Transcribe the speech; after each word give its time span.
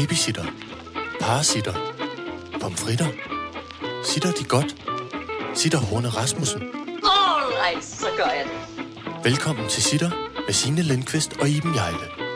Babysitter. 0.00 0.44
Parasitter. 1.20 1.74
Pomfritter. 2.60 3.06
Sitter 4.04 4.32
de 4.32 4.44
godt? 4.44 4.76
Sitter 5.54 5.78
Horne 5.78 6.08
Rasmussen. 6.08 6.62
Alright, 6.62 7.84
så 7.84 8.06
gør 8.16 8.24
jeg 8.24 8.44
det. 8.44 8.84
Velkommen 9.24 9.68
til 9.68 9.82
Sitter 9.82 10.10
med 10.46 10.54
Signe 10.54 10.82
Lindqvist 10.82 11.32
og 11.40 11.48
Iben 11.48 11.74
Jejle. 11.74 12.29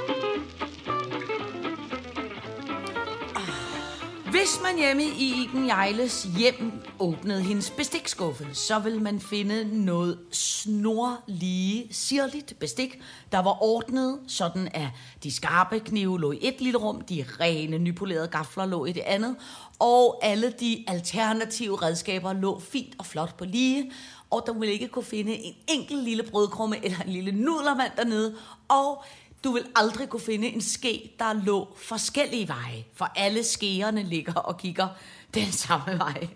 Hvis 4.34 4.60
man 4.62 4.78
hjemme 4.78 5.02
i 5.02 5.42
Iben 5.42 5.66
Jejles 5.66 6.28
hjem 6.38 6.72
åbnede 6.98 7.42
hendes 7.42 7.70
bestikskuffe, 7.70 8.46
så 8.52 8.78
vil 8.78 9.02
man 9.02 9.20
finde 9.20 9.84
noget 9.84 10.18
snorlige, 10.30 11.88
sirligt 11.90 12.58
bestik, 12.58 13.00
der 13.32 13.38
var 13.38 13.62
ordnet, 13.62 14.20
sådan 14.28 14.68
at 14.74 14.88
de 15.22 15.32
skarpe 15.32 15.80
knive 15.80 16.20
lå 16.20 16.32
i 16.32 16.38
et 16.40 16.60
lille 16.60 16.78
rum, 16.78 17.00
de 17.00 17.24
rene, 17.40 17.78
nypolerede 17.78 18.28
gafler 18.28 18.66
lå 18.66 18.84
i 18.84 18.92
det 18.92 19.02
andet, 19.06 19.36
og 19.78 20.18
alle 20.22 20.50
de 20.60 20.84
alternative 20.86 21.82
redskaber 21.82 22.32
lå 22.32 22.60
fint 22.60 22.94
og 22.98 23.06
flot 23.06 23.36
på 23.36 23.44
lige, 23.44 23.92
og 24.30 24.42
der 24.46 24.52
ville 24.52 24.72
ikke 24.72 24.88
kunne 24.88 25.04
finde 25.04 25.32
en 25.32 25.54
enkelt 25.68 26.04
lille 26.04 26.22
brødkrumme 26.22 26.84
eller 26.84 26.98
en 26.98 27.12
lille 27.12 27.32
nudelmand 27.32 27.92
dernede, 27.96 28.34
og 28.68 29.04
du 29.44 29.52
vil 29.52 29.66
aldrig 29.76 30.08
kunne 30.08 30.20
finde 30.20 30.48
en 30.48 30.60
ske, 30.60 31.14
der 31.18 31.32
lå 31.32 31.76
forskellige 31.76 32.48
veje, 32.48 32.84
for 32.94 33.04
alle 33.16 33.44
skeerne 33.44 34.02
ligger 34.02 34.34
og 34.34 34.58
kigger 34.58 34.88
den 35.34 35.52
samme 35.52 35.98
vej. 35.98 36.28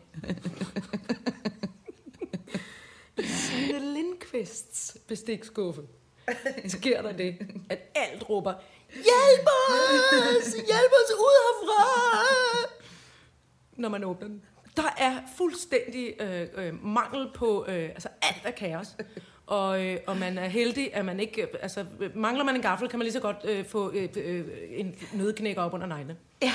Signe 3.18 3.94
Lindqvists 3.94 4.96
bestikskuffe. 5.08 5.82
Sker 6.66 7.02
der 7.02 7.12
det, 7.12 7.38
at 7.70 7.78
alt 7.94 8.30
råber, 8.30 8.54
hjælp 8.92 9.48
os, 9.70 10.52
hjælp 10.52 10.92
os 10.92 11.12
ud 11.12 11.34
herfra, 11.38 11.84
når 13.76 13.88
man 13.88 14.04
åbner 14.04 14.28
den. 14.28 14.42
Der 14.76 14.94
er 14.98 15.20
fuldstændig 15.36 16.14
øh, 16.20 16.48
øh, 16.54 16.84
mangel 16.84 17.30
på, 17.34 17.64
øh, 17.68 17.88
altså 17.88 18.08
alt 18.22 18.42
er 18.44 18.50
kaos. 18.50 18.96
Og, 19.48 19.84
øh, 19.84 19.98
og 20.06 20.16
man 20.16 20.38
er 20.38 20.48
heldig, 20.48 20.94
at 20.94 21.04
man 21.04 21.20
ikke, 21.20 21.46
altså 21.62 21.84
mangler 22.14 22.44
man 22.44 22.54
en 22.54 22.62
gaffel, 22.62 22.88
kan 22.88 22.98
man 22.98 23.04
lige 23.04 23.12
så 23.12 23.20
godt 23.20 23.36
øh, 23.44 23.66
få 23.66 23.90
øh, 23.92 24.08
øh, 24.16 24.44
en 24.70 24.94
nødknækker 25.12 25.62
op 25.62 25.74
under 25.74 25.86
neglene. 25.86 26.16
Ja, 26.42 26.52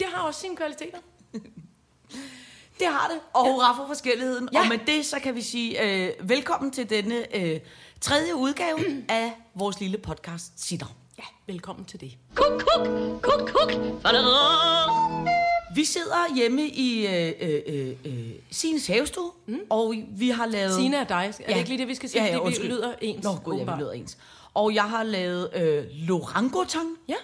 Det 0.00 0.06
har 0.14 0.22
også 0.26 0.40
sine 0.40 0.56
kvaliteter. 0.56 0.98
det 2.80 2.86
har 2.86 3.08
det. 3.08 3.20
Og 3.32 3.52
hurra 3.52 3.76
for 3.76 3.86
forskelligheden. 3.86 4.48
Ja. 4.52 4.60
Og 4.60 4.66
med 4.68 4.78
det, 4.86 5.06
så 5.06 5.20
kan 5.20 5.34
vi 5.34 5.42
sige 5.42 5.82
øh, 6.06 6.28
velkommen 6.28 6.70
til 6.70 6.90
denne 6.90 7.36
øh, 7.36 7.60
tredje 8.00 8.36
udgave 8.36 8.78
af 9.08 9.32
vores 9.54 9.80
lille 9.80 9.98
podcast 9.98 10.52
Sitter. 10.56 10.96
Ja, 11.18 11.24
velkommen 11.46 11.84
til 11.84 12.00
det. 12.00 12.16
Kuk, 12.34 12.46
kuk, 12.60 12.86
kuk, 13.22 13.48
kuk. 13.48 13.72
Fadadadam. 14.02 15.43
Vi 15.74 15.84
sidder 15.84 16.34
hjemme 16.36 16.66
i 16.68 17.06
øh, 17.06 17.32
øh, 17.40 17.62
øh, 17.66 17.96
øh, 18.04 18.30
Sines 18.50 18.86
havestue, 18.86 19.30
mm. 19.46 19.58
og 19.70 19.94
vi 20.08 20.28
har 20.28 20.46
lavet... 20.46 20.74
Sina 20.74 20.96
er 20.96 21.04
dig. 21.04 21.32
Er 21.40 21.46
det 21.46 21.56
ikke 21.56 21.68
lige 21.68 21.78
det, 21.78 21.88
vi 21.88 21.94
skal 21.94 22.08
sige? 22.08 22.24
Ja, 22.24 22.30
ja, 22.32 22.38
Fordi 22.38 22.60
vi 22.62 22.66
lyder 22.66 22.94
ens, 23.00 23.24
Nå, 23.24 23.34
gud, 23.44 23.56
ja, 23.58 23.74
vi 23.74 23.80
lyder 23.82 23.92
ens. 23.92 24.18
Og 24.54 24.74
jeg 24.74 24.84
har 24.84 25.02
lavet 25.02 25.50
øh, 25.56 25.84
Lorangotang 25.92 26.88
Ja. 27.08 27.14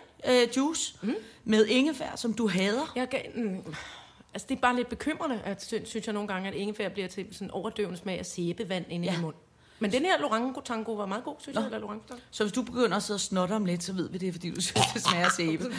øh, 0.43 0.49
juice 0.57 0.95
mm. 1.03 1.15
med 1.45 1.67
ingefær, 1.67 2.17
som 2.17 2.35
du 2.35 2.49
hader. 2.49 2.93
Jeg 2.97 3.09
gav, 3.09 3.21
mm, 3.35 3.57
altså 4.35 4.47
det 4.49 4.57
er 4.57 4.61
bare 4.61 4.77
lidt 4.77 4.89
bekymrende, 4.89 5.41
at 5.45 5.65
sy- 5.65 5.75
synes 5.85 6.07
jeg 6.07 6.13
nogle 6.15 6.29
gange, 6.29 6.49
at 6.49 6.55
ingefær 6.55 6.89
bliver 6.89 7.09
til 7.09 7.27
sådan 7.33 7.51
overdøvende 7.51 7.99
smag 7.99 8.19
af 8.19 8.27
sæbevand 8.27 8.85
inde 8.89 9.07
Ja. 9.07 9.19
i 9.19 9.21
munden. 9.21 9.41
Men 9.79 9.93
den 9.93 10.03
her 10.05 10.19
Lorango 10.21 10.93
var 10.93 11.07
meget 11.07 11.25
god, 11.25 11.35
synes 11.39 11.55
Nå. 11.55 11.61
jeg. 11.63 11.75
Eller 11.75 11.95
Så 12.31 12.45
hvis 12.45 12.53
du 12.53 12.63
begynder 12.63 12.97
at 12.97 13.03
sidde 13.03 13.17
og 13.17 13.21
snotte 13.21 13.53
om 13.53 13.65
lidt, 13.65 13.83
så 13.83 13.93
ved 13.93 14.09
vi 14.11 14.19
det, 14.19 14.33
fordi 14.35 14.51
du 14.51 14.61
synes, 14.61 14.87
det 14.95 15.03
smager 15.03 15.29
sæbe. 15.37 15.65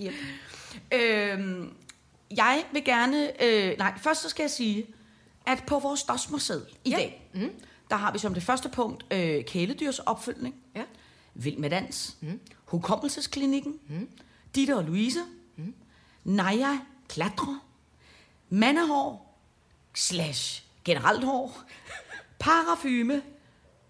Yep. 0.00 0.12
Øhm, 0.92 1.74
jeg 2.36 2.64
vil 2.72 2.84
gerne... 2.84 3.44
Øh, 3.44 3.78
nej, 3.78 3.98
først 3.98 4.22
så 4.22 4.28
skal 4.28 4.42
jeg 4.42 4.50
sige, 4.50 4.86
at 5.46 5.64
på 5.66 5.78
vores 5.78 6.02
dosmerseddel 6.02 6.76
i 6.84 6.90
Ja. 6.90 6.96
dag, 6.96 7.30
mm. 7.34 7.50
der 7.90 7.96
har 7.96 8.12
vi 8.12 8.18
som 8.18 8.34
det 8.34 8.42
første 8.42 8.68
punkt 8.68 9.04
øh, 9.10 9.44
kæledyrs 9.44 9.98
opfølgning, 9.98 10.54
Ja. 10.74 10.82
Vild 11.34 11.56
med 11.56 11.70
dans, 11.70 12.16
mm. 12.20 12.40
Hukommelsesklinikken, 12.64 13.78
mm. 13.88 14.08
Ditte 14.54 14.76
og 14.76 14.84
Louise, 14.84 15.20
mm. 15.56 15.74
Naja 16.24 16.78
Klatre, 17.08 17.60
Mandehår, 18.48 19.38
slash 19.94 20.62
generelt 20.84 21.24
hår, 21.24 21.60
parafyme, 22.38 23.22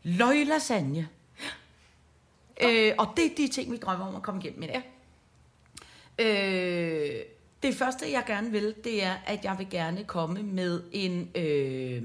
løglasagne. 0.02 1.08
Øh, 2.62 2.92
og 2.98 3.08
det 3.16 3.26
er 3.26 3.34
de 3.36 3.48
ting, 3.48 3.72
vi 3.72 3.76
drømmer 3.76 4.06
om 4.06 4.16
at 4.16 4.22
komme 4.22 4.40
igennem 4.44 4.62
i 4.62 4.66
dag. 4.66 4.92
Øh, 6.18 7.10
det 7.62 7.74
første, 7.74 8.12
jeg 8.12 8.24
gerne 8.26 8.50
vil, 8.50 8.74
det 8.84 9.04
er, 9.04 9.14
at 9.26 9.44
jeg 9.44 9.54
vil 9.58 9.66
gerne 9.70 10.04
komme 10.04 10.42
med 10.42 10.82
en 10.92 11.30
øh, 11.34 12.02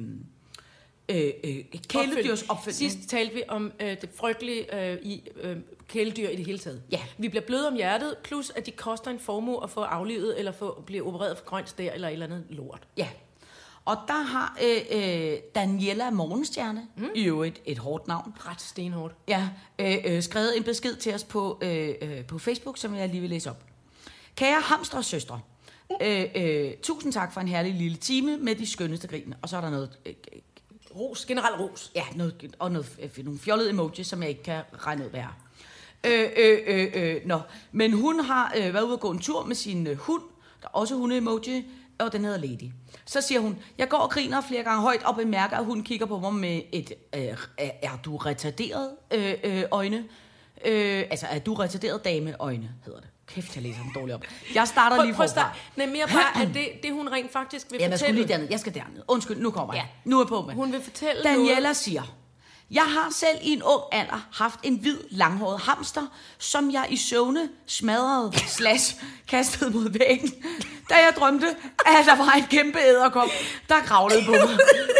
øh, 1.10 1.34
øh, 1.44 1.64
kæledyrs 1.88 2.42
opfølgning. 2.42 2.76
Sidst 2.76 3.10
talte 3.10 3.34
vi 3.34 3.44
om 3.48 3.72
øh, 3.80 4.02
det 4.02 4.10
frygtelige 4.16 4.92
øh, 4.92 4.98
i 5.02 5.30
øh, 5.42 5.58
kæledyr 5.88 6.30
i 6.30 6.36
det 6.36 6.46
hele 6.46 6.60
taget. 6.60 6.84
Ja. 6.92 7.00
Vi 7.18 7.30
bliver 7.30 7.46
bløde 7.46 7.68
om 7.68 7.76
hjertet, 7.76 8.16
plus 8.24 8.50
at 8.50 8.66
de 8.66 8.72
koster 8.72 9.12
en 9.12 9.20
formue 9.20 9.64
at 9.64 9.70
få 9.70 9.82
aflivet, 9.82 10.40
eller 10.40 10.52
få, 10.52 10.84
blive 10.86 11.04
opereret 11.04 11.38
for 11.38 11.46
grønt 11.46 11.70
stær, 11.70 11.92
eller 11.92 12.08
et 12.08 12.14
eller 12.14 12.26
andet 12.26 12.46
lort. 12.50 12.88
Ja. 12.98 13.08
Og 13.86 13.98
der 14.08 14.24
har 14.24 14.58
øh, 14.64 14.82
øh, 14.92 15.38
Daniela 15.56 16.10
Morgenstjerne, 16.10 16.88
mm. 16.98 17.06
i 17.16 17.24
øvrigt 17.24 17.62
et 17.66 17.78
hårdt 17.78 18.08
navn, 18.08 18.34
Ret 18.40 18.62
stenhårdt. 18.62 19.16
ja, 19.28 19.50
øh, 19.80 19.98
øh, 20.06 20.24
skrevet 20.24 20.58
en 20.58 20.64
besked 20.64 20.96
til 20.96 21.14
os 21.14 21.24
på, 21.24 21.60
øh, 21.62 21.96
øh, 22.02 22.26
på 22.26 22.40
Facebook, 22.40 22.78
som 22.78 22.96
jeg 22.96 23.10
lige 23.10 23.22
vil 23.22 23.30
læse 23.30 23.50
op. 23.50 23.64
Kære 24.36 24.62
hamstre 24.62 24.97
og 24.97 25.06
søstre, 25.06 25.40
øh, 26.02 26.25
øh, 26.36 26.72
tusind 26.84 27.14
tak 27.14 27.34
for 27.34 27.42
en 27.42 27.47
herlig 27.47 27.74
lille 27.74 27.97
time 27.97 28.38
med 28.38 28.56
de 28.56 28.72
skønneste 28.72 29.08
grin. 29.08 29.34
Og 29.42 29.50
så 29.50 29.58
er 29.58 29.62
der 29.62 29.69
noget, 29.69 30.00
øh, 30.06 30.14
øh 30.34 30.42
Ros, 30.96 31.25
generelt 31.25 31.59
ros. 31.59 31.92
ja, 31.96 32.03
noget, 32.16 32.56
og 32.59 32.72
noget, 32.72 33.00
øh, 33.18 33.25
nogle 33.25 33.40
fjollede 33.40 33.70
emojis, 33.70 34.08
som 34.08 34.22
jeg 34.22 34.30
ikke 34.30 34.44
kan 34.44 34.64
regne 34.78 35.06
ud, 35.06 35.09
hvad 35.09 35.20
er. 35.20 35.38
Øh, 36.06 36.30
øh, 36.38 36.59
øh, 36.68 36.91
øh, 36.94 37.22
nå. 37.25 37.40
Men 37.72 37.94
hun 37.94 38.20
har 38.20 38.53
øh, 38.58 38.74
været 38.74 38.84
ude 38.84 38.94
og 38.94 39.00
gå 39.00 39.12
en 39.12 39.20
tur 39.20 39.46
med 39.46 39.56
sin 39.56 39.88
øh, 39.88 39.97
hund, 39.97 40.22
der 40.62 40.68
er 40.68 40.72
også 40.72 40.96
hunde-emoji, 40.96 41.66
og 42.00 42.14
den 42.14 42.25
hedder 42.25 42.38
Lady. 42.38 42.72
Så 43.06 43.22
siger 43.22 43.40
hun, 43.40 43.59
jeg 43.78 43.90
går 43.90 43.97
og 43.97 44.09
griner 44.09 44.41
flere 44.41 44.64
gange 44.64 44.81
højt 44.81 45.03
og 45.03 45.16
bemærker, 45.16 45.58
at 45.58 45.66
hun 45.66 45.84
kigger 45.84 46.06
på 46.06 46.20
mig 46.20 46.34
med 46.34 46.62
et, 46.72 46.94
øh, 47.16 47.22
er, 47.58 47.72
er 47.81 47.97
du 48.06 48.18
retarderet 48.18 48.90
øh, 49.12 49.34
øh, 49.44 49.64
øjne? 49.72 49.97
Øh, 50.66 51.03
altså, 51.12 51.25
er 51.28 51.40
du 51.40 51.53
retarderet 51.53 52.06
dame 52.06 52.36
øjne, 52.40 52.72
hedder 52.86 53.00
det. 53.00 53.09
Kæft, 53.36 53.56
jeg 53.56 53.64
læser 53.64 53.81
den 53.81 53.92
dårligt 53.96 54.16
op. 54.16 54.24
Jeg 54.56 54.68
starter 54.68 54.96
Prøv, 54.96 55.06
lige 55.06 55.16
forfra. 55.16 55.28
starte. 55.28 55.59
Nej, 55.75 55.88
mere 55.88 56.08
bare, 56.08 56.42
at 56.44 56.50
det, 56.53 56.68
det 56.84 56.94
hun 56.94 57.09
rent 57.09 57.31
faktisk 57.34 57.68
vil 57.72 57.78
Ja, 57.81 57.90
jeg 57.90 58.00
skulle 58.00 58.08
fortælle. 58.08 58.22
lige 58.28 58.34
derned. 58.34 58.47
Jeg 58.52 58.59
skal 58.59 58.74
derned. 58.74 59.02
Undskyld, 59.08 59.38
nu 59.38 59.52
kommer 59.52 59.74
jeg. 59.74 59.84
Ja. 60.06 60.09
Nu 60.09 60.18
er 60.19 60.24
jeg 60.24 60.28
på 60.28 60.42
med. 60.42 60.53
Hun 60.56 60.72
vil 60.72 60.81
fortælle 60.84 61.24
Daniela 61.24 61.59
noget. 61.59 61.78
siger, 61.78 62.03
jeg 62.72 62.84
har 62.84 63.08
selv 63.12 63.38
i 63.41 63.50
en 63.53 63.64
ung 63.64 63.81
alder 63.91 64.28
haft 64.34 64.59
en 64.64 64.75
hvid, 64.75 64.97
langhåret 65.09 65.62
hamster, 65.62 66.02
som 66.38 66.72
jeg 66.72 66.86
i 66.90 66.97
søvne 66.97 67.50
smadrede 67.68 68.32
slash 68.58 68.96
kastede 69.28 69.72
mod 69.72 69.90
væggen, 69.90 70.34
da 70.90 70.96
jeg 70.96 71.14
drømte, 71.20 71.47
at 71.85 72.06
der 72.06 72.16
var 72.16 72.32
en 72.38 72.44
kæmpe 72.50 72.79
æderkop, 72.79 73.29
der 73.70 73.79
kravlede 73.79 74.26
på 74.26 74.32
mig. 74.32 74.58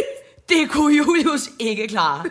Det 0.50 0.70
kunne 0.70 0.96
Julius 0.96 1.50
ikke 1.60 1.88
klare. 1.88 2.24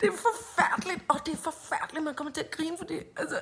Det 0.00 0.08
er 0.08 0.16
forfærdeligt, 0.28 1.02
og 1.08 1.26
det 1.26 1.32
er 1.34 1.38
forfærdeligt, 1.38 2.04
man 2.04 2.14
kommer 2.14 2.32
til 2.32 2.40
at 2.40 2.50
grine, 2.50 2.78
fordi 2.78 2.94
altså, 3.16 3.40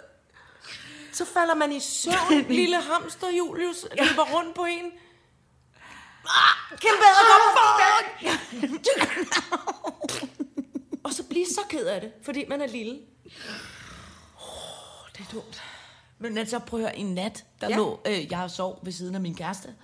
så 1.12 1.24
falder 1.24 1.54
man 1.54 1.72
i 1.72 1.80
søvn, 1.80 2.44
lille 2.48 2.80
hamster 2.80 3.28
Julius 3.30 3.86
løber 3.98 4.24
rundt 4.34 4.54
på 4.54 4.64
en. 4.64 4.92
Ah, 6.26 6.78
kæmpe 6.78 7.04
Og 11.04 11.12
så 11.12 11.24
blive 11.28 11.46
så 11.46 11.60
ked 11.68 11.86
af 11.86 12.00
det, 12.00 12.12
fordi 12.22 12.44
man 12.48 12.60
er 12.60 12.66
lille. 12.66 13.00
Oh, 14.36 15.08
det 15.12 15.20
er 15.20 15.32
dumt. 15.32 15.62
Men 16.18 16.38
altså, 16.38 16.58
prøv 16.58 16.80
at 16.80 16.86
høre, 16.86 16.96
en 16.96 17.14
nat, 17.14 17.44
der 17.60 17.68
ja. 17.68 17.70
Ja. 17.70 17.76
lå, 17.76 18.00
øh, 18.06 18.30
jeg 18.30 18.50
sov 18.50 18.80
ved 18.82 18.92
siden 18.92 19.14
af 19.14 19.20
min 19.20 19.34
kæreste, 19.34 19.74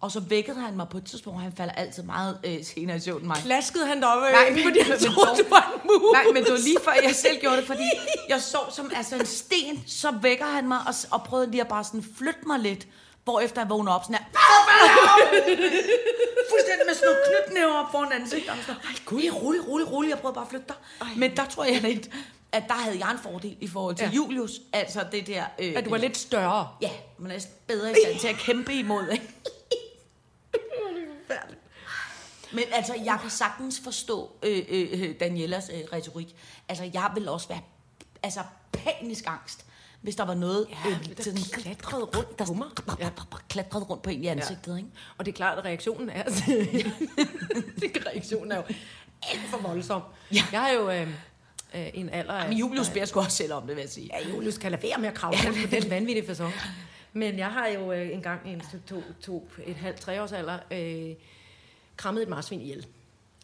Og 0.00 0.10
så 0.12 0.20
vækkede 0.20 0.60
han 0.60 0.76
mig 0.76 0.88
på 0.88 0.98
et 0.98 1.04
tidspunkt, 1.04 1.38
hvor 1.38 1.42
han 1.42 1.52
falder 1.56 1.72
altid 1.72 2.02
meget 2.02 2.38
øh, 2.44 2.64
senere 2.64 2.96
i 2.96 3.00
søvn 3.00 3.18
end 3.18 3.26
mig. 3.26 3.36
Plaskede 3.36 3.86
han 3.86 4.02
deroppe, 4.02 4.26
Nej, 4.30 4.50
men, 4.50 4.62
fordi 4.64 4.80
han 4.80 4.90
men 4.90 4.98
troede, 5.12 5.42
du 5.42 5.48
var 5.50 5.72
en 5.74 5.80
mus. 5.84 6.12
Nej, 6.12 6.24
men 6.34 6.44
det 6.44 6.52
var 6.52 6.58
lige 6.58 6.76
før, 6.84 6.92
jeg 7.02 7.14
selv 7.14 7.40
gjorde 7.40 7.56
det, 7.56 7.66
fordi 7.66 7.88
jeg 8.28 8.40
sov 8.40 8.66
som 8.70 8.90
altså 8.96 9.14
en 9.16 9.26
sten, 9.26 9.82
så 9.86 10.10
vækker 10.22 10.46
han 10.46 10.68
mig 10.68 10.78
og, 10.86 10.94
og 11.10 11.22
prøvede 11.24 11.50
lige 11.50 11.60
at 11.60 11.68
bare 11.68 11.84
sådan 11.84 12.04
flytte 12.18 12.40
mig 12.46 12.58
lidt, 12.58 12.86
hvorefter 13.24 13.60
jeg 13.60 13.70
vågner 13.70 13.92
op 13.92 14.04
sådan 14.04 14.16
her, 14.16 14.24
fuldstændig 16.50 16.86
med 16.86 16.94
sådan 16.94 17.08
nogle 17.08 17.20
knytnæver 17.28 17.74
op 17.74 17.90
foran 17.92 18.12
ansigtet. 18.12 18.50
Og 18.50 18.56
sådan, 18.66 18.80
Ej, 18.84 18.94
gud, 19.04 19.30
rolig, 19.42 19.68
rolig, 19.68 19.92
rolig, 19.92 20.10
jeg 20.10 20.18
prøver 20.18 20.34
bare 20.34 20.44
at 20.44 20.50
flytte 20.50 20.66
dig. 20.68 20.76
Men 21.16 21.36
der 21.36 21.44
tror 21.44 21.64
jeg 21.64 21.80
lidt, 21.82 22.08
at 22.52 22.62
der 22.68 22.74
havde 22.74 22.98
jeg 22.98 23.10
en 23.10 23.18
fordel 23.22 23.56
i 23.60 23.68
forhold 23.68 23.94
til 23.94 24.04
ja. 24.04 24.12
Julius. 24.12 24.60
Altså 24.72 25.04
det 25.12 25.26
der... 25.26 25.44
Øh, 25.58 25.72
At 25.76 25.84
du 25.84 25.90
var 25.90 25.96
lidt 25.96 26.16
større. 26.16 26.68
Ja, 26.80 26.90
man 27.18 27.30
er 27.30 27.40
bedre 27.66 27.90
i 27.90 27.94
stand 28.04 28.18
til 28.20 28.28
at 28.28 28.36
kæmpe 28.36 28.74
imod, 28.74 29.08
ikke? 29.12 29.28
Men 32.52 32.64
altså, 32.72 32.94
jeg 33.04 33.18
kan 33.20 33.30
sagtens 33.30 33.80
forstå 33.84 34.30
øh, 34.42 34.62
øh, 34.68 35.14
Danielas 35.20 35.70
øh, 35.74 35.80
retorik. 35.92 36.36
Altså, 36.68 36.90
jeg 36.94 37.10
vil 37.14 37.28
også 37.28 37.48
være 37.48 37.60
altså, 38.22 38.40
panisk 38.72 39.24
angst, 39.26 39.64
hvis 40.00 40.16
der 40.16 40.24
var 40.24 40.34
noget, 40.34 40.66
Ja, 40.84 40.90
øh, 40.90 41.16
der 41.16 41.22
sådan, 41.22 41.42
klatrede 41.52 42.04
rundt 42.04 42.36
på 42.36 42.52
mig. 42.52 42.68
Ja. 42.98 43.10
Klatrede 43.48 43.84
rundt 43.84 44.02
på 44.02 44.10
en 44.10 44.24
i 44.24 44.26
ansigtet, 44.26 44.76
ikke? 44.76 44.88
Og 45.18 45.26
det 45.26 45.32
er 45.32 45.36
klart, 45.36 45.58
at 45.58 45.64
reaktionen 45.64 46.10
er... 46.10 46.24
det 47.80 48.06
reaktionen 48.06 48.52
er 48.52 48.56
jo 48.56 48.62
alt 49.22 49.48
for 49.50 49.58
voldsom. 49.58 50.02
Ja. 50.32 50.42
Jeg 50.52 50.60
har 50.60 50.70
jo 50.70 50.90
øh, 50.90 51.08
øh, 51.74 51.86
en 51.94 52.08
alder 52.08 52.32
af... 52.32 52.48
Men 52.48 52.58
Julius 52.58 52.88
beder 52.88 53.04
sgu 53.04 53.20
også 53.20 53.36
selv 53.36 53.52
om 53.52 53.66
det, 53.66 53.76
vil 53.76 53.82
jeg 53.82 53.90
sige. 53.90 54.10
Ja, 54.12 54.28
Julius 54.28 54.58
kan 54.58 54.70
lade 54.70 54.82
være 54.82 54.98
med 54.98 55.08
at 55.08 55.14
kravle 55.14 55.38
rundt 55.46 55.70
på 55.70 55.76
den 55.76 55.90
vanvittige 55.90 56.26
fasong. 56.26 56.52
Men 57.12 57.38
jeg 57.38 57.52
har 57.52 57.66
jo 57.66 57.92
øh, 57.92 58.12
engang 58.12 58.48
i 58.48 58.52
en 58.52 58.60
to, 58.60 58.78
to, 58.86 59.02
to, 59.22 59.48
et 59.66 59.76
halvt, 59.76 60.00
tre 60.00 60.22
års 60.22 60.32
alder 60.32 60.58
øh, 60.70 61.14
krammet 61.98 62.22
et 62.22 62.28
marsvin 62.28 62.60
ihjel. 62.60 62.86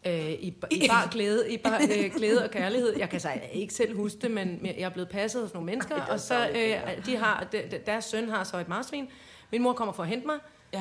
Øh, 0.06 0.30
i, 0.30 0.54
I 0.70 0.88
bare 0.90 1.08
glæde, 1.12 1.52
i 1.52 1.56
bare, 1.58 1.82
øh, 1.82 2.14
glæde 2.16 2.44
og 2.44 2.50
kærlighed. 2.50 2.96
Jeg 2.98 3.10
kan 3.10 3.20
så 3.20 3.28
ikke 3.52 3.74
selv 3.74 3.96
huske 3.96 4.18
det, 4.18 4.30
men 4.30 4.60
jeg 4.66 4.74
er 4.78 4.88
blevet 4.88 5.08
passet 5.08 5.42
af 5.42 5.48
nogle 5.54 5.66
mennesker, 5.66 6.02
og 6.02 6.20
så 6.20 6.48
øh, 6.48 7.06
de 7.06 7.16
har, 7.16 7.46
de, 7.52 7.62
de- 7.70 7.80
deres 7.86 8.04
søn 8.04 8.28
har 8.28 8.44
så 8.44 8.56
et 8.58 8.68
marsvin. 8.68 9.08
Min 9.52 9.62
mor 9.62 9.72
kommer 9.72 9.92
for 9.94 10.02
at 10.02 10.08
hente 10.08 10.26
mig. 10.26 10.38
Ja. 10.72 10.80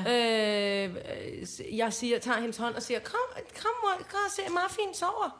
Øh, 0.88 0.96
jeg 1.78 1.94
siger, 1.94 2.20
tager 2.20 2.40
hendes 2.40 2.58
hånd 2.58 2.76
og 2.76 2.82
siger, 2.84 3.00
kom, 3.00 3.20
kom 3.62 3.72
mor, 3.84 4.04
kom 4.10 4.20
og 4.26 4.32
se, 4.36 4.42
Marfin 4.54 4.94
sover. 4.94 5.40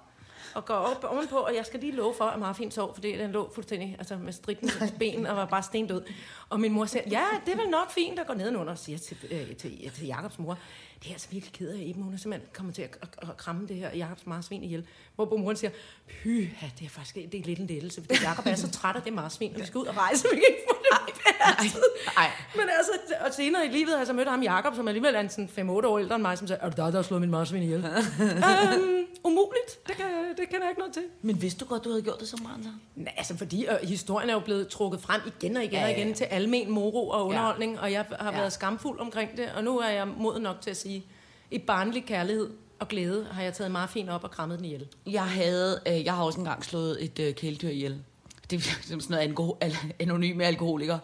Og 0.56 0.66
går 0.66 0.74
op 0.74 1.04
ovenpå, 1.04 1.38
og 1.38 1.56
jeg 1.56 1.66
skal 1.66 1.80
lige 1.80 1.92
love 1.96 2.14
for, 2.14 2.24
at 2.26 2.40
Marfin 2.40 2.72
sov, 2.72 2.94
fordi 2.94 3.18
den 3.18 3.32
lå 3.32 3.52
fuldstændig 3.56 3.96
altså 4.00 4.16
med 4.18 4.34
stridten 4.34 4.70
ben 5.00 5.26
og 5.28 5.36
var 5.36 5.46
bare 5.46 5.64
stendød. 5.64 6.02
Og 6.50 6.60
min 6.60 6.72
mor 6.72 6.86
siger, 6.86 7.04
ja, 7.10 7.24
det 7.46 7.54
er 7.54 7.58
vel 7.58 7.70
nok 7.70 7.92
fint 7.92 8.20
at 8.20 8.28
gå 8.28 8.34
nedenunder 8.34 8.72
og 8.72 8.78
siger 8.78 8.98
til, 8.98 9.18
øh, 9.32 9.56
til, 9.56 9.92
til 9.96 10.06
Jakobs 10.08 10.40
mor, 10.40 10.58
det 11.04 11.10
er 11.10 11.14
altså 11.14 11.28
virkelig 11.32 11.54
ked 11.54 11.70
af, 11.70 11.84
Iben, 11.86 12.04
hun 12.04 12.14
er 12.14 12.18
simpelthen 12.18 12.50
kommet 12.54 12.76
til 12.76 12.82
at, 12.82 12.98
at, 13.02 13.30
at 13.30 13.38
kramme 13.38 13.68
det 13.68 13.76
her 13.76 13.96
Jakobs 13.96 14.26
marsvin 14.26 14.64
ihjel. 14.64 14.86
Hvor 15.16 15.38
moren 15.38 15.58
siger, 15.58 15.72
py, 16.08 16.50
det 16.80 16.86
er 16.86 16.90
faktisk 16.90 17.16
det 17.16 17.40
er 17.40 17.44
lidt 17.46 17.60
en 17.60 17.68
lettelse, 17.68 18.02
fordi 18.02 18.16
Jakob 18.24 18.46
er 18.46 18.56
så 18.56 18.72
træt 18.72 18.96
af 18.96 19.02
det 19.02 19.14
marsvin, 19.14 19.54
og 19.54 19.62
vi 19.62 19.66
skal 19.66 19.78
ud 19.78 19.86
og 19.86 19.98
rejse, 19.98 20.28
vi 20.32 20.36
kan 20.36 20.44
ikke 20.50 20.64
få 20.70 20.76
det 20.82 21.22
passet. 21.58 21.84
Ej. 22.18 22.30
Men 22.56 22.66
altså, 22.78 22.92
og 23.26 23.34
senere 23.34 23.66
i 23.66 23.70
livet 23.70 23.90
har 23.90 23.98
jeg 23.98 24.08
så 24.08 24.14
mødt 24.14 24.30
ham 24.30 24.44
Jakob, 24.44 24.76
som 24.76 24.88
alligevel 24.88 25.16
er 25.16 25.20
en 25.20 25.30
sådan 25.30 25.70
5-8 25.70 25.72
år 25.72 26.00
ældre 26.00 26.16
end 26.16 26.22
mig, 26.22 26.38
som 26.38 26.48
siger, 26.48 26.58
er 26.62 26.70
du 26.70 26.76
dig, 26.78 26.94
der 26.94 26.98
har 26.98 27.02
slået 27.02 27.22
min 27.22 27.32
marsvin 27.32 27.64
ihjel? 27.64 27.86
øhm, 27.86 29.03
umuligt. 29.24 29.88
Det, 29.88 29.96
kan, 29.96 30.06
det 30.38 30.50
kender 30.50 30.62
jeg 30.62 30.70
ikke 30.70 30.80
noget 30.80 30.94
til. 30.94 31.04
Men 31.22 31.42
vidste 31.42 31.60
du 31.60 31.70
godt, 31.70 31.84
du 31.84 31.90
havde 31.90 32.02
gjort 32.02 32.20
det 32.20 32.28
som 32.28 32.40
barn, 32.40 32.64
så? 32.64 32.70
Nej, 32.96 33.14
altså 33.18 33.38
fordi 33.38 33.66
øh, 33.66 33.88
historien 33.90 34.30
er 34.30 34.34
jo 34.34 34.40
blevet 34.40 34.68
trukket 34.68 35.02
frem 35.02 35.22
igen 35.40 35.58
og 35.58 35.64
igen 35.64 35.74
Ja, 35.74 35.84
og 35.84 35.90
ja, 35.90 35.96
igen 35.98 36.08
ja. 36.08 36.14
til 36.14 36.24
almen 36.24 36.72
moro 36.72 37.10
og 37.10 37.26
underholdning, 37.26 37.80
og 37.80 37.92
jeg 37.92 38.06
har 38.20 38.32
Ja. 38.32 38.38
været 38.38 38.54
skamfuld 38.54 39.00
omkring 39.00 39.38
det, 39.38 39.50
og 39.56 39.64
nu 39.64 39.80
er 39.80 39.90
jeg 39.90 40.08
moden 40.08 40.44
nok 40.44 40.62
til 40.62 40.70
at 40.70 40.78
sige, 40.78 41.06
i 41.52 41.60
barnlig 41.60 42.06
kærlighed 42.06 42.50
og 42.80 42.88
glæde 42.88 43.28
har 43.32 43.44
jeg 43.44 43.54
taget 43.54 43.72
Marfin 43.72 44.10
op 44.10 44.24
og 44.24 44.32
krammet 44.32 44.58
den 44.58 44.66
ihjel. 44.66 44.88
Jeg 45.06 45.24
havde, 45.28 45.80
øh, 45.88 46.04
jeg 46.06 46.14
har 46.16 46.24
også 46.24 46.40
engang 46.40 46.66
slået 46.66 47.04
et 47.04 47.20
øh, 47.20 47.34
kæledyr 47.34 47.70
ihjel. 47.70 48.02
Det 48.50 48.58
er 48.58 48.62
som 48.90 49.00
sådan 49.00 49.14
noget 49.14 49.28
alkohol, 49.28 49.58
al, 49.62 49.76
anonyme 50.00 50.46
alkoholiker. 50.46 51.00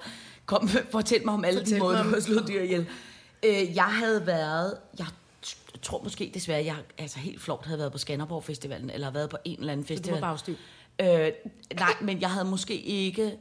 Kom, 0.45 0.67
fortæl 0.91 1.25
mig 1.25 1.33
om 1.33 1.45
alle 1.45 1.59
Fortæl 1.59 1.75
de 1.75 1.79
måder, 1.83 1.97
mig 2.03 2.05
du 2.05 2.13
har 2.15 2.21
slået 2.21 2.47
dyr 2.47 2.61
ihjel. 2.61 2.87
Øh, 3.45 3.75
jeg 3.75 3.83
havde 3.83 4.27
været, 4.27 4.77
jeg 4.99 5.05
tror 5.81 6.03
måske 6.03 6.31
desværre, 6.33 6.65
jeg 6.65 6.75
altså 6.97 7.19
helt 7.19 7.41
flot 7.41 7.65
havde 7.65 7.79
været 7.79 7.91
på 7.91 7.97
Skanderborg 7.97 8.43
Festivalen, 8.43 8.89
eller 8.89 9.11
været 9.11 9.29
på 9.29 9.37
en 9.45 9.59
eller 9.59 9.71
anden 9.73 9.85
Så 9.87 9.93
du 9.93 9.97
festival. 9.97 10.21
var 10.21 10.27
bagstiv. 10.27 10.55
Øh, 11.01 11.31
nej, 11.75 11.93
men 12.01 12.21
jeg 12.21 12.31
havde 12.31 12.45
måske 12.45 12.81
ikke 12.81 13.37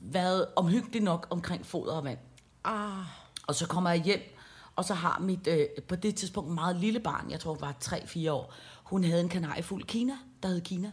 været 0.00 0.46
omhyggelig 0.56 1.02
nok 1.02 1.26
omkring 1.30 1.66
foder 1.66 1.92
og 1.92 2.04
vand. 2.04 2.18
Ah, 2.64 3.04
Og 3.46 3.54
så 3.54 3.66
kommer 3.66 3.90
jeg 3.90 4.02
hjem, 4.02 4.36
og 4.76 4.84
så 4.84 4.94
har 4.94 5.18
mit, 5.20 5.46
øh, 5.46 5.66
på 5.88 5.96
det 5.96 6.14
tidspunkt, 6.14 6.50
meget 6.50 6.76
lille 6.76 7.00
barn, 7.00 7.30
jeg 7.30 7.40
tror 7.40 7.54
var 7.54 7.76
3-4 7.84 8.30
år, 8.30 8.54
hun 8.84 9.04
havde 9.04 9.20
en 9.20 9.28
kanariefugl 9.28 9.82
Kina, 9.84 10.12
der 10.42 10.48
hed 10.48 10.60
Kina. 10.60 10.92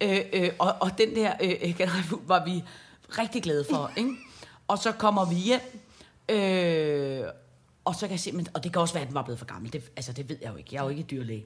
Øh, 0.00 0.20
øh, 0.32 0.50
og, 0.58 0.74
og 0.80 0.98
den 0.98 1.14
der 1.16 1.32
øh, 1.42 1.76
kanariefugl 1.76 2.22
var 2.26 2.44
vi 2.44 2.64
rigtig 3.18 3.42
glade 3.42 3.64
for, 3.70 3.90
ikke? 3.96 4.14
Og 4.68 4.78
så 4.78 4.92
kommer 4.92 5.24
vi 5.24 5.34
hjem, 5.34 5.80
øh, 6.28 7.24
og 7.84 7.94
så 7.94 8.00
kan 8.00 8.10
jeg 8.10 8.20
se, 8.20 8.32
men, 8.32 8.46
og 8.54 8.64
det 8.64 8.72
kan 8.72 8.82
også 8.82 8.94
være, 8.94 9.02
at 9.02 9.08
den 9.08 9.14
var 9.14 9.22
blevet 9.22 9.38
for 9.38 9.46
gammel, 9.46 9.72
det, 9.72 9.90
altså 9.96 10.12
det 10.12 10.28
ved 10.28 10.36
jeg 10.42 10.52
jo 10.52 10.56
ikke, 10.56 10.70
jeg 10.72 10.80
er 10.80 10.84
jo 10.84 10.90
ikke 10.90 11.02
dyrlæge. 11.02 11.44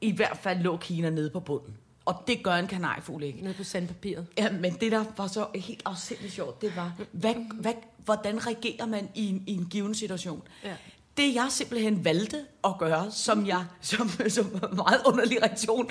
I 0.00 0.12
hvert 0.12 0.38
fald 0.42 0.58
lå 0.58 0.76
Kina 0.76 1.10
nede 1.10 1.30
på 1.30 1.40
bunden, 1.40 1.76
og 2.04 2.22
det 2.26 2.42
gør 2.42 2.54
en 2.54 2.66
kanariefugl 2.66 3.22
ikke. 3.22 3.40
nede 3.40 3.54
på 3.54 3.64
sandpapiret. 3.64 4.26
Ja, 4.38 4.52
men 4.52 4.74
det, 4.74 4.92
der 4.92 5.04
var 5.16 5.26
så 5.26 5.46
helt 5.54 5.82
afsindigt 5.84 6.32
sjovt, 6.32 6.62
det 6.62 6.76
var, 6.76 6.92
hvad, 7.12 7.34
hvad, 7.54 7.74
hvordan 8.04 8.46
reagerer 8.46 8.86
man 8.86 9.08
i 9.14 9.28
en, 9.28 9.44
i 9.46 9.54
en 9.54 9.66
given 9.66 9.94
situation? 9.94 10.42
Ja. 10.64 10.74
Det, 11.16 11.34
jeg 11.34 11.46
simpelthen 11.50 12.04
valgte 12.04 12.44
at 12.64 12.78
gøre, 12.78 13.10
som 13.10 13.46
jeg, 13.46 13.64
som, 13.80 14.10
som 14.28 14.46
meget 14.72 15.00
underlig 15.06 15.42
reaktion, 15.42 15.90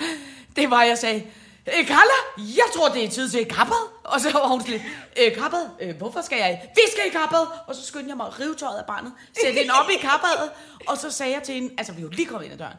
det 0.56 0.70
var, 0.70 0.82
at 0.82 0.90
jeg 0.90 0.98
sagde, 0.98 1.24
"Øh, 1.68 1.88
Carla, 1.88 2.18
jeg 2.38 2.66
tror, 2.76 2.90
det 2.90 3.04
er 3.04 3.10
tid 3.10 3.30
til 3.30 3.46
kappet. 3.46 3.78
Og 4.04 4.22
så 4.22 4.32
var 4.32 4.48
hun 4.48 4.62
sådan 4.62 4.74
lidt, 4.74 4.84
øh, 5.22 5.42
kappet, 5.42 5.72
øh, 5.82 5.96
hvorfor 5.98 6.22
skal 6.22 6.38
jeg? 6.38 6.62
Vi 6.76 6.82
skal 6.92 7.04
i 7.08 7.10
kappet. 7.10 7.48
Og 7.68 7.76
så 7.76 7.86
skyndte 7.86 8.10
jeg 8.10 8.18
mig 8.18 8.28
at 8.28 8.40
rive 8.40 8.56
tøjet 8.56 8.78
af 8.80 8.86
barnet, 8.86 9.14
sætte 9.44 9.60
hende 9.60 9.74
op 9.84 9.90
i 9.90 9.98
kappet, 10.02 10.52
og 10.88 10.98
så 10.98 11.12
sagde 11.12 11.34
jeg 11.34 11.44
til 11.44 11.56
hende, 11.56 11.74
altså 11.78 11.94
vi 11.94 12.00
er 12.00 12.04
jo 12.04 12.10
lige 12.10 12.26
kommet 12.26 12.44
ind 12.46 12.54
ad 12.54 12.58
døren, 12.58 12.78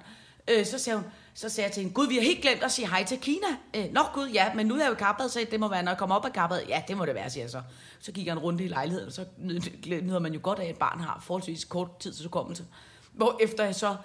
øh, 0.49 0.67
så 0.67 0.79
sagde 0.79 0.99
hun, 0.99 1.07
så 1.35 1.49
sagde 1.49 1.67
jeg 1.67 1.73
til 1.75 1.81
hende, 1.83 1.95
gud, 1.95 2.07
vi 2.09 2.15
har 2.15 2.23
helt 2.23 2.43
glemt 2.43 2.63
at 2.63 2.73
sige 2.73 2.89
hej 2.89 3.05
til 3.05 3.19
Kina. 3.19 3.47
Øh, 3.77 3.85
Nå 3.93 4.01
gud, 4.15 4.29
ja, 4.29 4.55
men 4.55 4.67
nu 4.67 4.75
er 4.75 4.79
jeg 4.79 4.89
jo 4.89 4.93
i 4.93 4.97
kappet, 4.99 5.31
så 5.33 5.47
det 5.51 5.61
må 5.61 5.69
være, 5.69 5.83
når 5.83 5.91
jeg 5.91 5.99
kommer 5.99 6.17
op 6.17 6.25
af 6.25 6.33
kappet. 6.33 6.63
Ja, 6.69 6.83
det 6.89 6.97
må 6.97 7.05
det 7.07 7.15
være, 7.15 7.31
siger 7.31 7.45
jeg 7.45 7.51
så. 7.51 7.63
Så 8.01 8.13
gik 8.13 8.27
jeg 8.27 8.33
en 8.33 8.39
runde 8.39 8.65
i 8.65 8.69
lejligheden, 8.69 9.07
og 9.07 9.13
så 9.13 9.25
nyd- 9.39 10.03
nyder 10.03 10.19
man 10.19 10.33
jo 10.35 10.41
godt 10.43 10.59
af, 10.59 10.65
at 10.65 10.71
et 10.71 10.77
barn 10.79 11.01
har 11.01 11.23
forholdsvis 11.27 11.65
kort 11.65 11.99
tid 11.99 12.13
til 12.15 12.25
hukommelse. 12.25 12.65
Hvor 13.13 13.37
efter 13.41 13.65
jeg 13.65 13.75
så 13.75 13.97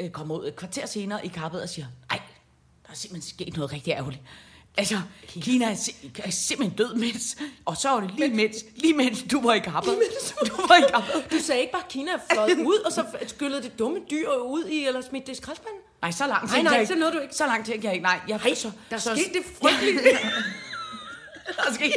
øh, 0.00 0.10
kommer 0.10 0.34
ud 0.38 0.46
et 0.46 0.56
kvarter 0.56 0.86
senere 0.86 1.24
i 1.26 1.28
kappet 1.28 1.62
og 1.62 1.68
siger, 1.68 1.86
ej, 2.10 2.20
der 2.92 2.96
er 2.96 3.00
simpelthen 3.00 3.34
sket 3.34 3.56
noget 3.56 3.72
rigtig 3.72 3.90
ærgerligt. 3.92 4.22
Altså, 4.76 5.00
Kina 5.28 5.66
er, 5.70 5.74
sim- 5.74 6.20
er 6.24 6.30
simpelthen 6.30 6.78
død 6.78 6.94
mens, 6.94 7.36
og 7.64 7.76
så 7.76 7.88
var 7.88 8.00
det 8.00 8.10
lige 8.18 8.34
mens, 8.34 8.56
lige 8.76 8.94
mens 8.94 9.24
du 9.30 9.40
var 9.40 9.54
i 9.54 9.58
kappet. 9.58 9.98
Du 10.46 10.56
var 10.68 10.76
i 10.76 10.90
kappet. 10.90 11.24
Du 11.32 11.38
sagde 11.38 11.60
ikke 11.60 11.72
bare, 11.72 11.82
at 11.82 11.88
Kina 11.88 12.12
er 12.12 12.18
fløjet 12.32 12.58
ud, 12.58 12.78
og 12.86 12.92
så 12.92 13.04
skyllede 13.26 13.62
det 13.62 13.78
dumme 13.78 13.98
dyr 14.10 14.28
ud 14.28 14.64
i, 14.64 14.86
eller 14.86 15.00
smidt 15.00 15.26
det 15.26 15.32
i 15.32 15.36
skraldspanden? 15.36 15.80
Nej, 16.02 16.10
så 16.10 16.26
langt 16.26 16.44
Nej, 16.44 16.54
tænkte 16.56 16.70
nej, 16.70 16.78
jeg 16.78 16.88
så 16.88 16.94
nåede 16.94 17.12
du 17.12 17.18
ikke. 17.18 17.34
Så 17.34 17.46
langt 17.46 17.66
tænkte 17.66 17.86
jeg 17.86 17.94
ikke. 17.94 18.02
Nej, 18.02 18.20
jeg, 18.28 18.40
Nej, 18.44 18.54
så, 18.54 18.70
der 18.90 18.98
så, 18.98 19.10
skete 19.16 19.38
det 19.38 19.44
frygteligt. 19.62 20.02
der 21.56 21.62
er 21.68 21.74
sket. 21.74 21.94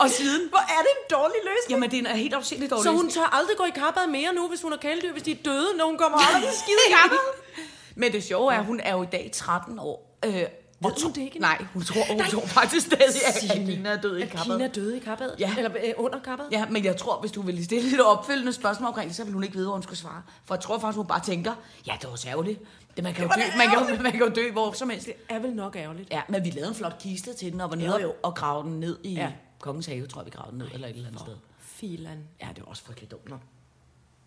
Og 0.00 0.10
siden... 0.10 0.48
Hvor 0.48 0.58
er 0.58 0.80
det 0.86 0.92
en 1.00 1.16
dårlig 1.16 1.36
løsning? 1.44 1.70
Jamen, 1.70 1.90
det 1.90 2.06
er 2.06 2.10
en 2.12 2.18
helt 2.18 2.34
afsindigt 2.34 2.70
dårlig 2.70 2.82
Så 2.84 2.90
hun 2.90 3.04
løsning. 3.06 3.12
tør 3.24 3.34
aldrig 3.38 3.56
gå 3.56 3.64
i 3.64 3.74
kappet 3.74 4.08
mere 4.08 4.34
nu, 4.34 4.48
hvis 4.48 4.62
hun 4.62 4.72
har 4.72 4.78
kæledyr, 4.78 5.12
hvis 5.12 5.22
de 5.22 5.30
er 5.32 5.42
døde, 5.44 5.68
når 5.76 5.84
hun 5.86 5.98
kommer 5.98 6.18
aldrig 6.18 6.52
skide 6.62 6.82
i 6.88 6.92
kappet. 7.02 7.18
Men 8.00 8.12
det 8.12 8.24
sjove 8.24 8.52
er, 8.54 8.58
at 8.58 8.64
hun 8.64 8.80
er 8.80 8.92
jo 8.96 9.02
i 9.02 9.06
dag 9.12 9.30
13 9.34 9.78
år. 9.78 10.13
Øh, 10.24 10.42
og 10.84 10.92
hun 11.02 11.12
det 11.12 11.20
ikke? 11.20 11.38
Nej, 11.38 11.64
hun 11.72 11.82
tror, 11.82 12.02
hun 12.10 12.18
tror 12.30 12.46
faktisk 12.46 12.86
stadig, 12.86 13.04
at, 13.28 13.50
at. 13.58 13.66
Kina 13.66 13.88
er 13.88 14.00
død 14.00 14.16
i 14.18 14.26
kappet. 14.26 14.42
Kina 14.44 14.64
er 14.64 14.68
døde 14.68 14.96
i 14.96 15.00
kappet? 15.00 15.34
Ja. 15.38 15.54
Eller 15.56 15.70
øh, 15.84 15.92
under 15.96 16.18
kappet? 16.20 16.46
Ja, 16.52 16.66
men 16.70 16.84
jeg 16.84 16.96
tror, 16.96 17.20
hvis 17.20 17.32
du 17.32 17.42
ville 17.42 17.64
stille 17.64 17.88
lidt 17.88 18.00
opfølgende 18.00 18.52
spørgsmål 18.52 18.88
omkring 18.88 19.08
det, 19.08 19.16
så 19.16 19.22
ville 19.24 19.34
hun 19.34 19.42
ikke 19.44 19.54
vide, 19.54 19.66
hvor 19.66 19.74
hun 19.74 19.82
skulle 19.82 19.98
svare. 19.98 20.22
For 20.44 20.54
jeg 20.54 20.62
tror 20.62 20.78
faktisk, 20.78 20.96
hun 20.96 21.06
bare 21.06 21.20
tænker, 21.20 21.52
ja, 21.86 21.92
det 22.02 22.10
var 22.10 22.16
så 22.16 22.28
ærgerligt. 22.28 22.60
Det, 22.96 23.04
man, 23.04 23.14
kan 23.14 23.22
jo 23.22 23.28
var 23.28 23.34
dø, 23.34 23.42
man, 23.58 23.68
kan, 23.68 23.96
jo- 23.96 24.02
man 24.02 24.12
kan 24.12 24.20
jo 24.20 24.28
dø 24.28 24.50
hvor 24.52 24.72
som 24.72 24.90
helst. 24.90 25.06
Det 25.06 25.14
er 25.28 25.38
vel 25.38 25.50
nok 25.54 25.76
ærgerligt. 25.76 26.10
Ja, 26.10 26.22
men 26.28 26.44
vi 26.44 26.50
lavede 26.50 26.68
en 26.68 26.74
flot 26.74 26.98
kiste 27.00 27.34
til 27.34 27.52
den, 27.52 27.60
og 27.60 27.70
var 27.70 27.76
nede 27.76 27.90
Jo, 27.92 27.98
jo. 27.98 28.12
og, 28.22 28.34
gravede 28.34 28.68
den 28.68 28.80
ned 28.80 28.98
i 29.02 29.14
Ja. 29.14 29.32
Kongens 29.60 29.86
Have, 29.86 30.06
tror 30.06 30.20
jeg, 30.20 30.26
vi 30.26 30.30
gravede 30.30 30.50
den 30.50 30.58
ned, 30.58 30.68
eller 30.74 30.88
et 30.88 30.94
eller 30.94 31.06
andet 31.08 31.20
sted. 31.20 31.34
Filan. 31.60 32.18
Ja, 32.42 32.48
det 32.54 32.62
var 32.64 32.70
også 32.70 32.82
frygteligt 32.84 33.10
dumt. 33.12 33.30
Nå. 33.30 33.36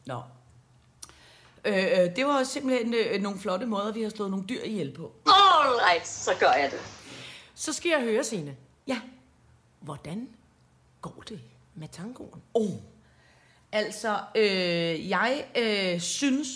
Nå. 0.05 0.21
Øh, 1.65 1.75
øh, 1.77 2.15
det 2.15 2.25
var 2.25 2.43
simpelthen 2.43 2.93
øh, 2.93 3.21
nogle 3.21 3.39
flotte 3.39 3.65
måder, 3.65 3.91
vi 3.91 4.01
har 4.03 4.09
slået 4.09 4.31
nogle 4.31 4.45
dyr 4.49 4.61
ihjel 4.63 4.91
på. 4.91 5.11
All 5.59 5.79
right, 5.89 6.07
så 6.07 6.31
gør 6.39 6.51
jeg 6.51 6.71
det. 6.71 6.79
Så 7.55 7.73
skal 7.73 7.89
jeg 7.89 8.01
høre, 8.01 8.23
Signe. 8.23 8.55
Ja. 8.87 8.99
Hvordan 9.79 10.27
går 11.01 11.23
det 11.29 11.39
med 11.75 11.87
tangoen? 11.87 12.41
Oh. 12.53 12.69
Altså, 13.71 14.19
øh, 14.35 15.09
jeg 15.09 15.45
øh, 15.57 15.99
synes, 15.99 16.47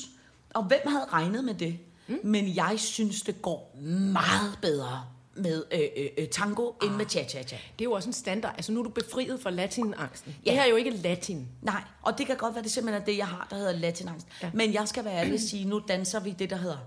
og 0.54 0.64
hvem 0.64 0.82
havde 0.88 1.06
regnet 1.06 1.44
med 1.44 1.54
det, 1.54 1.80
mm. 2.08 2.20
men 2.24 2.56
jeg 2.56 2.74
synes, 2.78 3.22
det 3.22 3.42
går 3.42 3.76
meget 4.14 4.60
bedre 4.62 5.06
med 5.36 5.64
øh, 5.72 5.80
øh, 5.98 6.10
øh, 6.18 6.28
tango 6.28 6.72
end 6.84 6.92
med 6.92 7.06
cha-cha-cha. 7.06 7.56
Det 7.56 7.82
er 7.82 7.84
jo 7.84 7.92
også 7.92 8.10
en 8.10 8.14
standard. 8.14 8.54
Altså 8.56 8.72
nu 8.72 8.80
er 8.80 8.84
du 8.84 8.90
befriet 8.90 9.40
fra 9.42 9.50
latinangsten. 9.50 10.36
Ja. 10.46 10.50
Det 10.50 10.58
her 10.58 10.66
er 10.66 10.70
jo 10.70 10.76
ikke 10.76 10.90
latin. 10.90 11.48
Nej, 11.62 11.84
og 12.02 12.18
det 12.18 12.28
kan 12.28 12.38
godt 12.38 12.56
være, 12.56 12.64
det 12.64 12.72
simpelthen 12.72 13.02
er 13.02 13.06
det, 13.06 13.18
jeg 13.18 13.28
har, 13.28 13.48
der 13.50 13.56
hedder 13.56 13.72
latinangst. 13.72 14.28
Ja. 14.42 14.52
Men 14.54 14.74
jeg 14.74 14.88
skal 14.88 15.06
være 15.06 15.14
ærlig 15.14 15.34
og 15.34 15.40
sige, 15.40 15.66
nu 15.66 15.82
danser 15.88 16.20
vi 16.20 16.32
det, 16.32 16.50
der 16.50 16.56
hedder 16.56 16.78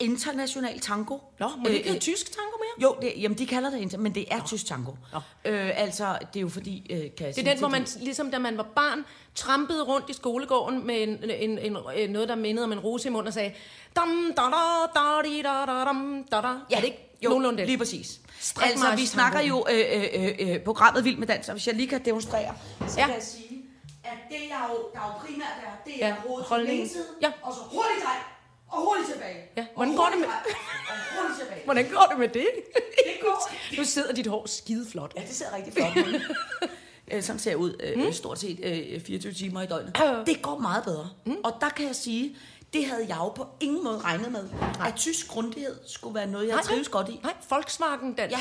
international 0.00 0.80
tango. 0.80 1.18
Nå, 1.40 1.48
må 1.58 1.64
det 1.68 1.74
ikke 1.74 1.88
hedde 1.88 2.00
tysk 2.00 2.26
tango 2.26 2.56
mere? 2.58 2.82
Jo, 2.82 2.96
det, 3.02 3.12
jamen 3.22 3.38
de 3.38 3.46
kalder 3.46 3.70
det 3.70 3.78
inter, 3.78 3.98
men 3.98 4.14
det 4.14 4.24
er 4.32 4.36
Nå. 4.38 4.42
tysk 4.46 4.66
tango. 4.66 4.92
Øh, 5.44 5.70
altså, 5.80 6.18
det 6.32 6.36
er 6.36 6.40
jo 6.40 6.48
fordi, 6.48 6.86
øh, 6.90 6.98
kan 6.98 7.26
jeg 7.26 7.36
Det 7.36 7.46
er 7.46 7.50
den, 7.50 7.58
hvor 7.58 7.68
man, 7.68 7.86
ligesom 8.00 8.30
da 8.30 8.38
man 8.38 8.56
var 8.56 8.66
barn, 8.76 9.04
trampede 9.34 9.82
rundt 9.84 10.10
i 10.10 10.12
skolegården 10.12 10.86
med 10.86 11.02
en, 11.02 11.08
en, 11.30 11.58
en, 11.58 11.76
en, 11.96 12.10
noget, 12.10 12.28
der 12.28 12.34
mindede 12.34 12.64
om 12.64 12.72
en 12.72 12.78
rose 12.80 13.08
i 13.08 13.10
munden 13.10 13.26
og 13.28 13.34
sagde... 13.34 13.52
Dam, 13.96 14.32
da, 14.36 14.42
da, 14.42 15.00
da, 15.00 15.28
di, 15.28 15.42
da, 15.42 15.48
da, 15.48 15.84
dam, 15.84 16.24
da, 16.30 16.36
da. 16.36 16.48
Ja, 16.70 16.76
er 16.76 16.80
det 16.80 16.84
ikke 16.86 17.16
jo, 17.24 17.28
nogenlunde 17.28 17.58
det? 17.58 17.66
lige 17.66 17.78
præcis. 17.78 18.20
Altså, 18.62 18.96
vi 18.96 19.06
snakker 19.06 19.40
jo 19.40 19.66
øh, 19.70 19.78
øh, 19.94 20.04
øh, 20.14 20.50
øh, 20.54 20.60
programmet 20.60 21.04
Vild 21.04 21.16
med 21.18 21.26
Dans, 21.26 21.48
og 21.48 21.52
hvis 21.54 21.66
jeg 21.66 21.74
lige 21.74 21.88
kan 21.88 22.04
demonstrere, 22.04 22.54
så 22.88 22.94
Ja. 23.00 23.04
kan 23.06 23.14
jeg 23.14 23.22
sige, 23.22 23.64
at 24.04 24.18
det, 24.28 24.36
jeg 24.48 24.60
jo, 24.70 24.74
der 24.94 25.00
jo 25.06 25.26
primært 25.26 25.56
er, 25.66 25.90
det 25.90 25.92
Ja, 25.98 26.08
er 26.08 26.14
hovedet 26.14 26.46
til 26.46 26.48
den 26.48 26.48
holdningen. 26.48 26.80
ene 26.80 26.88
side, 26.90 27.04
Ja. 27.22 27.32
og 27.42 27.52
så 27.54 27.60
hurtigt 27.60 28.04
drej, 28.04 28.16
og 28.70 28.80
hurtigt 28.80 29.08
tilbage. 29.12 29.36
Ja, 29.56 29.66
hvordan 29.74 29.96
går 29.96 30.08
det 30.12 30.18
med- 30.20 30.28
hurtigt 31.18 31.40
tilbage. 31.40 31.64
Hvordan 31.70 31.88
går 31.90 32.06
det 32.10 32.18
med 32.18 32.28
det? 32.28 32.46
Det 33.04 33.14
går. 33.22 33.52
Nu 33.76 33.84
sidder 33.84 34.12
dit 34.12 34.26
hår 34.26 34.46
skide 34.46 34.86
flot. 34.90 35.12
Ja, 35.16 35.20
det 35.20 35.30
ser 35.36 35.54
rigtig 35.56 35.72
flot 35.72 35.96
ud. 35.96 36.20
Øh, 37.12 37.22
Sådan 37.22 37.38
ser 37.38 37.50
jeg 37.50 37.58
ud 37.58 37.76
øh, 37.80 38.04
mm. 38.04 38.12
stort 38.12 38.38
set 38.38 38.60
øh, 38.62 39.00
24 39.00 39.32
timer 39.32 39.62
i 39.62 39.66
døgnet. 39.66 39.96
Det 40.26 40.42
går 40.42 40.58
meget 40.58 40.84
bedre. 40.84 41.10
Mm. 41.26 41.36
Og 41.44 41.52
der 41.60 41.68
kan 41.68 41.86
jeg 41.86 41.94
sige, 41.96 42.36
det 42.72 42.86
havde 42.86 43.04
jeg 43.08 43.16
jo 43.16 43.28
på 43.28 43.46
ingen 43.60 43.84
måde 43.84 43.98
regnet 43.98 44.32
med. 44.32 44.48
At 44.86 44.94
tysk 44.96 45.28
grundighed 45.28 45.76
skulle 45.86 46.14
være 46.14 46.26
noget, 46.26 46.46
jeg 46.48 46.54
Nej, 46.54 46.62
trives 46.62 46.88
godt 46.88 47.08
i. 47.08 47.20
Nej, 47.22 47.32
Volkswagen 47.50 48.12
dans. 48.14 48.32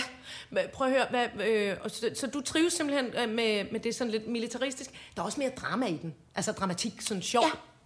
Ja. 0.55 0.67
Prøv 0.73 0.87
at 0.87 0.93
høre, 0.93 1.05
hvad, 1.09 1.47
øh, 1.47 1.75
så, 1.87 2.09
så 2.15 2.27
du 2.27 2.41
trives 2.41 2.73
simpelthen 2.73 3.05
øh, 3.05 3.29
med, 3.35 3.65
med 3.71 3.79
det 3.79 3.95
sådan 3.95 4.11
lidt 4.11 4.27
militaristisk. 4.27 4.89
Der 5.15 5.21
er 5.21 5.25
også 5.25 5.39
mere 5.39 5.51
drama 5.61 5.85
i 5.85 5.97
den. 6.01 6.15
Altså 6.35 6.51
dramatik, 6.51 7.01
sådan 7.01 7.23
sjov. 7.23 7.43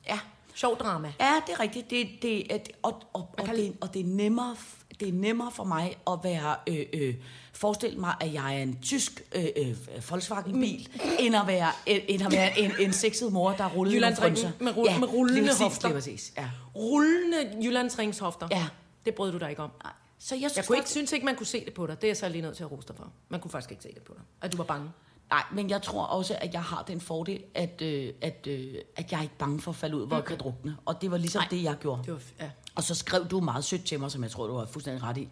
Ja, 0.08 0.14
ja. 0.14 0.20
Sjov 0.56 0.78
drama. 0.78 1.14
Ja, 1.20 1.34
det 1.48 1.54
er 1.54 1.60
rigtigt. 1.60 1.90
Det, 1.90 2.10
det, 2.22 2.54
er- 2.56 2.60
og, 2.84 3.02
og, 3.14 3.30
og, 3.40 3.48
det, 3.48 3.74
og 3.82 3.94
det, 3.94 4.00
er 4.02 4.06
nemmere, 4.06 4.56
det 5.00 5.08
er 5.08 5.14
nemmere 5.14 5.52
for 5.52 5.64
mig 5.64 5.98
at 6.08 6.20
være... 6.24 6.56
Øh, 6.68 6.86
øh, 6.94 7.16
forestille 7.56 8.00
mig, 8.00 8.16
at 8.22 8.34
jeg 8.34 8.56
er 8.58 8.64
en 8.64 8.78
tysk 8.82 9.22
øh, 9.36 9.46
øh, 9.58 9.76
Volkswagen-bil, 10.10 10.90
end 11.20 11.36
at 11.36 11.48
være, 11.48 11.68
øh, 11.90 12.00
end 12.08 12.22
at 12.26 12.32
være 12.32 12.60
en, 12.60 12.72
en 12.80 12.94
sexet 12.94 13.34
mor, 13.34 13.52
der 13.52 13.70
nogle 13.76 13.92
Jyllandsringen 13.92 14.36
frynser. 14.44 14.52
med, 14.64 14.78
rull, 14.78 15.00
med 15.00 15.14
rullende 15.14 15.42
præcis, 15.48 15.60
hofter. 15.62 15.88
Lige 15.88 15.96
præcis, 15.96 16.34
ja. 16.38 16.50
Rullende 16.76 17.58
Jyllandsringshofter. 17.64 18.48
Ja. 18.52 18.66
Det 19.06 19.16
brød 19.16 19.32
du 19.32 19.38
dig 19.38 19.50
ikke 19.50 19.62
om. 19.64 19.72
Så 20.20 20.36
jeg, 20.36 20.42
Jeg 20.42 20.52
synes 20.52 20.68
kunne 20.68 20.76
ikke, 20.78 20.82
faktisk- 20.82 20.92
synes 20.94 21.12
ikke, 21.12 21.26
man 21.26 21.36
kunne 21.36 21.48
se 21.48 21.66
det 21.66 21.74
på 21.74 21.88
dig. 21.88 21.96
Det 22.02 22.04
er 22.04 22.10
jeg 22.10 22.18
så 22.18 22.30
lige 22.30 22.42
nødt 22.42 22.56
til 22.58 22.64
at 22.64 22.72
rose 22.72 22.88
dig 22.88 22.96
for. 22.96 23.12
Man 23.30 23.40
kunne 23.40 23.52
faktisk 23.52 23.72
ikke 23.72 23.84
se 23.84 23.90
det 23.94 24.02
på 24.02 24.14
dig. 24.14 24.24
At 24.42 24.52
du 24.52 24.58
var 24.58 24.64
bange. 24.64 24.90
Nej, 25.34 25.44
men 25.52 25.70
jeg 25.70 25.82
tror 25.82 26.04
også, 26.06 26.38
at 26.42 26.54
jeg 26.54 26.64
har 26.64 26.84
den 26.84 27.02
fordel, 27.02 27.44
at, 27.56 27.82
øh, 27.82 28.14
at, 28.22 28.48
øh, 28.48 28.76
at 28.96 29.12
jeg 29.12 29.18
er 29.18 29.22
ikke 29.22 29.38
bange 29.38 29.60
for 29.62 29.72
at 29.72 29.76
falde 29.76 29.98
ud, 29.98 30.08
hvor 30.08 30.16
jeg 30.16 30.26
kan 30.26 30.38
drukne. 30.38 30.78
Og 30.86 31.02
det 31.02 31.12
var 31.12 31.18
ligesom 31.18 31.40
Nej. 31.42 31.48
det, 31.52 31.64
jeg 31.64 31.76
gjorde. 31.80 32.04
Det 32.04 32.14
var, 32.14 32.22
ja. 32.40 32.50
Og 32.76 32.84
så 32.84 32.96
skrev 32.96 33.26
du 33.28 33.40
meget 33.40 33.64
sødt 33.64 33.86
til 33.86 34.00
mig, 34.00 34.12
som 34.12 34.24
jeg 34.24 34.32
tror, 34.32 34.48
du 34.48 34.58
har 34.58 34.66
fuldstændig 34.66 35.04
ret 35.04 35.18
i, 35.18 35.30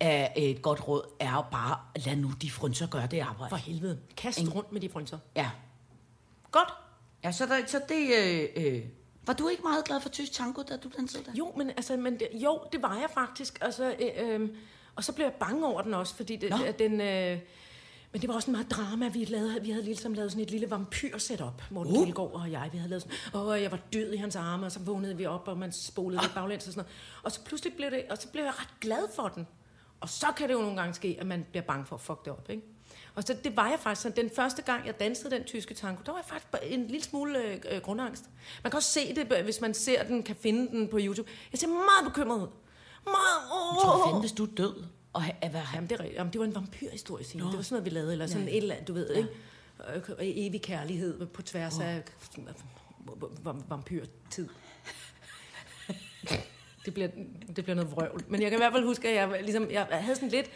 at 0.00 0.32
et 0.36 0.62
godt 0.62 0.88
råd 0.88 1.02
er 1.20 1.48
bare, 1.52 1.78
lad 2.06 2.16
nu 2.16 2.30
de 2.42 2.50
frynser 2.50 2.86
gøre 2.86 3.06
det 3.06 3.20
arbejde. 3.20 3.50
For 3.50 3.56
helvede. 3.56 3.98
Kast 4.16 4.38
Ingen- 4.38 4.54
rundt 4.54 4.72
med 4.72 4.80
de 4.80 4.88
frynser. 4.88 5.18
Ja. 5.36 5.50
Godt. 6.50 6.68
Ja, 7.24 7.32
så, 7.32 7.46
der, 7.46 7.66
så 7.66 7.80
det... 7.88 8.08
Øh, 8.18 8.48
øh, 8.56 8.82
var 9.26 9.32
du 9.32 9.48
ikke 9.48 9.62
meget 9.62 9.84
glad 9.84 10.00
for 10.00 10.08
tysk 10.08 10.32
tango, 10.32 10.62
da 10.62 10.76
du 10.76 10.90
dansede 10.96 11.24
der? 11.24 11.32
Jo, 11.38 11.52
men 11.56 11.70
altså, 11.70 11.96
men 11.96 12.12
det, 12.18 12.28
jo, 12.34 12.60
det 12.72 12.82
var 12.82 12.94
jeg 12.94 13.08
faktisk. 13.14 13.58
Altså, 13.60 13.94
øh, 14.00 14.40
øh, 14.40 14.48
og 14.96 15.04
så 15.04 15.12
blev 15.12 15.26
jeg 15.26 15.34
bange 15.34 15.66
over 15.66 15.82
den 15.82 15.94
også, 15.94 16.14
fordi 16.14 16.36
det, 16.36 16.50
Nå. 16.50 16.56
den... 16.78 17.00
Øh, 17.00 17.38
men 18.12 18.20
det 18.20 18.28
var 18.28 18.34
også 18.34 18.50
en 18.50 18.52
meget 18.52 18.70
drama. 18.70 19.08
Vi, 19.08 19.24
lavede, 19.24 19.62
vi 19.62 19.70
havde 19.70 19.84
ligesom 19.84 20.14
lavet 20.14 20.30
sådan 20.30 20.44
et 20.44 20.50
lille 20.50 20.70
vampyr-setup, 20.70 21.62
Morten 21.70 21.96
uh. 21.96 22.04
Kjeldgaard 22.04 22.32
og 22.32 22.50
jeg. 22.50 22.68
Vi 22.72 22.78
havde 22.78 22.90
lavet 22.90 23.02
sådan, 23.02 23.40
åh, 23.40 23.62
jeg 23.62 23.70
var 23.70 23.78
død 23.92 24.12
i 24.12 24.16
hans 24.16 24.36
arme, 24.36 24.66
og 24.66 24.72
så 24.72 24.80
vågnede 24.80 25.16
vi 25.16 25.26
op, 25.26 25.48
og 25.48 25.58
man 25.58 25.72
spolede 25.72 26.22
lidt 26.22 26.34
baglæns 26.34 26.66
og 26.66 26.72
sådan 26.72 26.84
noget. 26.84 27.22
Og 27.22 27.32
så 27.32 27.44
pludselig 27.44 27.74
blev 27.74 27.90
det, 27.90 28.04
og 28.10 28.18
så 28.18 28.28
blev 28.28 28.44
jeg 28.44 28.52
ret 28.60 28.80
glad 28.80 29.02
for 29.14 29.28
den. 29.28 29.46
Og 30.00 30.08
så 30.08 30.26
kan 30.36 30.48
det 30.48 30.54
jo 30.54 30.60
nogle 30.60 30.76
gange 30.76 30.94
ske, 30.94 31.16
at 31.20 31.26
man 31.26 31.46
bliver 31.50 31.64
bange 31.64 31.86
for 31.86 31.96
at 31.96 32.02
fuck 32.02 32.24
det 32.24 32.32
op, 32.32 32.50
ikke? 32.50 32.62
Og 33.14 33.22
så 33.22 33.36
det 33.44 33.56
var 33.56 33.68
jeg 33.68 33.78
faktisk. 33.78 34.02
Så 34.02 34.08
den 34.16 34.30
første 34.36 34.62
gang, 34.62 34.86
jeg 34.86 35.00
dansede 35.00 35.30
den 35.30 35.44
tyske 35.44 35.74
tango, 35.74 36.02
der 36.06 36.12
var 36.12 36.18
jeg 36.18 36.24
faktisk 36.26 36.72
en 36.72 36.86
lille 36.86 37.04
smule 37.04 37.38
øh, 37.38 37.60
øh, 37.70 37.80
grundangst. 37.82 38.24
Man 38.62 38.70
kan 38.70 38.76
også 38.76 38.90
se 38.90 39.14
det, 39.14 39.32
øh, 39.32 39.44
hvis 39.44 39.60
man 39.60 39.74
ser 39.74 40.02
den, 40.04 40.22
kan 40.22 40.36
finde 40.36 40.68
den 40.68 40.88
på 40.88 40.98
YouTube. 41.00 41.30
Jeg 41.52 41.58
ser 41.58 41.66
meget 41.68 42.04
bekymret 42.04 42.36
ud. 42.42 42.48
Meget, 43.04 43.40
åh, 43.52 43.74
Jeg 43.74 43.82
tror 43.82 44.06
fandme, 44.06 44.20
hvis 44.20 44.32
du 44.32 44.44
er 44.44 44.50
død. 44.56 44.84
Og 45.12 45.22
ha, 45.22 45.32
at 45.40 45.52
være, 45.52 45.66
Jamen, 45.74 45.90
det. 45.90 46.10
Jamen, 46.14 46.32
det 46.32 46.38
var 46.38 46.44
en 46.44 46.54
vampyrhistorie, 46.54 47.24
Signe. 47.24 47.46
Det 47.46 47.56
var 47.56 47.62
sådan 47.62 47.74
noget, 47.74 47.84
vi 47.84 47.90
lavede. 47.90 48.12
Eller 48.12 48.26
sådan 48.26 48.48
ja. 48.48 48.50
et 48.50 48.56
eller 48.56 48.74
andet, 48.74 48.88
du 48.88 48.92
ved, 48.92 49.10
ja. 49.10 49.16
ikke? 49.18 50.46
Evig 50.46 50.62
kærlighed 50.62 51.26
på 51.26 51.42
tværs 51.42 51.78
oh. 51.78 51.86
af 51.86 52.02
vampyrtid. 53.68 54.48
det, 56.84 56.94
bliver, 56.94 57.08
det 57.56 57.64
bliver 57.64 57.74
noget 57.74 57.90
vrøvl. 57.90 58.24
Men 58.28 58.42
jeg 58.42 58.50
kan 58.50 58.58
i 58.58 58.62
hvert 58.62 58.72
fald 58.72 58.84
huske, 58.84 59.08
at 59.08 59.14
jeg, 59.14 59.42
ligesom, 59.42 59.70
jeg 59.70 59.86
havde 59.90 60.14
sådan 60.14 60.28
lidt 60.28 60.50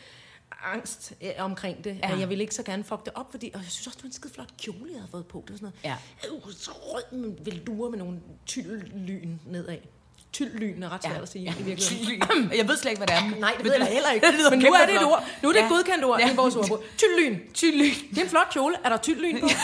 angst 0.62 1.14
øh, 1.22 1.30
omkring 1.38 1.84
det. 1.84 1.98
Ja. 2.02 2.18
Jeg 2.18 2.28
ville 2.28 2.42
ikke 2.42 2.54
så 2.54 2.62
gerne 2.62 2.84
fuck 2.84 3.04
det 3.04 3.12
op, 3.14 3.30
fordi, 3.30 3.50
og 3.54 3.60
jeg 3.60 3.70
synes 3.70 3.86
også, 3.86 3.96
det 3.96 4.02
var 4.04 4.08
en 4.08 4.12
skide 4.12 4.32
flot 4.32 4.56
kjole, 4.58 4.90
jeg 4.90 5.00
havde 5.00 5.10
fået 5.10 5.26
på. 5.26 5.44
Det 5.46 5.50
var 5.50 5.56
sådan 5.56 5.72
noget, 5.84 5.98
Ja. 6.24 6.36
øh, 6.48 6.52
så 6.52 6.70
rød 6.72 7.18
med 7.18 7.44
velure 7.44 7.90
med 7.90 7.98
nogle 7.98 8.20
tyldlyn 8.46 9.36
nedad. 9.46 9.78
Tyldlyn 10.34 10.82
er 10.82 10.92
ret 10.92 11.04
svært 11.04 11.22
at 11.22 11.28
sige 11.32 11.54
i 11.60 11.62
virkeligheden. 11.62 12.52
jeg 12.56 12.68
ved 12.68 12.76
slet 12.76 12.90
ikke, 12.90 12.98
hvad 13.04 13.06
det 13.06 13.16
er. 13.16 13.40
Nej, 13.40 13.54
det 13.56 13.64
ved 13.64 13.72
jeg 13.74 13.86
heller 13.86 14.10
ikke. 14.10 14.26
Det 14.44 14.50
Men 14.50 14.58
nu 14.58 14.72
er 14.72 14.86
det 14.86 14.94
et 14.94 15.04
ord. 15.04 15.24
Nu 15.42 15.48
er 15.48 15.52
det 15.52 15.60
et 15.60 15.64
Ja. 15.64 15.68
godkendt 15.68 16.04
ord 16.04 16.20
Ja. 16.20 16.32
i 16.32 16.36
vores 16.36 16.56
ordbog. 16.56 16.82
Tyldlyn. 16.98 17.38
Tyldlyn. 17.54 17.90
Det 18.10 18.18
er 18.18 18.22
en 18.22 18.28
flot 18.28 18.48
kjole. 18.52 18.74
Er 18.84 18.88
der 18.88 18.96
tyldlyn 18.96 19.40
på? 19.40 19.48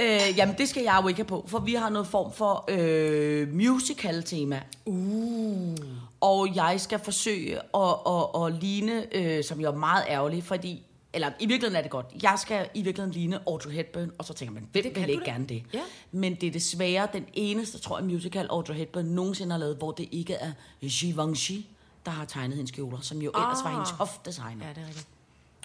Øh, 0.00 0.20
jamen, 0.36 0.54
det 0.58 0.68
skal 0.68 0.82
jeg 0.82 0.98
jo 1.02 1.08
ikke 1.08 1.18
have 1.18 1.26
på, 1.26 1.44
for 1.48 1.58
vi 1.58 1.74
har 1.74 1.88
noget 1.88 2.06
form 2.08 2.32
for 2.32 2.64
øh, 2.68 3.54
musical-tema. 3.54 4.60
Uh. 4.84 5.74
Og 6.20 6.48
jeg 6.54 6.74
skal 6.80 6.98
forsøge 6.98 7.56
at, 7.74 7.94
at, 8.06 8.46
at 8.46 8.62
ligne, 8.62 9.16
øh, 9.16 9.44
som 9.44 9.60
jeg 9.60 9.66
er 9.66 9.76
meget 9.76 10.04
ærgerlig, 10.08 10.44
fordi... 10.44 10.82
Eller 11.14 11.28
i 11.40 11.46
virkeligheden 11.46 11.76
er 11.76 11.82
det 11.82 11.90
godt. 11.90 12.06
Jeg 12.22 12.38
skal 12.38 12.68
i 12.74 12.82
virkeligheden 12.82 13.20
ligne 13.20 13.38
Audrey 13.46 13.72
Hepburn, 13.72 14.10
og 14.18 14.24
så 14.24 14.34
tænker 14.34 14.54
man, 14.54 14.68
hvem 14.72 14.94
kan 14.94 15.04
du 15.04 15.10
ikke 15.10 15.24
da. 15.24 15.30
gerne 15.30 15.46
det? 15.46 15.62
Ja. 15.74 15.80
Men 16.12 16.34
det 16.34 16.46
er 16.46 16.50
desværre 16.50 17.08
den 17.12 17.26
eneste, 17.32 17.78
tror 17.78 17.98
jeg, 17.98 18.06
musical 18.06 18.46
Audrey 18.50 18.74
Hepburn 18.74 19.04
nogensinde 19.04 19.52
har 19.52 19.58
lavet, 19.58 19.76
hvor 19.76 19.92
det 19.92 20.08
ikke 20.12 20.34
er 20.34 20.52
Givenchy, 20.80 21.64
der 22.06 22.10
har 22.10 22.24
tegnet 22.24 22.56
hendes 22.56 22.70
kjoler, 22.70 23.00
som 23.00 23.22
jo 23.22 23.30
ah. 23.34 23.42
ellers 23.42 23.64
var 23.64 23.70
hendes 23.70 23.90
hofdesigner. 23.90 24.66
Ja, 24.66 24.72
det 24.72 24.82
er 24.82 24.86
rigtigt. 24.86 25.06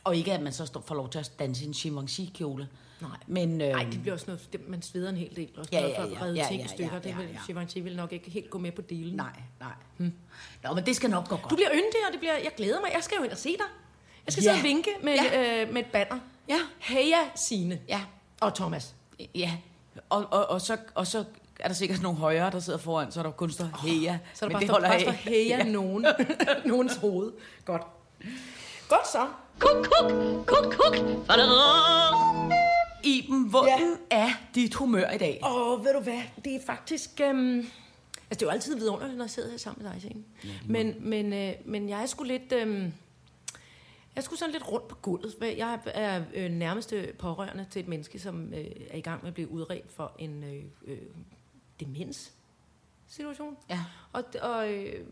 Og 0.03 0.15
ikke, 0.15 0.33
at 0.33 0.41
man 0.41 0.53
så 0.53 0.65
står, 0.65 0.81
får 0.81 0.95
lov 0.95 1.09
til 1.09 1.19
at 1.19 1.31
danse 1.39 1.65
en 1.65 1.71
Givenchy-kjole. 1.71 2.67
Nej. 3.01 3.09
Men, 3.27 3.61
øh, 3.61 3.67
Nej, 3.69 3.83
det 3.91 4.01
bliver 4.01 4.13
også 4.13 4.25
noget, 4.27 4.49
det, 4.53 4.69
man 4.69 4.81
sveder 4.81 5.09
en 5.09 5.17
hel 5.17 5.35
del. 5.35 5.49
Også 5.57 5.69
Ja, 5.73 5.79
ja, 5.81 5.87
ja, 5.87 5.99
for 5.99 6.03
at 6.03 6.11
ja, 6.11 6.21
redde 6.21 6.35
ja, 6.35 6.47
ting 6.47 6.59
i 6.59 6.63
ja, 6.63 6.67
stykker. 6.67 6.93
ja, 6.93 6.99
det 6.99 7.17
vil, 7.17 7.25
ja, 7.25 7.31
ja. 7.31 7.39
Givenchy 7.47 7.77
vil 7.77 7.95
nok 7.95 8.13
ikke 8.13 8.31
helt 8.31 8.49
gå 8.49 8.57
med 8.57 8.71
på 8.71 8.81
delen. 8.81 9.15
Nej, 9.15 9.41
nej. 9.59 9.71
Hmm. 9.97 10.13
Nå, 10.63 10.73
men 10.73 10.85
det 10.85 10.95
skal 10.95 11.09
nok 11.09 11.27
gå 11.27 11.35
godt. 11.35 11.49
Du 11.49 11.55
bliver 11.55 11.69
yndig, 11.73 11.99
og 12.07 12.11
det 12.11 12.19
bliver, 12.19 12.33
jeg 12.33 12.51
glæder 12.57 12.81
mig. 12.81 12.91
Jeg 12.93 13.03
skal 13.03 13.15
jo 13.17 13.23
ind 13.23 13.31
og 13.31 13.37
se 13.37 13.49
dig. 13.49 13.65
Jeg 14.27 14.33
skal 14.33 14.43
Ja. 14.43 14.49
sidde 14.49 14.59
og 14.59 14.63
vinke 14.63 14.89
med, 15.03 15.13
Ja. 15.13 15.61
øh, 15.63 15.73
med 15.73 15.81
et 15.81 15.87
banner. 15.91 16.19
Ja. 16.49 16.57
Heja 16.79 17.17
Signe. 17.35 17.79
Ja. 17.87 18.01
Og 18.41 18.55
Thomas. 18.55 18.95
Ja, 19.35 19.51
og, 20.09 20.25
og, 20.31 20.49
og, 20.49 20.61
så, 20.61 20.77
og 20.95 21.07
så 21.07 21.23
er 21.59 21.67
der 21.67 21.75
sikkert 21.75 22.01
nogle 22.01 22.17
højere, 22.17 22.51
der 22.51 22.59
sidder 22.59 22.79
foran, 22.79 23.11
så 23.11 23.19
er 23.19 23.23
der 23.23 23.31
kun 23.31 23.51
står 23.51 23.87
heja. 23.87 24.19
Så 24.33 24.45
er 24.45 24.49
der 24.49 24.53
bare, 24.53 24.61
det 24.61 24.69
står, 24.69 24.79
bare 24.79 24.99
står 24.99 25.11
heja 25.11 25.57
ja. 25.57 25.63
nogen. 25.63 26.05
nogens 26.65 26.95
hoved. 26.95 27.31
Godt. 27.65 27.81
Godt 28.89 29.07
så. 29.07 29.27
Kuk, 29.59 29.87
kuk, 29.91 30.11
kuk, 30.45 30.73
kuk. 30.73 30.95
Iben, 33.03 33.49
hvordan 33.49 33.97
ja. 34.11 34.17
er 34.23 34.29
dit 34.55 34.73
humør 34.73 35.09
i 35.09 35.17
dag? 35.17 35.39
Og 35.43 35.85
ved 35.85 35.93
du 35.93 35.99
hvad, 35.99 36.21
det 36.45 36.55
er 36.55 36.59
faktisk... 36.65 37.09
Øhm, 37.23 37.57
altså, 37.57 37.69
det 38.29 38.41
er 38.41 38.45
jo 38.45 38.49
altid 38.49 38.75
vidunderligt, 38.75 39.17
når 39.17 39.25
jeg 39.25 39.29
sidder 39.29 39.49
her 39.49 39.57
sammen 39.57 39.83
med 39.83 39.91
dig, 39.93 40.01
Signe. 40.01 40.23
Ja, 40.43 40.49
men, 40.65 40.95
men, 40.99 41.33
øh, 41.33 41.53
men 41.65 41.89
jeg 41.89 42.01
er 42.01 42.05
sgu 42.05 42.23
lidt... 42.23 42.51
Øhm, 42.51 42.93
jeg 44.17 44.21
er 44.21 44.25
sgu 44.25 44.35
sådan 44.35 44.51
lidt 44.51 44.71
rundt 44.71 44.87
på 44.87 44.95
gulvet. 44.95 45.35
Jeg 45.41 45.79
er 45.85 46.23
øh, 46.33 46.51
nærmeste 46.51 47.13
pårørende 47.19 47.65
til 47.71 47.79
et 47.79 47.87
menneske, 47.87 48.19
som 48.19 48.53
øh, 48.53 48.65
er 48.89 48.97
i 48.97 49.01
gang 49.01 49.21
med 49.21 49.27
at 49.27 49.33
blive 49.33 49.51
udredt 49.51 49.91
for 49.91 50.11
en 50.19 50.43
øh, 50.43 50.63
øh, 50.87 50.97
demens-situation. 51.79 53.57
Ja. 53.69 53.79
Og, 54.13 54.23
og 54.41 54.73
øh, 54.73 55.05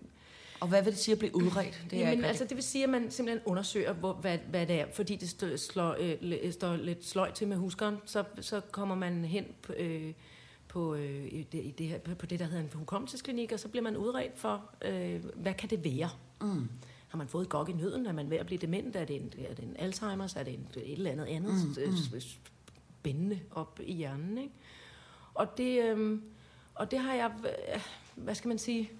Og 0.60 0.68
hvad 0.68 0.84
vil 0.84 0.94
det 0.94 1.00
sige 1.00 1.14
at 1.14 1.20
blive 1.20 1.36
udredt? 1.36 1.86
Det 1.90 1.98
er 1.98 2.00
Jamen, 2.00 2.14
ikke 2.14 2.28
altså, 2.28 2.44
det 2.44 2.56
vil 2.56 2.64
sige, 2.64 2.84
at 2.84 2.90
man 2.90 3.12
simpelthen 3.12 3.46
undersøger, 3.46 3.94
hvor, 3.94 4.14
hvad, 4.14 4.38
hvad 4.38 4.68
det 4.68 4.82
er, 4.82 4.86
fordi 4.94 5.16
det 5.16 5.30
stå, 5.30 5.58
slår, 5.58 5.96
øh, 6.00 6.52
står 6.52 6.76
lidt 6.76 7.06
sløjt 7.06 7.34
til 7.34 7.48
med 7.48 7.58
huskeren, 7.58 7.98
så, 8.06 8.24
så 8.42 8.62
kommer 8.72 8.96
man 8.96 9.26
hen 9.26 9.46
på, 9.62 9.74
øh, 9.74 10.14
på, 10.68 10.96
øh, 10.96 11.32
det, 11.32 11.54
i 11.54 11.74
det 11.78 11.88
her, 11.88 12.00
på 12.00 12.26
det, 12.26 12.40
der 12.40 12.46
hedder 12.46 12.64
en 12.64 12.70
hukommelsesklinik, 12.74 13.52
og 13.52 13.60
så 13.60 13.68
bliver 13.68 13.84
man 13.84 13.98
udredt 13.98 14.38
for, 14.38 14.64
øh, 14.82 15.26
hvad 15.36 15.54
kan 15.54 15.70
det 15.70 15.84
være? 15.84 16.10
Mm. 16.42 16.70
Har 17.08 17.18
man 17.18 17.28
fået 17.28 17.44
et 17.44 17.50
gok 17.50 17.70
i 17.70 17.74
nøden? 17.74 18.06
Er 18.06 18.12
man 18.12 18.30
ved 18.30 18.38
at 18.38 18.46
blive 18.46 18.60
dement? 18.60 18.96
Er 18.96 19.06
det 19.06 19.16
en, 19.16 19.34
er 19.50 19.54
det 19.54 19.64
en 19.64 19.76
Alzheimer's? 19.80 20.40
Er 20.40 20.44
det 20.44 20.54
en, 20.54 20.68
et 20.76 20.92
eller 20.92 21.12
andet 21.12 21.26
andet 21.26 21.54
mm, 21.54 22.14
mm. 22.14 22.20
spændende 23.00 23.40
op 23.52 23.80
i 23.84 23.94
hjernen? 23.94 24.38
Ikke? 24.38 24.54
Og, 25.34 25.58
det, 25.58 25.84
øh, 25.84 26.20
og 26.76 26.92
det 26.92 27.00
har 27.00 27.14
jeg, 27.14 27.32
øh, 27.44 27.82
hvad 28.16 28.36
skal 28.36 28.48
man 28.48 28.58
sige, 28.58 28.92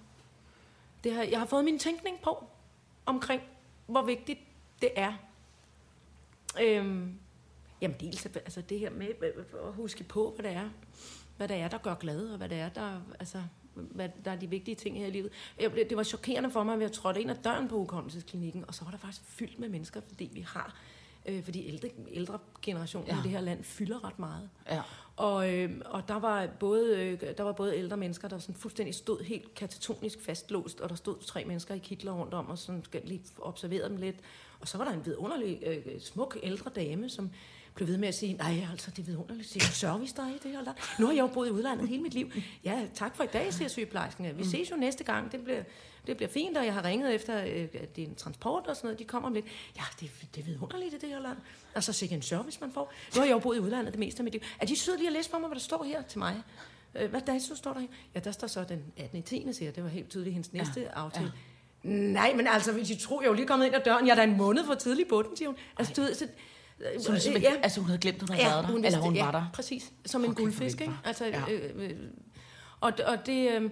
det 1.04 1.14
har, 1.14 1.22
jeg 1.22 1.38
har 1.38 1.46
fået 1.46 1.64
min 1.64 1.78
tænkning 1.78 2.18
på. 2.24 2.44
omkring, 3.06 3.42
hvor 3.86 4.02
vigtigt 4.02 4.38
det 4.82 4.90
er. 4.96 5.12
Øhm, 6.62 7.18
jamen 7.80 7.96
dels 8.00 8.26
altså 8.26 8.60
det 8.60 8.78
her 8.78 8.90
med 8.90 9.08
øh, 9.22 9.44
at 9.66 9.72
huske 9.72 10.04
på, 10.04 10.34
hvad 10.36 10.50
det 10.50 10.56
er, 10.56 10.70
hvad 11.36 11.48
det 11.48 11.56
er, 11.56 11.68
der 11.68 11.78
gør 11.78 11.94
glad, 11.94 12.28
og 12.28 12.36
hvad 12.36 12.48
det 12.48 12.58
er, 12.58 12.68
der, 12.68 13.00
altså, 13.20 13.42
hvad 13.76 14.08
der 14.24 14.30
er 14.30 14.36
de 14.36 14.50
vigtige 14.50 14.74
ting 14.74 14.98
her 14.98 15.06
i 15.06 15.10
livet. 15.10 15.30
Jeg, 15.60 15.72
blev- 15.72 15.88
det 15.88 15.96
var 15.96 16.02
chokerende 16.02 16.50
for 16.50 16.62
mig, 16.62 16.74
at 16.74 16.80
jeg 16.80 16.92
trådte 16.92 17.20
ind 17.20 17.30
ad 17.30 17.36
døren 17.44 17.68
på 17.68 17.78
hukommelsesklinikken, 17.78 18.64
og 18.68 18.74
så 18.74 18.84
var 18.84 18.90
der 18.90 18.98
faktisk 18.98 19.22
fyldt 19.24 19.58
med 19.58 19.68
mennesker, 19.68 20.00
fordi 20.08 20.30
vi 20.32 20.40
har, 20.40 20.76
øh, 21.26 21.44
fordi 21.44 21.68
ældre, 21.68 21.88
ældre 22.08 22.38
generationen 22.62 23.08
ja. 23.08 23.20
i 23.20 23.22
det 23.22 23.30
her 23.30 23.40
land 23.40 23.64
fylder 23.64 24.04
ret 24.04 24.18
meget. 24.18 24.50
Ja. 24.70 24.82
Og, 25.16 25.54
øh, 25.54 25.70
og 25.84 26.08
der, 26.08 26.18
var 26.18 26.46
både, 26.46 27.00
øh, 27.00 27.20
der 27.36 27.42
var 27.42 27.52
både 27.52 27.76
ældre 27.76 27.96
mennesker, 27.96 28.28
der 28.28 28.38
sådan 28.38 28.54
fuldstændig 28.54 28.94
stod 28.94 29.24
helt 29.24 29.54
katatonisk 29.54 30.20
fastlåst, 30.20 30.80
og 30.80 30.88
der 30.88 30.94
stod 30.94 31.16
tre 31.22 31.44
mennesker 31.44 31.74
i 31.74 31.78
kitler 31.78 32.12
rundt 32.12 32.34
om, 32.34 32.48
og 32.48 32.58
sådan 32.58 32.84
lige 33.04 33.22
observere 33.38 33.88
dem 33.88 33.96
lidt. 33.96 34.16
Og 34.60 34.68
så 34.68 34.78
var 34.78 34.84
der 34.84 34.92
en 34.92 35.06
vidunderlig, 35.06 35.62
øh, 35.66 36.00
smuk 36.00 36.38
ældre 36.42 36.70
dame, 36.70 37.08
som 37.08 37.30
blev 37.76 37.88
ved 37.88 37.96
med 37.96 38.08
at 38.08 38.14
sige, 38.14 38.32
nej, 38.32 38.66
altså, 38.70 38.90
det 38.90 38.98
er 38.98 39.02
vidunderligt, 39.06 39.54
det 39.54 39.62
er 39.62 39.66
en 39.66 39.72
service, 39.72 40.14
der 40.16 40.22
er 40.22 40.28
i 40.30 40.38
det 40.42 40.50
her 40.50 40.62
land. 40.62 40.76
Nu 40.98 41.06
har 41.06 41.12
jeg 41.12 41.20
jo 41.22 41.26
boet 41.26 41.48
i 41.48 41.50
udlandet 41.50 41.88
hele 41.88 42.02
mit 42.02 42.14
liv. 42.14 42.30
Ja, 42.64 42.86
tak 42.94 43.16
for 43.16 43.24
i 43.24 43.26
dag, 43.26 43.54
siger 43.54 43.68
sygeplejersken. 43.68 44.38
Vi 44.38 44.44
ses 44.44 44.70
jo 44.70 44.76
næste 44.76 45.04
gang. 45.04 45.32
Det 45.32 45.44
bliver, 45.44 45.62
det 46.06 46.16
bliver 46.16 46.30
fint, 46.30 46.56
og 46.56 46.64
jeg 46.66 46.74
har 46.74 46.84
ringet 46.84 47.14
efter, 47.14 47.44
øh, 47.44 47.68
at 47.74 47.96
det 47.96 48.04
er 48.04 48.08
en 48.08 48.14
transport 48.14 48.66
og 48.66 48.76
sådan 48.76 48.86
noget. 48.88 48.98
De 48.98 49.04
kommer 49.04 49.28
om 49.28 49.34
lidt. 49.34 49.46
Ja, 49.76 49.82
det, 50.00 50.10
det 50.34 50.40
er 50.40 50.44
vidunderligt 50.44 50.94
i 50.94 50.98
det 50.98 51.08
her 51.08 51.20
land. 51.20 51.36
Og 51.74 51.82
så 51.82 51.92
sikkert 51.92 52.16
en 52.16 52.22
service, 52.22 52.58
man 52.60 52.72
får. 52.72 52.92
Nu 53.14 53.20
har 53.20 53.26
jeg 53.26 53.32
jo 53.32 53.38
boet 53.38 53.56
i 53.56 53.60
udlandet 53.60 53.92
det 53.92 54.00
meste 54.00 54.20
af 54.20 54.24
mit 54.24 54.32
liv. 54.32 54.42
Er 54.60 54.66
de 54.66 54.76
søde 54.76 54.96
lige 54.96 55.06
at 55.06 55.12
læse 55.12 55.30
for 55.30 55.38
mig, 55.38 55.48
hvad 55.48 55.56
der 55.56 55.62
står 55.62 55.84
her 55.84 56.02
til 56.02 56.18
mig? 56.18 56.42
Øh, 56.94 57.10
Hvad 57.10 57.20
dato 57.20 57.54
står 57.54 57.72
der 57.72 57.80
her? 57.80 57.88
Ja, 58.14 58.20
der 58.20 58.32
står 58.32 58.46
så 58.46 58.64
den 58.64 58.84
18. 58.96 59.18
i 59.18 59.22
10. 59.22 59.52
siger. 59.52 59.70
Det 59.70 59.82
var 59.82 59.88
helt 59.88 60.10
tydeligt 60.10 60.34
hendes 60.34 60.52
næste 60.52 60.80
ja, 60.80 60.88
aftale. 60.88 61.32
Ja. 61.84 61.90
Nej, 61.90 62.32
men 62.36 62.46
altså, 62.46 62.72
hvis 62.72 62.90
I 62.90 62.96
tror, 62.96 63.20
jeg 63.20 63.26
er 63.26 63.30
jo 63.30 63.34
lige 63.34 63.46
kommet 63.46 63.66
ind 63.66 63.74
ad 63.74 63.80
døren. 63.80 64.06
Jeg 64.06 64.12
er 64.12 64.16
da 64.16 64.22
en 64.24 64.36
måned 64.36 64.64
for 64.64 64.74
tidlig 64.74 65.08
på 65.08 65.22
den, 65.22 65.36
siger 65.36 65.48
hun. 65.48 65.56
Altså, 65.78 65.94
du 65.96 66.00
ved, 66.00 66.14
så, 66.14 66.26
Så 66.78 67.10
hun, 67.10 67.20
simpelthen, 67.20 67.52
ja. 67.54 67.60
altså, 67.62 67.80
hun 67.80 67.86
havde 67.88 68.00
glemt, 68.00 68.20
hun 68.20 68.28
havde 68.30 68.46
været 68.46 68.64
der, 68.64 68.70
hun 68.70 68.76
eller 68.76 68.88
vidste- 68.88 69.00
hun 69.00 69.14
ja, 69.16 69.24
var 69.24 69.30
der. 69.32 69.46
præcis. 69.54 69.92
Som 70.06 70.24
en 70.24 70.30
Okay, 70.30 70.42
guldfisk, 70.42 70.80
ikke? 70.80 70.92
Altså? 71.04 71.26
Ja. 71.26 71.42
øh, 71.50 71.70
øh, 71.90 71.96
og, 72.80 72.92
og 73.06 73.26
det... 73.26 73.50
Øh, 73.52 73.70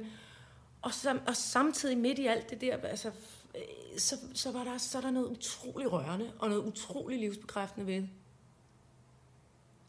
og, 0.83 0.93
sam, 0.95 1.21
og 1.27 1.37
samtidig 1.37 1.99
midt 1.99 2.19
i 2.19 2.27
alt 2.27 2.51
det 2.51 2.61
der, 2.61 2.77
altså, 2.77 3.09
øh, 3.55 3.63
så, 3.99 4.17
så, 4.35 4.53
var 4.53 4.65
der, 4.65 4.79
så 4.79 4.99
er 4.99 5.03
der 5.03 5.11
noget 5.11 5.27
utrolig 5.29 5.93
rørende, 5.93 6.33
og 6.39 6.49
noget 6.49 6.63
utrolig 6.65 7.19
livsbekræftende 7.19 7.87
ved 7.87 8.03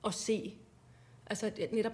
at 0.05 0.13
se. 0.13 0.53
Altså 1.27 1.51
netop, 1.71 1.91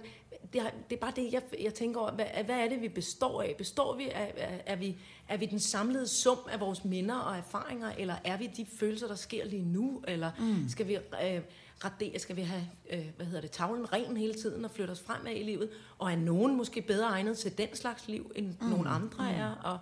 det 0.52 0.60
er, 0.60 0.70
det 0.90 0.96
er 0.96 1.00
bare 1.00 1.12
det, 1.16 1.32
jeg, 1.32 1.42
jeg 1.60 1.74
tænker 1.74 2.00
over, 2.00 2.12
hvad, 2.12 2.26
hvad 2.44 2.56
er 2.56 2.68
det, 2.68 2.82
vi 2.82 2.88
består 2.88 3.42
af? 3.42 3.54
Består 3.58 3.96
vi 3.96 4.08
af, 4.08 4.32
er, 4.36 4.72
er, 4.72 4.76
vi, 4.76 4.96
er 5.28 5.36
vi 5.36 5.46
den 5.46 5.60
samlede 5.60 6.08
sum 6.08 6.38
af 6.52 6.60
vores 6.60 6.84
minder 6.84 7.18
og 7.18 7.36
erfaringer, 7.36 7.92
eller 7.98 8.14
er 8.24 8.36
vi 8.36 8.46
de 8.46 8.66
følelser, 8.78 9.06
der 9.06 9.14
sker 9.14 9.44
lige 9.44 9.64
nu? 9.64 10.02
Eller 10.08 10.30
mm. 10.38 10.68
skal 10.68 10.88
vi 10.88 10.94
øh, 10.94 11.40
radere, 11.84 12.18
skal 12.18 12.36
vi 12.36 12.42
have, 12.42 12.68
øh, 12.90 13.06
hvad 13.16 13.26
hedder 13.26 13.40
det, 13.40 13.50
tavlen 13.50 13.92
ren 13.92 14.16
hele 14.16 14.34
tiden 14.34 14.64
og 14.64 14.70
flytte 14.70 14.92
os 14.92 15.00
fremad 15.00 15.32
i 15.32 15.42
livet? 15.42 15.70
Og 15.98 16.12
er 16.12 16.16
nogen 16.16 16.56
måske 16.56 16.82
bedre 16.82 17.06
egnet 17.06 17.38
til 17.38 17.58
den 17.58 17.68
slags 17.74 18.08
liv, 18.08 18.32
end 18.36 18.54
mm. 18.60 18.68
nogle 18.68 18.88
andre 18.88 19.32
mm. 19.32 19.38
er? 19.38 19.54
Og, 19.64 19.78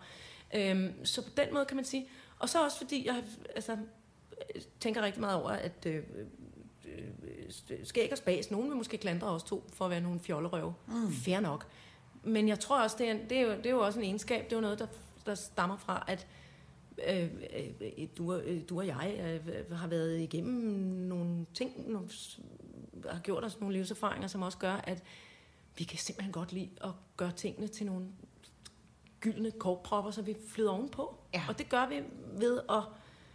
øhm, 0.54 1.04
så 1.04 1.22
på 1.22 1.30
den 1.36 1.54
måde 1.54 1.64
kan 1.64 1.76
man 1.76 1.84
sige. 1.84 2.08
Og 2.38 2.48
så 2.48 2.64
også 2.64 2.78
fordi, 2.78 3.06
jeg 3.06 3.22
altså, 3.54 3.72
øh, 4.54 4.62
tænker 4.80 5.02
rigtig 5.02 5.20
meget 5.20 5.36
over, 5.36 5.50
at 5.50 5.86
øh, 5.86 5.94
øh, 5.94 6.02
skæg 7.84 8.08
og 8.12 8.18
spas, 8.18 8.50
nogen 8.50 8.68
vil 8.68 8.76
måske 8.76 8.96
klandre 8.98 9.26
os 9.28 9.42
to 9.42 9.64
for 9.72 9.84
at 9.84 9.90
være 9.90 10.00
nogle 10.00 10.20
fjollerøve. 10.20 10.74
Mm. 10.88 11.12
Fair 11.12 11.40
nok. 11.40 11.66
Men 12.22 12.48
jeg 12.48 12.60
tror 12.60 12.82
også, 12.82 12.96
det 12.98 13.08
er, 13.08 13.16
det, 13.28 13.38
er 13.38 13.42
jo, 13.42 13.50
det 13.50 13.66
er 13.66 13.70
jo 13.70 13.80
også 13.80 13.98
en 13.98 14.04
egenskab, 14.04 14.44
det 14.44 14.52
er 14.52 14.56
jo 14.56 14.60
noget, 14.60 14.78
der, 14.78 14.86
der 15.26 15.34
stammer 15.34 15.76
fra, 15.76 16.04
at 16.08 16.26
øh, 17.08 17.28
øh, 17.80 18.08
du, 18.18 18.32
og- 18.32 18.42
øh, 18.44 18.62
du 18.68 18.78
og 18.78 18.86
jeg 18.86 19.40
øh, 19.46 19.76
har 19.78 19.86
været 19.86 20.20
igennem 20.20 20.54
nogle 21.08 21.46
ting, 21.54 21.90
nogle, 21.90 22.08
har 23.10 23.20
gjort 23.20 23.44
os 23.44 23.60
nogle 23.60 23.76
livserfaringer, 23.76 24.28
som 24.28 24.42
også 24.42 24.58
gør, 24.58 24.72
at 24.74 25.02
vi 25.78 25.84
kan 25.84 25.98
simpelthen 25.98 26.32
godt 26.32 26.52
lide 26.52 26.70
at 26.84 26.90
gøre 27.16 27.32
tingene 27.32 27.68
til 27.68 27.86
nogle 27.86 28.06
gyldne 29.20 29.50
korkpropper, 29.50 30.10
så 30.10 30.22
vi 30.22 30.36
flyder 30.48 30.70
ovenpå. 30.70 31.18
Ja. 31.34 31.42
Og 31.48 31.58
det 31.58 31.68
gør 31.68 31.88
vi 31.88 32.02
ved 32.38 32.60
at 32.70 32.82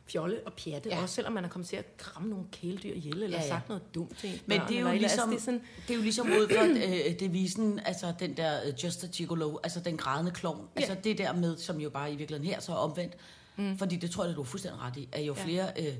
fjolle 0.08 0.40
og 0.46 0.54
pjatte, 0.54 0.90
Ja. 0.90 0.96
ja. 0.96 1.02
også 1.02 1.16
selvom 1.16 1.34
man 1.34 1.46
er 1.46 1.50
kommet 1.50 1.68
til 1.70 1.76
at 1.76 1.98
kramme 1.98 2.30
nogle 2.30 2.46
kæledyr 2.52 2.94
ihjel, 2.94 3.24
eller 3.24 3.28
Ja, 3.28 3.34
ja, 3.36 3.38
ja. 3.38 3.44
ja. 3.44 3.50
sagt 3.60 3.70
noget 3.70 3.96
dumt 3.96 4.18
til 4.18 4.42
Men 4.46 4.60
børn, 4.60 4.70
det 4.70 4.78
er 4.78 4.82
jo 4.82 4.92
ligesom, 4.92 5.10
Altså, 5.10 5.26
det 5.30 5.36
er 5.38 5.42
sådan, 5.42 5.62
det 5.88 5.94
er 5.94 5.98
jo 5.98 6.02
ligesom 6.04 6.28
ud 6.28 6.48
fra 6.56 6.66
øh, 7.10 7.20
devisen, 7.20 7.80
altså 7.86 8.14
den 8.20 8.38
der 8.38 8.60
øh, 8.68 8.84
Just 8.84 9.04
a 9.04 9.08
Gigolo, 9.08 9.58
altså 9.64 9.80
den 9.80 9.98
grædende 9.98 10.32
klovn. 10.32 10.68
Altså 10.76 10.96
det 11.04 11.18
der 11.18 11.34
med, 11.34 11.58
som 11.58 11.80
jo 11.80 11.90
bare 11.90 12.14
i 12.14 12.16
virkeligheden 12.16 12.54
her 12.54 12.60
så 12.62 12.72
er 12.72 12.76
omvendt. 12.76 13.14
Mm. 13.58 13.78
Fordi 13.78 13.96
det 13.96 14.12
tror 14.12 14.24
jeg, 14.24 14.30
at 14.30 14.36
du 14.36 14.42
er 14.42 14.46
fuldstændig 14.46 14.82
ret 14.82 14.98
i, 14.98 15.10
at 15.12 15.22
jo 15.28 15.34
flere... 15.34 15.72
Øh, 15.80 15.94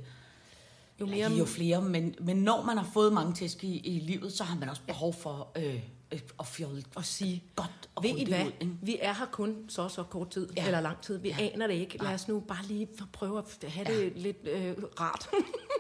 jo 1.00 1.06
mere, 1.06 1.32
jo 1.32 1.46
flere, 1.46 1.82
men, 1.82 2.16
men 2.22 2.38
når 2.38 2.64
man 2.64 2.78
har 2.78 2.90
fået 2.94 3.14
mange 3.14 3.34
tæsk 3.34 3.64
i, 3.64 3.78
i 3.78 4.00
livet, 4.00 4.34
så 4.34 4.44
har 4.44 4.60
man 4.60 4.70
også 4.70 4.82
behov 4.88 5.14
for 5.14 5.52
øh, 5.56 5.80
øh, 6.16 6.22
at 6.40 6.46
fjolle 6.48 6.84
at 6.98 7.06
sige, 7.06 7.44
godt 7.56 7.90
og 7.96 8.04
ved 8.04 8.10
I 8.18 8.26
hvad, 8.30 8.46
ud. 8.46 8.52
Ikke? 8.62 8.74
vi 8.82 8.98
er 9.02 9.14
her 9.14 9.26
kun 9.32 9.56
så 9.70 9.82
og 9.82 9.92
så 9.92 10.04
kort 10.04 10.30
tid, 10.30 10.50
Ja. 10.58 10.66
eller 10.66 10.82
lang 10.82 11.02
tid. 11.02 11.18
Vi 11.18 11.30
Ja. 11.30 11.50
aner 11.54 11.68
det 11.68 11.74
ikke. 11.74 11.98
Lad 12.04 12.14
os 12.14 12.28
nu 12.28 12.40
bare 12.40 12.66
lige 12.66 12.88
prøve 13.14 13.38
at 13.38 13.70
have 13.72 13.86
det 13.88 14.04
ja. 14.04 14.10
lidt 14.22 14.38
øh, 14.48 14.76
rart. 15.00 15.28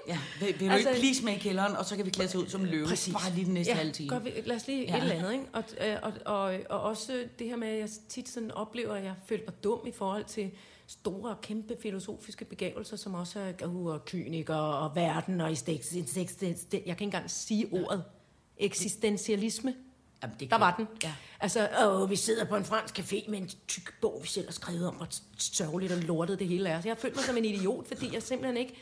Ja, 0.07 0.19
vil, 0.39 0.59
vil 0.59 0.67
du 0.67 0.73
Altså- 0.73 0.89
ikke 0.89 1.01
please 1.01 1.25
med 1.25 1.33
i 1.33 1.37
kælderen, 1.37 1.75
og 1.75 1.85
så 1.85 1.95
kan 1.95 2.05
vi 2.05 2.09
klæde 2.11 2.39
ud 2.39 2.47
som 2.47 2.63
løve, 2.63 2.87
Præcis. 2.87 3.13
bare 3.13 3.33
lige 3.33 3.45
den 3.45 3.53
næste 3.53 3.71
ja, 3.71 3.77
halve 3.77 3.91
time. 3.91 4.09
Gør 4.09 4.19
vi, 4.19 4.31
lad 4.45 4.55
os 4.55 4.67
lige 4.67 4.83
Ja. 4.85 4.97
et 4.97 5.01
eller 5.03 5.15
andet. 5.15 5.31
Ikke? 5.33 5.45
Og, 5.53 5.63
øh, 5.87 5.95
og, 6.01 6.13
og, 6.43 6.59
og 6.69 6.81
også 6.81 7.23
det 7.39 7.47
her 7.47 7.55
med, 7.55 7.67
at 7.67 7.79
jeg 7.79 7.89
tit 8.09 8.29
sådan 8.29 8.51
oplever, 8.51 8.93
at 8.93 9.03
jeg 9.03 9.13
føler 9.27 9.43
mig 9.47 9.63
dum 9.63 9.79
i 9.87 9.91
forhold 9.91 10.25
til 10.25 10.51
store 10.87 11.29
og 11.31 11.41
kæmpe 11.41 11.75
filosofiske 11.81 12.45
begavelser, 12.45 12.97
som 12.97 13.13
også 13.13 13.39
er 13.39 13.67
og 13.67 14.05
kyniker 14.05 14.55
og 14.55 14.95
verden 14.95 15.41
og 15.41 15.51
eksisten- 15.51 16.19
eksisten- 16.19 16.71
jeg 16.73 16.81
kan 16.83 16.89
ikke 16.89 17.03
engang 17.03 17.31
sige 17.31 17.67
ordet. 17.71 18.03
Eksistentialisme. 18.57 19.73
Jamen, 20.23 20.35
det 20.39 20.49
Der 20.49 20.57
var 20.57 20.75
den. 20.75 20.87
Ja. 21.03 21.13
Altså, 21.39 21.69
åh, 21.85 22.09
vi 22.09 22.15
sidder 22.15 22.45
på 22.45 22.55
en 22.55 22.65
fransk 22.65 22.99
café 22.99 23.29
med 23.29 23.39
en 23.39 23.49
tyk 23.67 24.01
bog, 24.01 24.19
vi 24.23 24.27
selv 24.27 24.45
har 24.45 24.51
skrevet 24.53 24.87
om, 24.87 24.95
hvor 24.95 25.07
sørgeligt 25.37 25.91
og 25.91 25.97
lortet 25.97 26.39
det 26.39 26.47
hele 26.47 26.69
er. 26.69 26.81
Så 26.81 26.87
jeg 26.87 26.97
følte 26.97 27.15
mig 27.15 27.25
som 27.25 27.37
en 27.37 27.45
idiot, 27.45 27.87
fordi 27.87 28.13
jeg 28.13 28.23
simpelthen 28.23 28.57
ikke 28.57 28.75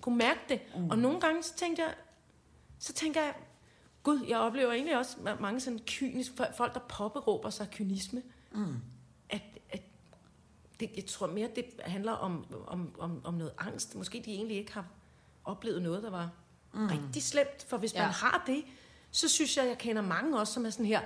kunne 0.00 0.18
mærke 0.18 0.40
det. 0.48 0.60
Mm. 0.76 0.90
Og 0.90 0.98
nogle 0.98 1.20
gange 1.20 1.42
så 1.42 1.54
tænkte 1.56 1.82
jeg, 1.82 1.94
så 2.78 2.92
tænker 2.92 3.22
jeg, 3.22 3.34
gud, 4.02 4.24
jeg 4.28 4.38
oplever 4.38 4.72
egentlig 4.72 4.98
også 4.98 5.16
ma- 5.16 5.40
mange 5.40 5.60
sådan 5.60 5.78
kyniske 5.86 6.34
folk, 6.56 6.74
der 6.74 6.80
påberåber 6.88 7.50
sig 7.50 7.68
kynisme. 7.70 8.22
Mm. 8.52 8.76
At, 9.28 9.42
at 9.70 9.82
det, 10.80 10.90
jeg 10.96 11.06
tror 11.06 11.26
mere, 11.26 11.48
det 11.56 11.64
handler 11.80 12.12
om, 12.12 12.46
om, 12.66 12.94
om, 12.98 13.20
om 13.24 13.34
noget 13.34 13.52
angst. 13.58 13.94
Måske 13.94 14.22
de 14.24 14.30
egentlig 14.30 14.56
ikke 14.56 14.72
har 14.72 14.86
oplevet 15.44 15.82
noget, 15.82 16.02
der 16.02 16.10
var 16.10 16.30
mm. 16.72 16.86
rigtig 16.86 17.22
slemt. 17.22 17.66
For 17.68 17.76
hvis. 17.76 17.94
Ja. 17.94 18.02
man 18.02 18.10
har 18.10 18.42
det, 18.46 18.64
så 19.12 19.28
synes 19.28 19.56
jeg, 19.56 19.66
jeg 19.66 19.78
kender 19.78 20.02
mange 20.02 20.38
også, 20.40 20.52
som 20.52 20.66
er 20.66 20.70
sådan 20.70 20.86
her, 20.86 21.00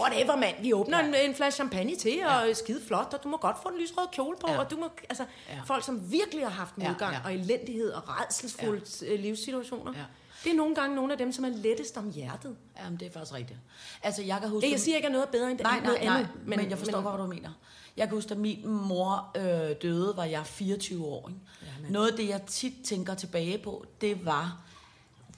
whatever 0.00 0.36
mand, 0.36 0.62
vi 0.62 0.72
åbner 0.72 0.98
ja. 0.98 1.06
en, 1.24 1.30
en 1.30 1.34
flaske 1.34 1.54
champagne 1.56 1.96
til, 1.96 2.12
ja. 2.16 2.48
og 2.50 2.56
skide 2.56 2.80
flot, 2.86 3.14
og 3.14 3.22
du 3.24 3.28
må 3.28 3.36
godt 3.36 3.56
få 3.62 3.68
en 3.68 3.80
lysrød 3.80 4.06
kjole 4.12 4.36
på, 4.40 4.46
Ja. 4.48 4.52
ja. 4.54 4.58
og 4.60 4.70
du 4.70 4.76
må, 4.76 4.88
altså, 5.08 5.24
Ja. 5.48 5.54
ja. 5.54 5.60
folk, 5.66 5.84
som 5.84 6.12
virkelig 6.12 6.44
har 6.44 6.50
haft 6.50 6.74
Ja, 6.78 6.88
modgang, 6.88 7.12
ja. 7.12 7.18
ja, 7.18 7.24
og 7.24 7.34
elendighed 7.34 7.90
og 7.92 8.02
redselsfulde 8.08 8.82
ja. 9.02 9.16
livssituationer, 9.16 9.92
Ja. 9.92 9.98
ja. 9.98 10.04
det 10.44 10.52
er 10.52 10.56
nogle 10.56 10.74
gange 10.74 10.96
nogle 10.96 11.12
af 11.12 11.18
dem, 11.18 11.32
som 11.32 11.44
er 11.44 11.48
lettest 11.48 11.96
om 11.96 12.10
hjertet. 12.10 12.56
Jamen, 12.84 13.00
det 13.00 13.06
er 13.06 13.12
faktisk 13.12 13.34
rigtigt. 13.34 13.58
Altså, 14.02 14.22
jeg 14.22 14.38
kan 14.40 14.48
huske... 14.50 14.66
Det, 14.66 14.72
jeg 14.72 14.80
siger 14.80 14.96
ikke 14.96 15.08
er 15.08 15.12
noget 15.12 15.28
bedre 15.28 15.50
end 15.50 15.58
det, 15.58 15.64
Nej, 15.66 15.80
nej, 15.80 16.04
nej, 16.04 16.16
andet. 16.16 16.28
men, 16.46 16.58
men 16.58 16.70
jeg 16.70 16.78
forstår 16.78 16.98
men, 16.98 17.04
godt, 17.04 17.16
hvad 17.16 17.26
du 17.26 17.32
mener. 17.32 17.50
Jeg 17.96 18.08
kan 18.08 18.16
huske, 18.16 18.28
da 18.28 18.34
min 18.34 18.66
mor 18.68 19.30
øh, 19.36 19.76
døde, 19.82 20.16
var 20.16 20.24
jeg 20.24 20.46
24 20.46 21.04
år. 21.06 21.28
Ikke? 21.28 21.40
Ja, 21.62 21.90
Noget 21.92 22.10
af 22.10 22.16
det, 22.16 22.28
jeg 22.28 22.42
tit 22.42 22.72
tænker 22.84 23.14
tilbage 23.14 23.58
på, 23.58 23.84
det 24.00 24.24
var, 24.24 24.60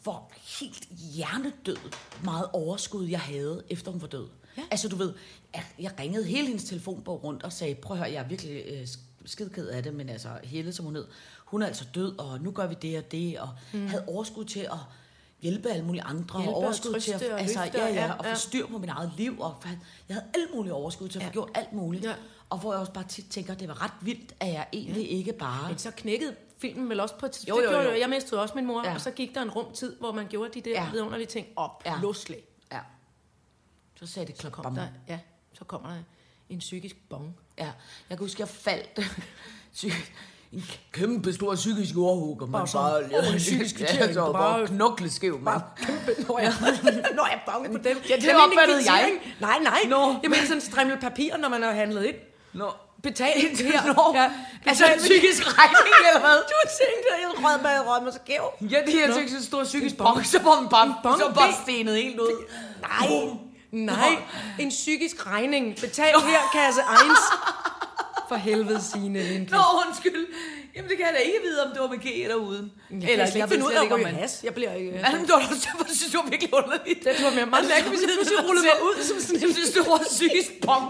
hvor 0.03 0.31
helt 0.61 0.89
hjernedød 1.15 1.77
meget 2.25 2.49
overskud 2.53 3.07
jeg 3.07 3.21
havde, 3.21 3.63
efter 3.71 3.91
hun 3.91 4.01
var 4.01 4.09
død. 4.09 4.29
Ja. 4.57 4.63
Altså, 4.71 4.89
du 4.89 4.97
ved, 4.97 5.15
jeg, 5.79 5.91
ringede 6.01 6.25
hele 6.25 6.47
hendes 6.47 6.65
telefonbog 6.65 7.25
rundt 7.25 7.43
og 7.43 7.53
sagde, 7.53 7.75
prøv 7.75 7.97
at 7.97 7.99
høre, 7.99 8.13
jeg 8.13 8.23
er 8.25 8.29
virkelig 8.29 8.65
øh, 8.67 8.87
skidked 9.25 9.69
af 9.69 9.83
det, 9.83 9.95
men 9.95 10.09
altså, 10.09 10.29
Helle, 10.45 10.73
som 10.73 10.85
hun 10.85 10.97
hed, 10.97 11.07
hun 11.45 11.63
er 11.63 11.67
altså 11.67 11.85
død, 11.95 12.19
og 12.19 12.41
nu 12.41 12.51
gør 12.51 12.67
vi 12.67 12.75
det 12.83 12.99
og 12.99 13.13
det, 13.13 13.39
og 13.39 13.49
mm. 13.73 13.87
havde 13.87 14.05
overskud 14.07 14.45
til 14.45 14.61
at 14.61 14.79
hjælpe 15.41 15.71
alle 15.71 15.85
mulige 15.85 16.03
andre, 16.03 16.41
Hjælpe 16.41 16.55
og 16.55 16.57
og 16.57 16.65
overskud 16.65 17.01
til 17.01 17.13
at, 17.13 17.23
og 17.23 17.41
altså, 17.41 17.61
løfte, 17.65 17.79
ja, 17.79 17.87
ja, 17.87 17.95
ja, 17.95 18.13
og 18.13 18.25
ja. 18.25 18.33
få 18.33 18.37
styr 18.39 18.67
på 18.67 18.79
mit 18.79 18.91
eget 18.91 19.13
liv, 19.17 19.41
og 19.41 19.55
jeg 20.09 20.17
havde 20.17 20.27
alt 20.35 20.55
muligt 20.55 20.73
overskud 20.73 21.09
til 21.09 21.19
at 21.19 21.23
få 21.23 21.29
Ja. 21.29 21.33
gjort 21.33 21.51
alt 21.55 21.73
muligt. 21.73 22.05
Ja. 22.05 22.15
Og 22.51 22.59
hvor 22.59 22.73
jeg 22.73 22.81
også 22.81 22.93
bare 22.93 23.05
tit 23.09 23.25
tænker, 23.31 23.55
det 23.55 23.69
var 23.69 23.83
ret 23.85 23.93
vildt, 24.01 24.35
at 24.41 24.49
jeg 24.49 24.67
egentlig 24.73 25.11
ikke 25.11 25.33
bare... 25.33 25.69
Men 25.69 25.79
så 25.79 25.91
knækkede 25.91 26.35
filmen 26.63 26.89
vel 26.89 27.01
også 27.01 27.15
på 27.15 27.27
et 27.27 27.45
Jo, 27.49 27.57
det 27.59 27.65
jo, 27.65 27.71
gjorde 27.71 27.85
jo. 27.91 27.99
Jeg 27.99 28.09
mistede 28.11 28.43
også 28.43 28.55
min 28.55 28.67
mor, 28.67 28.83
Ja. 28.83 28.89
ja. 28.89 28.95
og 28.95 29.01
så 29.01 29.11
gik 29.11 29.35
der 29.35 29.43
en 29.43 29.51
rum 29.51 29.73
tid, 29.75 29.97
hvor 29.97 30.13
man 30.13 30.27
gjorde 30.27 30.51
de 30.55 30.61
der 30.61 30.71
Ja. 30.71 30.83
ja. 30.85 30.91
vidunderlige 30.91 31.27
ting 31.29 31.47
op. 31.57 31.83
Ja. 31.85 31.93
Ja. 31.93 31.99
Pludselig 31.99 32.37
Ja. 32.73 32.79
Så 33.95 34.07
sagde 34.07 34.27
det 34.27 34.39
klap 34.39 34.53
kom 34.53 34.63
bam. 34.63 34.75
der, 34.75 34.87
ja, 35.09 35.19
så 35.53 35.65
kommer 35.65 35.89
der 35.89 35.97
en 36.49 36.59
psykisk 36.59 36.97
bong. 37.11 37.37
Ja, 37.59 37.65
jeg 37.65 37.73
kan 38.09 38.19
huske, 38.19 38.41
jeg 38.41 38.49
faldt. 38.49 39.01
En 40.53 40.63
kæmpe 40.93 41.33
stor 41.33 41.55
psykisk 41.55 41.97
og 41.97 42.39
man 42.41 42.53
Bare 42.53 42.67
så- 42.69 42.79
bare... 42.79 43.19
åh, 43.19 43.33
en 43.33 43.39
psykisk 43.39 43.81
ja, 43.81 43.87
kvittering, 43.87 44.15
så 44.15 44.21
var 44.21 44.33
bare- 44.33 44.59
bare 44.59 44.67
knokleskæv, 44.67 45.39
man. 45.41 45.61
Kæmpe, 45.77 46.23
når 46.29 46.39
jeg, 46.45 46.53
når 47.15 47.27
jeg 47.31 47.41
bange 47.47 47.69
på 47.79 47.85
dem. 47.85 47.97
Ja, 48.09 48.17
det 48.17 48.31
opfattede 48.47 48.93
jeg. 48.93 49.21
Nej, 49.41 49.59
nej. 49.63 49.79
Nå. 49.89 49.97
Jeg 50.23 50.31
mener 50.31 50.43
sådan 50.43 50.57
en 50.57 50.61
strimmel 50.61 51.01
papir, 51.01 51.37
når 51.37 51.49
man 51.49 51.63
har 51.63 51.73
handlet 51.73 52.05
ind. 52.05 52.17
Nå, 52.53 52.71
her. 53.05 53.95
Nå, 53.95 54.13
Ja, 54.15 54.31
altså 54.67 54.85
betal 54.85 54.95
en 54.99 55.01
psykisk 55.01 55.59
regning, 55.59 55.95
eller 56.09 56.21
hvad? 56.21 56.37
Du 56.51 56.55
tænkte, 56.81 57.09
at 57.15 57.21
jeg 57.23 57.45
rød 57.45 57.63
med 57.63 57.81
rød 57.89 58.13
så 58.13 58.19
skæv. 58.25 58.45
Ja, 58.61 58.79
det 58.87 58.93
her 58.95 59.09
er 59.09 59.19
en 59.19 59.43
stor 59.43 59.65
psykisk 59.65 59.97
bong, 60.03 60.27
så 60.27 60.39
var 60.43 60.61
man 60.61 60.69
bare, 60.71 60.95
bong, 61.03 61.19
så 61.21 61.33
bare 61.35 61.49
det- 61.49 61.57
stenet 61.63 61.97
helt 61.97 62.21
ud. 62.21 62.45
Nej, 62.81 63.09
nej. 63.97 64.17
En 64.59 64.69
psykisk 64.69 65.27
regning. 65.27 65.77
Betal 65.81 66.15
her, 66.21 66.41
kasse 66.53 66.81
1. 66.81 66.87
For 68.29 68.37
helvede, 68.37 68.81
Signe 68.93 69.23
Lindqvist. 69.23 69.53
Nå, 69.53 69.59
undskyld. 69.87 70.27
Jamen, 70.77 70.89
det 70.91 70.97
kan 70.99 71.07
jeg 71.07 71.15
da 71.15 71.19
ikke 71.19 71.39
vide, 71.47 71.59
om 71.67 71.71
det 71.73 71.81
var 71.85 71.89
med 71.89 71.99
G 71.99 72.07
eller 72.25 72.35
uden. 72.35 72.73
Jeg 72.91 73.11
eller 73.11 73.27
jeg 73.35 73.49
finde 73.49 73.65
ud 73.67 73.73
af 73.73 73.93
om 73.93 74.01
man- 74.01 74.15
has. 74.15 74.41
Jeg 74.45 74.55
bliver 74.55 74.73
ikke... 74.75 74.91
Ja, 75.05 75.13
men 75.13 75.21
det 75.21 75.33
var 75.33 75.39
derfor, 75.39 75.85
jeg 75.89 75.97
synes, 75.97 76.11
det 76.13 76.21
var 76.25 76.29
virkelig 76.31 76.55
underligt. 76.55 77.05
Det 77.05 77.13
tror 77.21 77.31
jeg 77.39 77.49
meget 77.49 77.67
mærkeligt, 77.73 77.91
hvis 77.95 78.03
jeg 78.03 78.11
pludselig 78.17 78.41
rullede 78.49 78.65
mig 78.71 78.79
ud 78.89 78.97
som 79.09 79.17
sådan 79.21 79.41
det 79.77 79.83
var 79.91 80.01
psykisk 80.17 80.51
bong. 80.67 80.87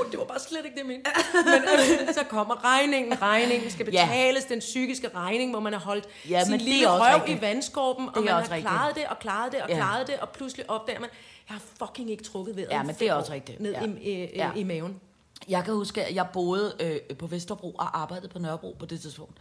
Uh, 0.00 0.10
det 0.10 0.18
var 0.18 0.24
bare 0.24 0.38
slet 0.40 0.64
ikke 0.64 0.74
det, 0.74 0.80
jeg 0.80 0.86
mente. 0.86 1.10
Men 1.52 1.62
øh, 2.08 2.14
så 2.14 2.24
kommer 2.28 2.64
regningen. 2.64 3.22
Regningen 3.22 3.70
skal 3.70 3.88
Ja. 3.92 4.06
betales. 4.06 4.44
Den 4.44 4.58
psykiske 4.58 5.08
regning, 5.14 5.50
hvor 5.50 5.60
man 5.60 5.72
har 5.72 5.80
holdt 5.80 6.08
Ja, 6.28 6.44
sin 6.44 6.58
lille 6.58 6.88
røv 6.90 7.14
rigtigt. 7.20 7.38
i 7.38 7.40
vandskorben, 7.40 8.08
og 8.08 8.22
man 8.22 8.28
har 8.28 8.40
rigtigt. 8.42 8.60
klaret 8.60 8.94
det, 8.94 9.06
og 9.06 9.18
klaret 9.18 9.52
det, 9.52 9.62
og 9.62 9.68
Ja. 9.68 9.76
klaret 9.76 10.06
det, 10.06 10.18
og 10.20 10.28
pludselig 10.28 10.70
opdager 10.70 11.00
man, 11.00 11.10
jeg 11.48 11.54
har 11.54 11.62
fucking 11.86 12.10
ikke 12.10 12.24
trukket 12.24 12.56
vejret. 12.56 12.70
Ja, 12.70 12.82
men 12.82 12.94
det 12.98 13.08
er 13.08 13.14
også 13.14 13.32
rigtigt. 13.32 13.60
Ned 13.60 13.72
Ja. 13.72 13.82
i, 14.00 14.12
øh, 14.22 14.28
Ja. 14.36 14.50
i 14.56 14.64
maven. 14.64 15.00
Jeg 15.48 15.64
kan 15.64 15.74
huske, 15.74 16.04
at 16.04 16.14
jeg 16.14 16.26
boede 16.32 16.74
øh, 16.80 17.16
på 17.16 17.26
Vesterbro 17.26 17.70
og 17.70 18.00
arbejdede 18.00 18.28
på 18.28 18.38
Nørrebro 18.38 18.76
på 18.78 18.86
det 18.86 19.00
tidspunkt. 19.00 19.38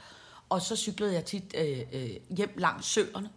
Og 0.49 0.61
så 0.61 0.75
cyklede 0.75 1.13
jeg 1.13 1.25
tit 1.25 1.43
øh, 1.57 1.79
øh, 1.93 2.09
hjem 2.29 2.49
langs 2.57 2.87
søerne. 2.87 3.29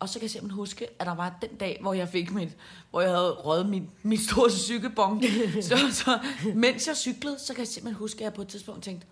Og 0.00 0.08
så 0.08 0.14
kan 0.14 0.22
jeg 0.22 0.30
simpelthen 0.30 0.56
huske, 0.56 0.88
at 0.98 1.06
der 1.06 1.14
var 1.14 1.38
den 1.42 1.56
dag, 1.56 1.78
hvor 1.80 1.92
jeg 1.92 2.08
fik 2.08 2.32
mit, 2.32 2.56
hvor 2.90 3.00
jeg 3.00 3.10
havde 3.10 3.32
røget 3.32 3.68
min, 3.68 3.90
min 4.02 4.18
store 4.18 4.50
cykebong. 4.50 5.24
så, 5.60 5.76
så, 5.92 6.20
mens 6.54 6.86
jeg 6.88 6.96
cyklede, 6.96 7.38
så 7.38 7.54
kan 7.54 7.58
jeg 7.60 7.68
simpelthen 7.68 7.98
huske, 7.98 8.18
at 8.18 8.24
jeg 8.24 8.34
på 8.34 8.42
et 8.42 8.48
tidspunkt 8.48 8.84
tænkte, 8.84 9.06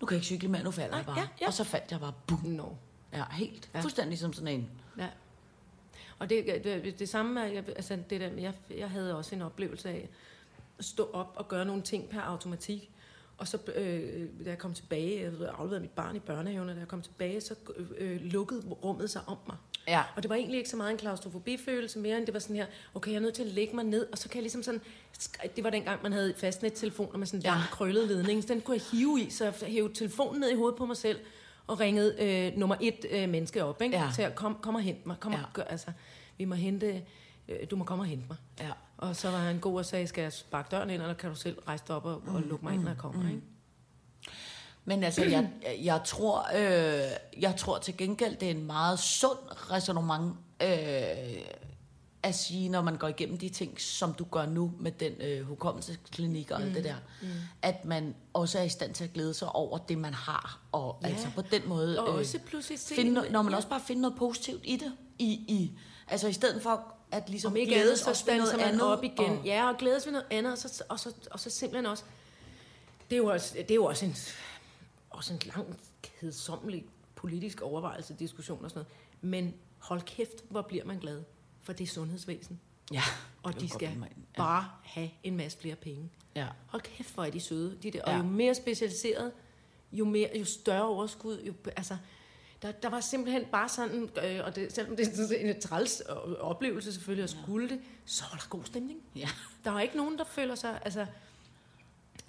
nu 0.00 0.06
kan 0.06 0.14
jeg 0.14 0.18
ikke 0.18 0.26
cykle 0.26 0.48
mere, 0.48 0.62
nu 0.62 0.70
falder 0.70 0.96
jeg 0.96 1.06
bare. 1.06 1.18
ja, 1.18 1.26
ja. 1.40 1.46
Og 1.46 1.52
så 1.52 1.64
faldt 1.64 1.90
jeg 1.90 2.00
bare, 2.00 2.12
boom. 2.26 2.40
No. 2.44 2.64
Ja, 3.12 3.24
helt. 3.32 3.70
Ja. 3.74 3.80
Fuldstændig 3.80 4.18
som 4.18 4.32
sådan 4.32 4.48
en. 4.48 4.70
Ja. 4.98 5.08
Og 6.18 6.30
det, 6.30 6.64
det, 6.64 6.98
det 6.98 7.08
samme, 7.08 7.40
er, 7.40 7.46
jeg, 7.46 7.64
altså 7.68 7.98
det 8.10 8.20
der, 8.20 8.28
jeg, 8.28 8.54
jeg 8.76 8.90
havde 8.90 9.16
også 9.16 9.34
en 9.34 9.42
oplevelse 9.42 9.88
af 9.88 10.08
at 10.78 10.84
stå 10.84 11.10
op 11.12 11.32
og 11.36 11.48
gøre 11.48 11.64
nogle 11.64 11.82
ting 11.82 12.08
per 12.08 12.20
automatik. 12.20 12.90
Og 13.40 13.48
så, 13.48 13.58
øh, 13.76 14.28
da 14.44 14.50
jeg 14.50 14.58
kom 14.58 14.74
tilbage, 14.74 15.20
jeg 15.22 15.30
havde 15.30 15.48
afleveret 15.58 15.82
mit 15.82 15.90
barn 15.90 16.16
i 16.16 16.18
børnehaven, 16.18 16.68
og 16.68 16.74
da 16.74 16.80
jeg 16.80 16.88
kom 16.88 17.02
tilbage, 17.02 17.40
så 17.40 17.54
øh, 17.98 18.20
lukkede 18.20 18.60
rummet 18.84 19.10
sig 19.10 19.20
om 19.26 19.36
mig. 19.46 19.56
Ja. 19.88 20.02
Og 20.16 20.22
det 20.22 20.28
var 20.28 20.34
egentlig 20.36 20.58
ikke 20.58 20.70
så 20.70 20.76
meget 20.76 20.90
en 20.90 20.96
klaustrofobifølelse 20.98 21.98
mere, 21.98 22.18
end 22.18 22.26
det 22.26 22.34
var 22.34 22.40
sådan 22.40 22.56
her, 22.56 22.66
okay, 22.94 23.10
jeg 23.10 23.16
er 23.16 23.20
nødt 23.20 23.34
til 23.34 23.42
at 23.42 23.48
lægge 23.48 23.74
mig 23.74 23.84
ned, 23.84 24.06
og 24.12 24.18
så 24.18 24.28
kan 24.28 24.36
jeg 24.36 24.42
ligesom 24.42 24.62
sådan, 24.62 24.80
det 25.56 25.64
var 25.64 25.70
dengang, 25.70 26.02
man 26.02 26.12
havde 26.12 26.34
fastnettelefoner 26.36 27.18
med 27.18 27.26
sådan 27.26 27.40
en 27.40 27.44
Ja. 27.44 27.54
krøllet 27.70 28.08
ledning, 28.08 28.42
så 28.42 28.48
den 28.48 28.60
kunne 28.60 28.76
jeg 28.76 28.98
hive 28.98 29.20
i, 29.20 29.30
så 29.30 29.44
jeg 29.44 29.54
hævde 29.62 29.94
telefonen 29.94 30.40
ned 30.40 30.50
i 30.50 30.54
hovedet 30.54 30.78
på 30.78 30.86
mig 30.86 30.96
selv, 30.96 31.18
og 31.66 31.80
ringede 31.80 32.16
øh, 32.20 32.58
nummer 32.58 32.76
et 32.80 33.04
øh, 33.10 33.28
menneske 33.28 33.64
op, 33.64 33.82
ikke? 33.82 33.96
Ja. 33.98 34.10
til 34.14 34.22
at 34.22 34.34
kom, 34.34 34.58
kom 34.62 34.74
og 34.74 34.80
hente 34.80 35.00
mig, 35.08 35.16
kom 35.20 35.32
Ja. 35.32 35.38
og 35.38 35.44
gør, 35.52 35.62
altså, 35.62 35.86
vi 36.38 36.44
må 36.44 36.54
hente, 36.54 37.02
øh, 37.48 37.56
du 37.70 37.76
må 37.76 37.84
komme 37.84 38.02
og 38.02 38.06
hente 38.06 38.24
mig. 38.28 38.36
Ja. 38.60 38.70
Og 39.00 39.16
så 39.16 39.30
var 39.30 39.38
han 39.38 39.58
god 39.58 39.78
og 39.78 39.86
sagde, 39.86 40.06
skal 40.06 40.22
jeg 40.22 40.32
sparke 40.32 40.68
døren 40.70 40.90
ind, 40.90 41.02
eller 41.02 41.14
kan 41.14 41.30
du 41.30 41.36
selv 41.36 41.58
rejse 41.68 41.84
dig 41.88 41.96
op 41.96 42.04
og, 42.04 42.22
og 42.26 42.42
lukke 42.42 42.64
mig 42.64 42.74
ind, 42.74 42.82
når 42.82 42.90
jeg 42.90 42.98
kommer, 42.98 43.28
ikke? 43.28 43.42
Men 44.84 45.04
altså, 45.04 45.24
jeg, 45.24 45.50
jeg, 45.82 46.00
tror, 46.04 46.46
øh, 46.54 47.42
jeg 47.42 47.56
tror 47.56 47.78
til 47.78 47.96
gengæld, 47.96 48.36
det 48.36 48.46
er 48.46 48.50
en 48.50 48.66
meget 48.66 48.98
sund 48.98 49.38
resonemang 49.50 50.38
øh, 50.62 50.68
at 52.22 52.34
sige, 52.34 52.68
når 52.68 52.82
man 52.82 52.96
går 52.96 53.08
igennem 53.08 53.38
de 53.38 53.48
ting, 53.48 53.80
som 53.80 54.14
du 54.14 54.24
gør 54.24 54.46
nu 54.46 54.72
med 54.78 54.92
den 54.92 55.12
øh, 55.20 55.46
hukommelsesklinik 55.46 56.50
og 56.50 56.62
alt 56.62 56.74
det 56.74 56.84
der, 56.84 56.94
mm. 57.22 57.28
at 57.62 57.84
man 57.84 58.14
også 58.32 58.58
er 58.58 58.62
i 58.62 58.68
stand 58.68 58.94
til 58.94 59.04
at 59.04 59.12
glæde 59.12 59.34
sig 59.34 59.52
over 59.52 59.78
det, 59.78 59.98
man 59.98 60.14
har. 60.14 60.60
Og 60.72 61.00
ja. 61.02 61.08
altså 61.08 61.28
på 61.34 61.42
den 61.42 61.68
måde... 61.68 62.00
Og 62.00 62.08
også 62.08 62.38
pludselig 62.46 62.78
se- 62.78 62.94
finde, 62.94 63.20
no- 63.20 63.30
når 63.30 63.42
man 63.42 63.50
ja. 63.50 63.56
også 63.56 63.68
bare 63.68 63.80
finder 63.80 64.02
noget 64.02 64.18
positivt 64.18 64.60
i 64.64 64.76
det. 64.76 64.92
I, 65.18 65.32
i, 65.32 65.78
altså 66.08 66.28
i 66.28 66.32
stedet 66.32 66.62
for 66.62 66.94
at 67.12 67.28
ligesom 67.30 67.52
Om 67.52 67.56
ikke 67.56 67.70
glædes 67.72 67.86
andet, 67.86 67.98
så 67.98 68.10
også 68.10 68.24
ved 68.24 68.32
standser 68.34 68.56
man 68.56 68.66
andet, 68.66 68.82
op 68.82 69.04
igen. 69.04 69.38
Og, 69.38 69.44
Ja, 69.44 69.68
og 69.68 69.76
glædes 69.78 70.06
ved 70.06 70.12
noget 70.12 70.26
andet, 70.30 70.52
og 70.52 70.58
så, 70.58 70.82
og 70.88 71.00
så, 71.00 71.14
og 71.30 71.40
så 71.40 71.50
simpelthen 71.50 71.86
også... 71.86 72.04
Det 73.10 73.16
er 73.16 73.18
jo 73.18 73.26
også, 73.26 73.54
det 73.58 73.70
er 73.70 73.74
jo 73.74 73.84
også 73.84 74.04
en, 74.06 74.16
også 75.10 75.32
en 75.32 75.40
lang, 75.56 75.80
kedsommelig 76.02 76.84
politisk 77.14 77.60
overvejelse, 77.60 78.14
diskussion 78.18 78.64
og 78.64 78.70
sådan 78.70 78.84
noget. 79.22 79.42
Men 79.44 79.54
hold 79.78 80.00
kæft, 80.02 80.44
hvor 80.48 80.62
bliver 80.62 80.84
man 80.84 80.98
glad, 80.98 81.22
for 81.62 81.72
det 81.72 81.84
er 81.84 81.88
sundhedsvæsen. 81.88 82.60
ja, 82.92 83.02
Og 83.42 83.60
de 83.60 83.68
skal. 83.68 83.88
Ja. 84.00 84.06
bare 84.36 84.70
have 84.82 85.10
en 85.22 85.36
masse 85.36 85.58
flere 85.58 85.76
penge. 85.76 86.10
Ja. 86.34 86.46
Hold 86.66 86.82
kæft, 86.82 87.14
hvor 87.14 87.24
er 87.24 87.30
de 87.30 87.40
søde. 87.40 87.78
De 87.82 87.90
der. 87.90 88.02
Og 88.02 88.10
Ja. 88.12 88.16
jo 88.16 88.22
mere 88.22 88.54
specialiseret, 88.54 89.32
jo, 89.92 90.04
mere, 90.04 90.30
jo 90.38 90.44
større 90.44 90.84
overskud. 90.84 91.42
Jo, 91.42 91.54
altså, 91.76 91.96
der, 92.62 92.72
der 92.72 92.88
var 92.88 93.00
simpelthen 93.00 93.44
bare 93.52 93.68
sådan, 93.68 94.10
øh, 94.24 94.40
og 94.44 94.56
det, 94.56 94.72
selvom 94.72 94.96
det 94.96 95.06
er 95.46 95.50
en 95.50 95.60
træls 95.60 96.02
øh, 96.10 96.16
oplevelse 96.40 96.92
selvfølgelig 96.92 97.24
at 97.24 97.30
skulle 97.30 97.68
det, 97.68 97.80
så 98.04 98.24
var 98.30 98.38
der 98.38 98.46
god 98.48 98.64
stemning. 98.64 99.00
Ja. 99.16 99.28
Der 99.64 99.70
var 99.70 99.80
ikke 99.80 99.96
nogen, 99.96 100.18
der 100.18 100.24
føler 100.24 100.54
sig... 100.54 100.80
Altså, 100.84 101.06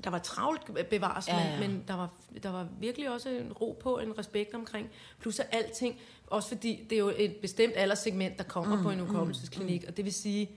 der 0.03 0.09
var 0.09 0.19
travlt 0.19 0.89
bevares, 0.89 1.27
Ja, 1.27 1.37
ja. 1.37 1.59
Men, 1.59 1.71
men 1.71 1.83
der, 1.87 1.93
var, 1.93 2.09
der 2.43 2.49
var 2.49 2.67
virkelig 2.79 3.09
også 3.09 3.29
en 3.29 3.53
ro 3.53 3.79
på, 3.83 3.99
en 3.99 4.17
respekt 4.17 4.53
omkring. 4.53 4.89
Plus 5.19 5.39
alting, 5.39 5.99
også 6.27 6.47
fordi 6.47 6.85
det 6.89 6.95
er 6.95 6.99
jo 6.99 7.13
et 7.17 7.35
bestemt 7.41 7.73
alderssegment, 7.75 8.37
der 8.37 8.43
kommer 8.43 8.75
mm, 8.75 8.83
på 8.83 8.89
en 8.89 8.99
hukommelsesklinik, 8.99 9.81
mm, 9.81 9.87
og 9.87 9.97
det 9.97 10.05
vil 10.05 10.13
sige, 10.13 10.49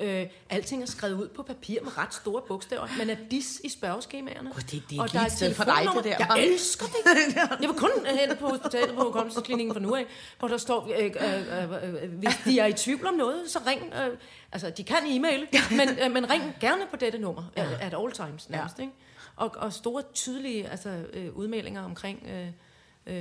øh, 0.00 0.26
alting 0.50 0.82
er 0.82 0.86
skrevet 0.86 1.14
ud 1.14 1.28
på 1.28 1.42
papir 1.42 1.82
med 1.82 1.98
ret 1.98 2.14
store 2.14 2.42
bogstaver. 2.48 2.88
Man 2.98 3.10
er 3.10 3.16
dis 3.30 3.60
i 3.64 3.68
spørgeskemaerne. 3.68 4.50
Gud, 4.52 4.60
det- 4.60 4.82
det 4.90 4.98
er 4.98 5.02
Og 5.02 5.12
der 5.12 5.20
et 5.20 5.32
sted 5.32 5.54
for 5.54 5.64
dig, 5.64 5.74
det 5.96 6.04
der? 6.04 6.16
Jeg 6.34 6.46
elsker 6.46 6.86
det. 6.86 7.34
Jeg 7.62 7.68
vil 7.68 7.76
kun 7.76 7.90
hen 8.06 8.36
på 8.36 8.48
hospitalet 8.48 8.94
på 8.96 9.02
hukommelsesklinikken 9.04 9.74
fra 9.74 9.80
nu 9.80 9.94
af, 9.94 10.06
hvor 10.38 10.48
der 10.48 10.56
står, 10.58 10.88
øh, 10.98 11.04
øh, 11.04 11.82
øh, 11.84 12.02
øh, 12.04 12.12
hvis 12.18 12.34
de 12.44 12.58
er 12.58 12.66
i 12.66 12.72
tvivl 12.72 13.06
om 13.06 13.14
noget, 13.14 13.50
så 13.50 13.58
ring. 13.66 13.92
Øh, 13.94 14.16
altså, 14.52 14.70
de 14.70 14.84
kan 14.84 14.96
e-mail, 15.06 15.48
men, 15.70 15.88
øh, 16.04 16.10
men 16.12 16.30
ring 16.30 16.42
gerne 16.60 16.82
på 16.90 16.96
dette 16.96 17.18
nummer, 17.18 17.50
ja. 17.56 17.66
at 17.80 17.94
all 17.94 18.12
times 18.12 18.48
nærmest. 18.50 18.78
Ja. 18.78 18.82
Ikke? 18.82 18.94
Og, 19.36 19.50
og 19.56 19.72
store, 19.72 20.02
tydelige 20.14 20.68
altså, 20.68 20.88
øh, 21.12 21.36
udmeldinger 21.36 21.82
omkring, 21.84 22.26
øh, 22.28 22.48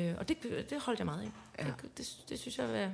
øh, 0.09 0.13
og 0.19 0.27
det, 0.29 0.37
det 0.69 0.79
holdt 0.81 0.99
jeg 0.99 1.05
meget 1.05 1.21
af. 1.21 1.63
Ja. 1.65 1.71
Det, 1.81 1.97
det, 1.97 2.07
det 2.29 2.39
synes 2.39 2.57
jeg 2.57 2.81
er... 2.83 2.89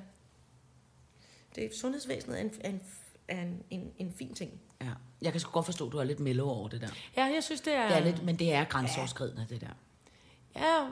Det 1.55 1.69
sundhedsvæsenet 1.75 2.37
er 2.37 2.41
en, 2.41 2.51
er 2.61 2.69
en, 2.69 2.81
er 3.27 3.41
en, 3.41 3.63
en, 3.69 3.91
en 3.97 4.11
fin 4.17 4.33
ting. 4.33 4.51
Ja. 4.81 4.89
Jeg 5.21 5.31
kan 5.31 5.41
sgu 5.41 5.51
godt 5.51 5.65
forstå, 5.65 5.85
at 5.87 5.91
du 5.91 5.97
er 5.97 6.03
lidt 6.03 6.19
mellow 6.19 6.47
over 6.47 6.67
det 6.67 6.81
der. 6.81 6.87
Ja, 7.17 7.23
jeg 7.25 7.43
synes, 7.43 7.61
det 7.61 7.73
er... 7.73 7.87
Det 7.87 7.97
er 7.97 8.03
lidt, 8.03 8.23
men 8.23 8.39
det 8.39 8.53
er 8.53 8.63
grænseoverskridende, 8.63 9.45
det 9.49 9.61
der. 9.61 9.67
Ja, 10.55 10.83
øh, 10.85 10.89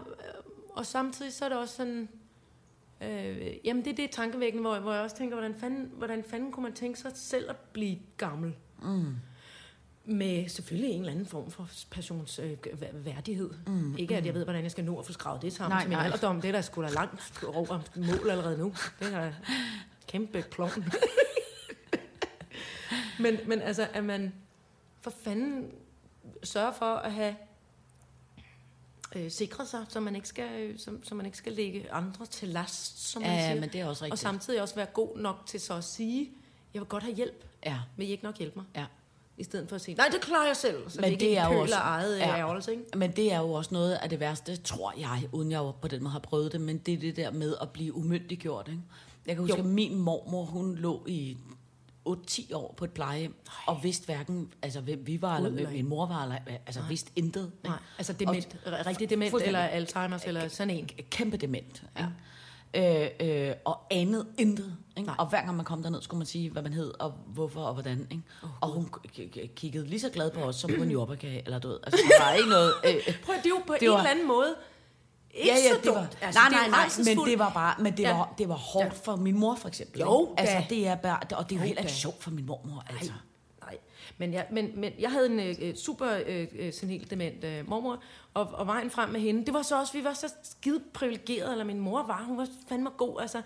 og 0.69 0.85
samtidig 0.85 1.33
så 1.33 1.45
er 1.45 1.49
det 1.49 1.57
også 1.57 1.75
sådan... 1.75 2.09
Øh, 3.01 3.51
jamen, 3.65 3.85
det 3.85 3.91
er 3.91 3.95
det 3.95 4.11
tankevækkende, 4.11 4.61
hvor, 4.61 4.79
hvor 4.79 4.93
jeg 4.93 5.01
også 5.01 5.15
tænker, 5.17 5.35
hvordan 5.35 5.55
fanden, 5.59 5.91
hvordan 5.97 6.23
fanden 6.29 6.51
kunne 6.51 6.63
man 6.63 6.73
tænke 6.73 6.99
sig 6.99 7.11
selv 7.15 7.49
at 7.49 7.55
blive 7.55 7.97
gammel? 8.17 8.53
Mm. 8.81 9.15
Med 10.05 10.49
selvfølgelig 10.49 10.89
en 10.91 10.99
eller 10.99 11.11
anden 11.11 11.25
form 11.25 11.51
for 11.51 11.69
passions 11.91 12.39
øh, 12.39 12.51
vær- 12.81 12.93
værdighed. 12.93 13.49
Mm, 13.67 13.97
Ikke 13.97 14.17
at 14.17 14.25
jeg 14.25 14.33
ved, 14.33 14.43
hvordan 14.43 14.63
jeg 14.63 14.71
skal 14.71 14.83
nå 14.83 14.99
at 14.99 15.05
få 15.05 15.13
skrevet 15.13 15.41
det 15.41 15.53
sammen 15.53 15.75
Nej, 15.75 15.81
til 15.81 15.89
min 15.89 15.97
nej. 15.97 16.05
alderdom. 16.05 16.41
Det 16.41 16.47
er 16.47 16.51
da 16.51 16.61
sgu 16.61 16.81
da 16.83 16.87
langt 16.89 17.43
over 17.47 17.79
mål 17.95 18.29
allerede 18.29 18.57
nu. 18.57 18.73
Det 18.99 19.07
er 19.13 19.19
da 19.21 19.33
kæmpe 20.07 20.41
klovn. 20.41 20.83
men, 23.23 23.37
men 23.47 23.61
altså, 23.61 23.87
at 23.93 24.03
man 24.03 24.33
for 25.01 25.13
fanden 25.23 25.71
sørger 26.43 26.71
for 26.73 26.85
at 26.95 27.11
have 27.13 27.35
øh, 29.15 29.31
sikret 29.31 29.67
sig, 29.67 29.85
så 29.89 29.99
man 29.99 30.15
ikke 30.15 30.27
skal, 30.27 30.61
øh, 30.61 30.79
så, 30.79 30.91
så 31.03 31.15
man 31.15 31.25
ikke 31.25 31.37
skal 31.37 31.53
lægge 31.53 31.91
andre 31.91 32.25
til 32.25 32.49
last, 32.49 33.09
som 33.11 33.21
man 33.21 33.31
Ja, 33.31 33.47
siger. 33.47 33.59
men 33.59 33.69
det 33.69 33.81
er 33.81 33.85
også 33.85 34.01
Og 34.01 34.05
rigtigt. 34.05 34.21
samtidig 34.21 34.61
også 34.61 34.75
være 34.75 34.85
god 34.85 35.17
nok 35.17 35.35
til 35.45 35.59
så 35.61 35.73
at 35.73 35.83
sige, 35.83 36.31
jeg 36.73 36.81
vil 36.81 36.89
godt 36.89 37.03
have 37.03 37.15
hjælp. 37.15 37.45
Ja. 37.65 37.79
Vil 37.97 38.07
I 38.07 38.11
ikke 38.11 38.23
nok 38.23 38.37
hjælpe 38.37 38.55
mig? 38.59 38.65
Ja. 38.75 38.85
I 39.37 39.43
stedet 39.43 39.69
for 39.69 39.75
at 39.75 39.81
sige, 39.81 39.95
nej, 39.95 40.09
det 40.11 40.21
klarer 40.21 40.47
jeg 40.47 40.57
selv. 40.57 40.89
Så 40.89 41.01
Men 41.01 41.11
det, 41.11 41.19
det 41.19 41.25
ikke 41.25 41.37
er 41.37 41.53
jo 41.53 41.59
også- 41.61 41.75
eget 41.75 42.19
ja. 42.19 42.27
ja. 42.29 42.37
ærgelse, 42.37 42.71
ikke? 42.71 42.83
Men 42.97 43.11
det 43.11 43.31
er 43.33 43.39
jo 43.39 43.51
også 43.53 43.73
noget 43.73 43.93
af 43.95 44.09
det 44.09 44.19
værste, 44.19 44.55
tror 44.55 44.93
jeg, 44.97 45.29
uden 45.31 45.51
jeg 45.51 45.71
på 45.81 45.87
den 45.87 46.03
måde 46.03 46.11
har 46.11 46.19
prøvet 46.19 46.51
det, 46.51 46.61
men 46.61 46.77
det 46.77 46.93
er 46.93 46.97
det 46.97 47.15
der 47.15 47.31
med 47.31 47.55
at 47.61 47.69
blive 47.69 47.93
umyndiggjort. 47.95 48.67
Ikke? 48.67 48.81
Jeg 49.25 49.35
kan 49.35 49.41
huske, 49.43 49.57
Jo. 49.57 49.63
at 49.63 49.69
min 49.69 49.95
mormor, 49.95 50.45
hun 50.45 50.75
lå 50.75 51.03
i 51.07 51.37
8-10 52.09 52.55
år 52.55 52.73
på 52.77 52.85
et 52.85 52.91
plejehjem, 52.91 53.35
og 53.65 53.79
vidste 53.83 54.05
hverken, 54.05 54.53
altså 54.61 54.81
hvem 54.81 55.07
vi 55.07 55.21
var, 55.21 55.35
eller 55.37 55.49
hvem 55.49 55.69
min 55.71 55.85
mor 55.89 56.05
var, 56.05 56.23
eller, 56.23 56.37
altså 56.65 56.81
vidste 56.89 57.11
intet. 57.15 57.51
ikke? 57.57 57.69
Nej, 57.69 57.77
altså 57.97 58.13
dement, 58.13 58.57
rigtig 58.65 59.09
dement, 59.09 59.33
eller 59.43 59.67
Alzheimer's, 59.67 60.27
eller 60.27 60.47
sådan 60.47 60.69
en. 60.69 60.89
kæmpe 61.09 61.37
dement. 61.37 61.83
Ja. 61.99 62.05
Øh, 62.75 63.09
øh, 63.49 63.55
og 63.65 63.79
andet 63.91 64.27
intet. 64.37 64.77
Ikke? 64.97 65.07
Nej. 65.07 65.15
Og 65.19 65.29
hver 65.29 65.41
gang 65.45 65.55
man 65.55 65.65
kom 65.65 65.83
derned, 65.83 66.01
skulle 66.01 66.19
man 66.19 66.25
sige, 66.27 66.49
hvad 66.49 66.61
man 66.61 66.73
hed, 66.73 66.93
og 66.99 67.11
hvorfor 67.27 67.61
og 67.61 67.73
hvordan. 67.73 68.07
Ikke? 68.11 68.23
Oh, 68.43 68.49
og 68.61 68.69
hun 68.69 68.89
kiggede 69.55 69.87
lige 69.87 69.99
så 69.99 70.09
glad 70.09 70.31
på 70.31 70.39
os, 70.39 70.55
som 70.55 70.71
på 70.77 70.83
en 70.83 70.91
jordbærkage, 70.97 71.41
eller 71.45 71.59
du 71.59 71.67
ved. 71.67 71.79
Altså, 71.83 71.99
der 72.19 72.23
var 72.25 72.31
ikke 72.33 72.49
noget... 72.49 72.73
Øh, 72.85 73.15
Prøv 73.25 73.35
det 73.35 73.45
er 73.45 73.49
jo 73.49 73.61
på 73.67 73.73
Det 73.73 73.83
en 73.83 73.89
var- 73.91 73.97
eller 73.97 74.09
anden 74.11 74.27
måde 74.27 74.55
ikke 75.33 75.47
ja, 75.51 75.55
ja, 75.55 75.73
så 75.73 75.79
det 75.83 75.91
var, 75.91 75.97
dumt. 75.99 76.17
altså, 76.21 76.39
nej, 76.39 76.49
nej, 76.49 76.69
nej, 76.69 77.15
men 77.15 77.25
det 77.29 77.39
var 77.39 77.49
bare, 77.53 77.75
men 77.79 77.97
det, 77.97 78.03
Ja. 78.03 78.17
var, 78.17 78.33
det 78.37 78.49
var 78.49 78.55
hårdt 78.55 78.85
Ja. 78.85 78.91
for 79.03 79.15
min 79.15 79.39
mor, 79.39 79.55
for 79.55 79.67
eksempel. 79.67 79.99
Jo, 80.01 80.33
altså, 80.37 80.55
da. 80.55 80.65
det 80.69 80.87
er 80.87 80.95
bare, 80.95 81.19
og 81.37 81.49
det 81.49 81.55
er 81.55 81.59
jo 81.59 81.61
Jo, 81.61 81.67
heller 81.67 81.81
ikke 81.81 81.93
sjovt 81.93 82.23
for 82.23 82.31
min 82.31 82.45
mormor, 82.45 82.83
altså. 82.89 83.11
Nej, 83.61 83.77
men 84.17 84.33
jeg, 84.33 84.45
men, 84.51 84.71
men 84.75 84.91
jeg 84.99 85.11
havde 85.11 85.25
en 85.25 85.39
øh, 85.39 85.75
super 85.75 86.07
øh, 86.25 86.47
øh, 86.59 86.73
senil 86.73 87.09
dement 87.09 87.43
øh, 87.43 87.69
mormor, 87.69 87.99
og, 88.33 88.49
og 88.53 88.67
vejen 88.67 88.89
frem 88.91 89.09
med 89.09 89.19
hende, 89.19 89.45
det 89.45 89.53
var 89.53 89.61
så 89.61 89.79
også, 89.79 89.93
vi 89.93 90.03
var 90.03 90.13
så 90.13 90.33
skide 90.43 90.81
privilegerede, 90.93 91.51
eller 91.51 91.65
min 91.65 91.79
mor 91.79 92.03
var, 92.07 92.23
hun 92.27 92.37
var 92.37 92.47
fandme 92.69 92.89
god, 92.97 93.21
altså, 93.21 93.41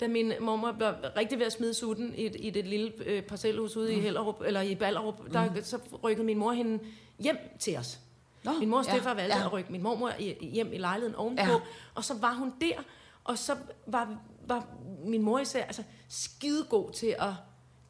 da 0.00 0.08
min 0.08 0.32
mormor 0.40 0.72
var 0.78 1.12
rigtig 1.16 1.38
ved 1.38 1.46
at 1.46 1.52
smide 1.52 1.74
sutten 1.74 2.14
i, 2.16 2.26
i 2.26 2.50
det 2.50 2.66
lille 2.66 2.92
øh, 3.06 3.22
parcelhus 3.22 3.76
ude 3.76 3.92
mm. 3.92 3.98
i 3.98 4.00
Hellerup, 4.00 4.42
eller 4.44 4.60
i 4.60 4.74
Ballerup, 4.74 5.32
der, 5.32 5.48
så 5.62 5.78
rykkede 6.04 6.26
min 6.26 6.38
mor 6.38 6.52
hende 6.52 6.78
hjem 7.18 7.36
til 7.58 7.76
os. 7.76 7.98
Nå, 8.44 8.52
min 8.58 8.68
mor 8.68 8.78
og 8.78 8.84
ja, 8.86 8.92
stefar 8.92 9.14
valgte 9.14 9.38
ja. 9.38 9.44
at 9.46 9.52
rykke 9.52 9.72
min 9.72 9.82
mormor 9.82 10.12
hjem 10.40 10.72
i 10.72 10.78
lejligheden 10.78 11.14
ovenpå, 11.16 11.42
Ja. 11.42 11.58
og 11.94 12.04
så 12.04 12.14
var 12.14 12.34
hun 12.34 12.52
der, 12.60 12.82
og 13.24 13.38
så 13.38 13.56
var, 13.86 14.16
var 14.46 14.66
min 15.04 15.22
mor 15.22 15.38
især 15.38 15.64
altså, 15.64 15.82
skidegod 16.08 16.92
til 16.92 17.14
at 17.18 17.32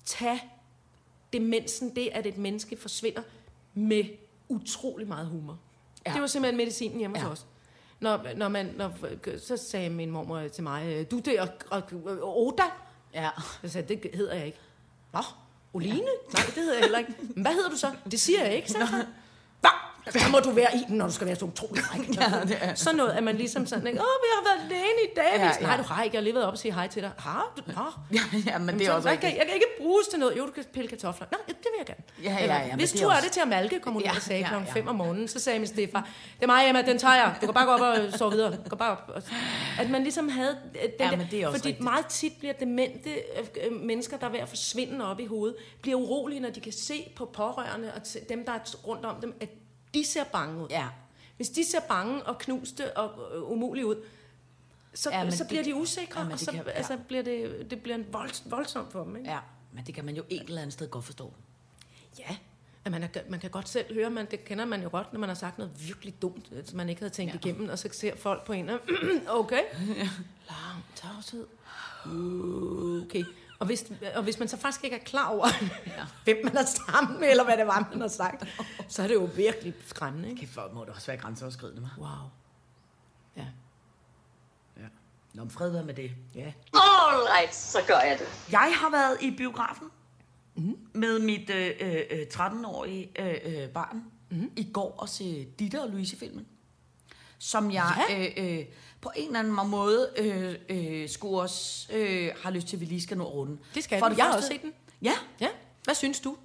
tage 0.05 0.43
demensen, 1.33 1.97
det 1.97 2.09
at 2.13 2.27
et 2.27 2.39
menneske 2.39 2.77
forsvinder 2.77 3.23
med 3.75 4.05
utrolig 4.49 5.09
meget 5.09 5.27
humor. 5.27 5.59
Ja. 6.07 6.11
Ja. 6.11 6.15
Det 6.15 6.21
var 6.21 6.27
simpelthen 6.27 6.57
medicinen 6.57 6.99
hjemme 6.99 7.19
ja. 7.19 7.23
Ja. 7.25 7.29
hos 7.31 7.39
os. 7.39 7.47
Når, 8.01 8.27
når 8.37 8.49
man, 8.49 8.75
når, 8.77 8.93
så 9.39 9.57
sagde 9.57 9.91
min 9.91 10.11
mormor 10.11 10.49
til 10.49 10.63
mig, 10.63 11.11
du 11.11 11.19
det 11.19 11.39
er 11.39 11.47
og, 11.71 11.83
og, 12.05 12.47
Oda. 12.47 12.63
Ja. 13.15 13.31
Jeg 13.63 13.71
sagde, 13.71 13.97
det 13.97 14.11
hedder 14.15 14.35
jeg 14.35 14.47
ikke. 14.47 14.59
Nå, 15.13 15.21
Oline? 15.73 15.95
Ja. 15.95 16.01
Nej, 16.35 16.47
det 16.47 16.55
hedder 16.55 16.73
jeg 16.75 16.83
heller 16.83 16.99
ikke. 16.99 17.15
Men 17.21 17.43
hvad 17.43 17.53
hedder 17.53 17.71
du 17.71 17.77
så? 17.77 17.93
Det 18.11 18.21
siger 18.21 18.45
jeg 18.45 18.57
ikke, 18.57 18.71
sagde 18.71 18.87
han. 18.87 19.07
Hvad? 19.61 19.71
Hvad 20.11 20.31
må 20.31 20.39
du 20.39 20.51
være 20.51 20.77
i 20.77 20.81
den, 20.89 20.97
når 20.99 21.07
du 21.07 21.13
skal 21.13 21.27
være 21.27 21.37
så 21.37 21.45
utrolig 21.45 21.85
fræk? 21.85 22.01
Ja, 22.21 22.41
det 22.49 22.59
er. 22.61 22.75
Så 22.75 22.97
noget, 22.97 23.11
at 23.11 23.23
man 23.23 23.37
ligesom 23.37 23.67
sådan, 23.67 23.87
ikke, 23.87 24.01
åh, 24.01 24.05
vi 24.23 24.29
har 24.35 24.43
været 24.45 24.71
alene 24.71 25.01
i 25.05 25.15
dag. 25.17 25.33
Ja, 25.41 25.45
Ja. 25.61 25.67
Nej, 25.67 25.77
du 25.77 25.83
har 25.83 26.03
ikke. 26.03 26.15
Jeg 26.15 26.21
har 26.21 26.25
lige 26.25 26.35
været 26.35 26.47
op 26.47 26.53
og 26.53 26.59
sige 26.59 26.75
hej 26.75 26.89
til 26.89 27.03
dig. 27.03 27.11
Har 27.19 27.53
du? 27.57 27.63
Nå. 27.67 27.83
Ja, 28.13 28.21
ja, 28.53 28.59
men 28.59 28.75
det 28.79 28.83
er 28.83 28.87
så, 28.91 28.97
også 28.97 29.09
hvad 29.09 29.19
kan, 29.19 29.29
jeg 29.37 29.45
kan 29.47 29.55
ikke 29.55 29.67
bruges 29.81 30.07
til 30.09 30.19
noget. 30.19 30.39
Jo, 30.39 30.47
du 30.47 30.51
kan 30.53 30.65
pille 30.75 30.89
kartofler. 30.89 31.27
Nå, 31.33 31.39
det 31.49 31.57
vil 31.57 31.71
jeg 31.79 31.87
gerne. 31.87 32.03
Ja, 32.23 32.31
ja, 32.33 32.43
Eller, 32.43 32.55
ja, 32.55 32.67
men 32.67 32.77
Hvis 32.79 32.93
du 32.93 32.99
er 33.09 33.11
også- 33.11 33.23
det 33.25 33.33
til 33.33 33.41
at 33.41 33.49
malke, 33.49 33.81
kom 33.81 33.93
hun 33.93 34.03
Ja, 34.03 34.11
og 34.17 34.23
sagde 34.23 34.41
ja, 34.43 34.49
klokken 34.49 34.69
ja. 34.69 34.75
5 34.75 34.89
om 34.89 34.95
morgenen. 34.95 35.29
Så 35.29 35.39
sagde 35.39 35.59
min 35.59 35.69
stefar, 35.69 36.09
det 36.37 36.43
er 36.43 36.47
mig, 36.47 36.69
Emma, 36.69 36.83
den 36.83 36.99
tager 36.99 37.15
jeg. 37.15 37.35
Du 37.41 37.47
kan 37.47 37.55
bare 37.55 37.67
gå 37.67 37.73
op 37.73 37.81
og 37.81 38.19
sove 38.19 38.31
videre. 38.33 38.57
Gå 38.69 38.77
bare 38.77 38.91
op. 38.91 39.11
Og- 39.15 39.23
At 39.79 39.91
man 39.91 40.03
ligesom 40.03 40.29
havde 40.29 40.57
den 40.73 40.81
Ja, 41.01 41.05
der, 41.11 41.17
men 41.17 41.27
det 41.31 41.43
er 41.43 41.47
også 41.47 41.59
Fordi 41.59 41.69
rigtigt. 41.69 41.85
meget 41.85 42.07
tit 42.07 42.33
bliver 42.39 42.53
demente 42.55 43.11
øh, 43.11 43.47
øh, 43.67 43.81
mennesker, 43.83 44.17
der 44.17 44.27
er 44.27 44.31
ved 44.31 44.39
at 44.41 44.49
forsvinde 44.49 45.11
op 45.11 45.21
i 45.21 45.27
hovedet, 45.27 45.57
bliver 45.83 45.99
urolige, 45.99 46.41
når 46.41 46.51
de 46.51 46.61
kan 46.61 46.73
se 46.73 47.13
på 47.17 47.25
pårørende 47.35 47.93
og 47.97 48.01
dem, 48.29 48.45
der 48.45 48.53
er 48.53 48.59
rundt 48.87 49.05
om 49.05 49.15
dem, 49.21 49.35
at 49.41 49.49
de 49.95 50.05
ser 50.05 50.25
bange 50.25 50.63
ud. 50.65 50.69
Ja. 50.71 50.89
Hvis 51.37 51.49
de 51.51 51.65
ser 51.65 51.81
bange 51.89 52.23
og 52.23 52.39
knuste 52.39 52.97
og 52.97 53.37
øh, 53.37 53.51
umulige 53.51 53.87
ud, 53.87 53.97
så, 54.95 55.11
Ja, 55.11 55.23
ja, 55.23 55.31
så 55.31 55.39
det- 55.45 55.49
bliver 55.49 55.63
de 55.65 55.75
usikre, 55.75 56.21
ja, 56.21 56.27
og 56.27 56.33
det 56.33 56.41
så 56.41 56.51
kan- 56.51 56.65
ja. 56.67 56.71
altså, 56.71 56.99
bliver 57.09 57.23
det, 57.23 57.67
det 57.71 57.83
bliver 57.83 57.95
en 57.97 58.07
vold, 58.13 58.31
voldsomt 58.51 58.93
for 58.93 59.05
dem. 59.05 59.17
Ikke? 59.17 59.31
Ja, 59.31 59.39
men 59.73 59.85
det 59.87 59.95
kan 59.95 60.05
man 60.05 60.17
jo 60.17 60.23
et 60.29 60.43
eller 60.43 60.61
andet 60.63 60.73
sted 60.73 60.91
godt 60.91 61.05
forstå. 61.05 61.33
Ja, 62.19 62.37
at 62.85 62.93
man, 62.93 63.03
er, 63.03 63.09
man 63.29 63.41
kan 63.41 63.51
godt 63.51 63.69
selv 63.69 63.95
høre, 63.95 64.11
man, 64.11 64.27
det 64.31 64.45
kender 64.45 64.65
man 64.65 64.83
jo 64.83 64.89
godt, 64.91 65.13
når 65.13 65.21
man 65.21 65.29
har 65.29 65.35
sagt 65.37 65.59
noget 65.59 65.87
virkelig 65.89 66.23
dumt, 66.23 66.51
som 66.65 66.77
man 66.77 66.89
ikke 66.89 67.01
havde 67.01 67.13
tænkt 67.15 67.35
ja. 67.35 67.39
igennem, 67.39 67.69
og 67.69 67.79
så 67.79 67.89
ser 67.93 68.17
folk 68.17 68.45
på 68.47 68.53
en, 68.53 68.69
og, 68.71 68.81
okay, 69.41 69.63
lang 70.49 70.85
tavshed, 70.95 71.47
okay. 73.05 73.25
Og 73.63 73.67
hvis, 73.67 73.93
og 74.15 74.23
hvis 74.23 74.39
man 74.39 74.49
så 74.49 74.57
faktisk 74.57 74.85
ikke 74.85 74.97
er 74.97 75.05
klar 75.05 75.29
over, 75.29 75.47
ja. 75.87 76.07
hvem 76.25 76.45
man 76.45 76.57
er 76.57 76.65
sammen 76.65 77.21
med, 77.21 77.31
eller 77.31 77.45
hvad 77.45 77.57
det 77.57 77.67
var, 77.67 77.89
man 77.91 78.01
har 78.01 78.09
sagt, 78.09 78.45
så 78.89 79.03
er 79.03 79.07
det 79.07 79.15
jo 79.15 79.29
virkelig 79.37 79.75
skræmmende, 79.87 80.29
ikke? 80.29 80.41
Kæft, 80.41 80.53
hvor 80.53 80.71
må 80.75 80.85
det 80.85 80.89
også 80.89 81.07
være 81.07 81.17
grænseoverskridende, 81.17 81.91
hva'? 81.97 82.01
Wow. 82.01 82.31
Ja. 83.37 83.47
Ja. 84.77 84.87
Nå, 85.35 85.49
fred 85.49 85.71
være 85.71 85.85
med 85.85 85.95
det. 85.95 86.11
Ja. 86.35 86.53
All 86.75 87.23
right, 87.37 87.55
så 87.55 87.79
gør 87.87 87.99
jeg 87.99 88.19
det. 88.19 88.27
Jeg 88.53 88.75
har 88.77 88.91
været 88.91 89.23
i 89.23 89.37
biografen 89.37 89.91
mm. 90.55 90.79
med 90.93 91.19
mit 91.19 91.51
øh, 91.51 91.71
øh, 91.81 92.27
13-årige 92.35 93.11
øh, 93.19 93.63
øh, 93.63 93.69
barn 93.69 94.05
mm. 94.31 94.51
i 94.57 94.71
går 94.73 94.95
og 94.99 95.09
se 95.09 95.49
Ditte 95.59 95.83
og 95.83 95.89
Louise-filmen. 95.89 96.47
Som 97.45 97.71
jeg 97.71 98.05
Ja. 98.09 98.45
øh, 98.45 98.59
øh, 98.59 98.65
på 99.01 99.11
en 99.17 99.27
eller 99.27 99.39
anden 99.39 99.71
måde 99.71 100.09
øh, 100.17 100.55
øh, 100.69 101.09
skulle 101.09 101.43
også 101.43 101.93
øh, 101.93 102.31
har 102.43 102.51
lyst 102.51 102.67
til, 102.67 102.77
at 102.77 102.81
vi 102.81 102.85
lige 102.87 103.03
skal 103.03 103.19
nå 103.19 103.25
runde. 103.25 103.59
Det 103.75 103.85
skal 103.85 103.99
For 103.99 104.09
vi. 104.09 104.15
Jeg 104.17 104.25
har 104.25 104.37
også 104.37 104.49
set 104.49 104.63
den. 104.63 104.73
Ja, 105.03 105.13
Ja, 105.41 105.49
hvad 105.85 105.95
synes 105.95 106.21
du? 106.21 106.37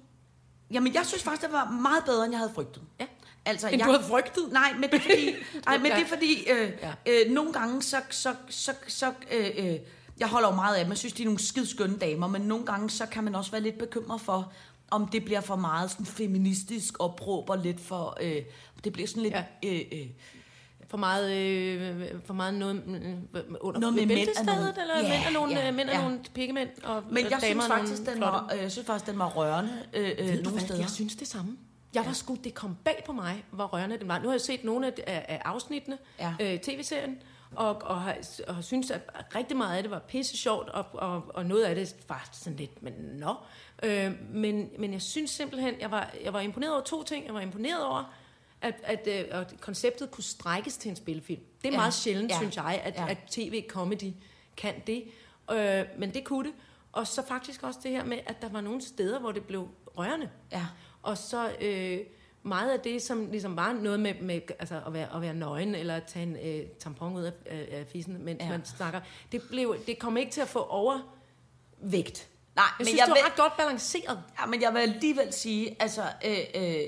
Jamen, 0.70 0.94
jeg 0.94 1.06
synes 1.06 1.22
faktisk, 1.22 1.42
det 1.42 1.52
var 1.52 1.70
meget 1.70 2.04
bedre, 2.04 2.24
end 2.24 2.32
jeg 2.32 2.38
havde 2.38 2.52
frygtet. 2.54 2.82
Ja. 3.00 3.06
Altså, 3.44 3.68
End 3.68 3.78
jeg, 3.78 3.86
du 3.86 3.92
havde 3.92 4.04
frygtet? 4.04 4.52
Nej, 4.52 4.72
men 4.72 4.82
det 4.90 4.94
er 4.94 5.00
fordi, 5.00 5.30
nej, 5.66 5.78
men 5.78 5.92
det 5.92 6.00
er 6.02 6.06
fordi 6.06 6.50
øh, 6.50 6.72
Ja. 6.82 6.92
øh, 7.06 7.30
nogle 7.32 7.52
gange, 7.52 7.82
så, 7.82 7.96
så, 8.10 8.34
så, 8.48 8.72
så 8.88 9.12
øh, 9.32 9.50
øh, 9.56 9.74
jeg 10.20 10.28
holder 10.28 10.48
jo 10.48 10.54
meget 10.54 10.76
af 10.76 10.84
dem. 10.84 10.90
Jeg 10.90 10.98
synes, 10.98 11.12
de 11.12 11.22
er 11.22 11.26
nogle 11.26 11.38
skide 11.38 11.66
skønne 11.66 11.98
damer, 11.98 12.26
men 12.26 12.42
nogle 12.42 12.66
gange, 12.66 12.90
så 12.90 13.06
kan 13.06 13.24
man 13.24 13.34
også 13.34 13.50
være 13.50 13.60
lidt 13.60 13.78
bekymret 13.78 14.20
for, 14.20 14.52
om 14.90 15.08
det 15.08 15.24
bliver 15.24 15.40
for 15.40 15.56
meget 15.56 15.90
sådan 15.90 16.06
feministisk 16.06 16.94
opråb 16.98 17.50
og 17.50 17.58
lidt 17.58 17.80
for... 17.80 18.16
Øh, 18.20 18.42
det 18.84 18.92
bliver 18.92 19.08
sådan 19.08 19.22
lidt... 19.22 19.34
Ja. 19.34 19.44
Øh, 19.64 19.80
øh, 19.92 20.06
For 20.88 20.96
meget, 20.98 21.32
øh, 21.36 22.04
for 22.24 22.34
meget 22.34 22.54
noget 22.54 22.76
øh, 22.86 23.42
under 23.60 23.80
Noget 23.80 23.94
med 23.94 24.06
mænd 24.06 24.28
er 24.28 24.44
nogle- 24.44 24.74
eller 24.82 24.96
Ja, 24.96 25.02
mænd 25.02 25.22
er 25.26 25.30
nogle, 25.32 25.54
ja, 25.58 25.68
øh, 25.68 25.74
mænd 25.74 25.88
er 25.88 25.96
ja. 25.96 26.02
nogle 26.02 26.20
pikkemænd, 26.34 26.68
og 26.84 27.02
men 27.10 27.24
og 27.24 27.30
jeg 27.30 27.40
synes 27.42 27.66
faktisk, 27.66 27.98
den 28.06 28.16
flotte 28.16 28.22
var, 28.26 28.50
øh, 28.54 28.62
jeg 28.62 28.72
synes 28.72 28.86
faktisk, 28.86 29.10
den 29.10 29.18
var 29.18 29.28
rørende 29.28 29.70
øh, 29.94 30.10
øh, 30.18 30.26
nogle 30.28 30.50
hvad? 30.50 30.60
steder. 30.60 30.80
Jeg 30.80 30.90
synes 30.90 31.16
det 31.16 31.28
samme. 31.28 31.56
Jeg 31.94 32.06
var 32.06 32.12
sgu, 32.12 32.34
det 32.44 32.54
kom 32.54 32.76
bag 32.84 33.02
på 33.06 33.12
mig, 33.12 33.44
hvor 33.50 33.64
rørende 33.66 33.98
det 33.98 34.08
var. 34.08 34.18
Nu 34.18 34.24
har 34.28 34.32
jeg 34.34 34.40
set 34.40 34.64
nogle 34.64 34.86
af, 34.86 34.92
af, 35.06 35.24
af 35.28 35.42
afsnittene, 35.44 35.98
Ja. 36.20 36.34
øh, 36.40 36.58
tv-serien, 36.58 37.18
og, 37.56 37.82
og, 37.82 38.00
har, 38.02 38.16
og 38.48 38.54
har 38.54 38.62
synes, 38.62 38.90
at 38.90 39.00
rigtig 39.34 39.56
meget 39.56 39.76
af 39.76 39.82
det 39.82 39.90
var 39.90 39.98
pisse 39.98 40.36
sjovt, 40.36 40.68
og, 40.68 40.86
og, 40.92 41.22
og 41.34 41.46
noget 41.46 41.62
af 41.64 41.74
det 41.74 41.94
var 42.08 42.28
sådan 42.32 42.56
lidt, 42.58 42.82
men 42.82 42.92
nå. 43.12 43.34
Øh, 43.82 44.12
men, 44.34 44.68
men 44.78 44.92
jeg 44.92 45.02
synes 45.02 45.30
simpelthen, 45.30 45.74
jeg 45.80 45.90
var, 45.90 46.10
jeg 46.24 46.32
var 46.32 46.40
imponeret 46.40 46.72
over 46.72 46.82
to 46.82 47.02
ting. 47.02 47.26
Jeg 47.26 47.34
var 47.34 47.40
imponeret 47.40 47.84
over, 47.84 48.12
at, 48.62 48.74
at, 48.82 49.06
øh, 49.06 49.40
at 49.40 49.54
konceptet 49.60 50.10
kunne 50.10 50.24
strækkes 50.24 50.76
til 50.76 50.88
en 50.88 50.96
spilfilm. 50.96 51.40
Det 51.62 51.68
er 51.68 51.72
Ja. 51.72 51.76
meget 51.78 51.94
sjældent, 51.94 52.30
Ja. 52.30 52.36
synes 52.36 52.56
jeg, 52.56 52.80
at, 52.84 52.94
Ja. 52.94 53.06
at 53.10 53.18
tv-comedy 53.30 54.12
kan 54.56 54.74
det. 54.86 55.04
Øh, 55.52 55.84
men 55.98 56.14
det 56.14 56.24
kunne 56.24 56.48
det. 56.48 56.54
Og 56.92 57.06
så 57.06 57.22
faktisk 57.28 57.62
også 57.62 57.80
det 57.82 57.90
her 57.90 58.04
med, 58.04 58.18
at 58.26 58.42
der 58.42 58.48
var 58.48 58.60
nogle 58.60 58.82
steder, 58.82 59.20
hvor 59.20 59.32
det 59.32 59.44
blev 59.44 59.68
rørende. 59.98 60.30
Ja. 60.52 60.66
Og 61.02 61.18
så 61.18 61.50
øh, 61.60 61.98
meget 62.42 62.70
af 62.72 62.80
det, 62.80 63.02
som 63.02 63.30
ligesom 63.30 63.56
var 63.56 63.72
noget 63.72 64.00
med, 64.00 64.14
med 64.20 64.40
altså 64.58 64.80
at, 64.86 64.92
være, 64.92 65.14
at 65.16 65.22
være 65.22 65.34
nøgen, 65.34 65.74
eller 65.74 65.96
at 65.96 66.04
tage 66.04 66.22
en 66.22 66.36
øh, 66.36 66.66
tampon 66.78 67.16
ud 67.16 67.22
af, 67.22 67.32
af, 67.46 67.68
af 67.72 67.86
fissen, 67.92 68.24
mens 68.24 68.42
ja. 68.42 68.48
man 68.48 68.64
snakker, 68.64 69.00
det, 69.32 69.42
blev, 69.50 69.76
det 69.86 69.98
kom 69.98 70.16
ikke 70.16 70.32
til 70.32 70.40
at 70.40 70.48
få 70.48 70.58
overvægt. 70.58 72.28
Nej, 72.56 72.64
Jeg 72.64 72.74
men 72.78 72.86
synes, 72.86 72.98
jeg 72.98 73.06
det 73.06 73.10
var 73.10 73.14
vil- 73.16 73.24
ret 73.24 73.36
godt 73.36 73.56
balanceret. 73.56 74.22
Ja, 74.40 74.46
men 74.46 74.62
jeg 74.62 74.74
vil 74.74 74.80
alligevel 74.80 75.32
sige, 75.32 75.76
altså, 75.80 76.02
øh, 76.24 76.38
øh, 76.54 76.82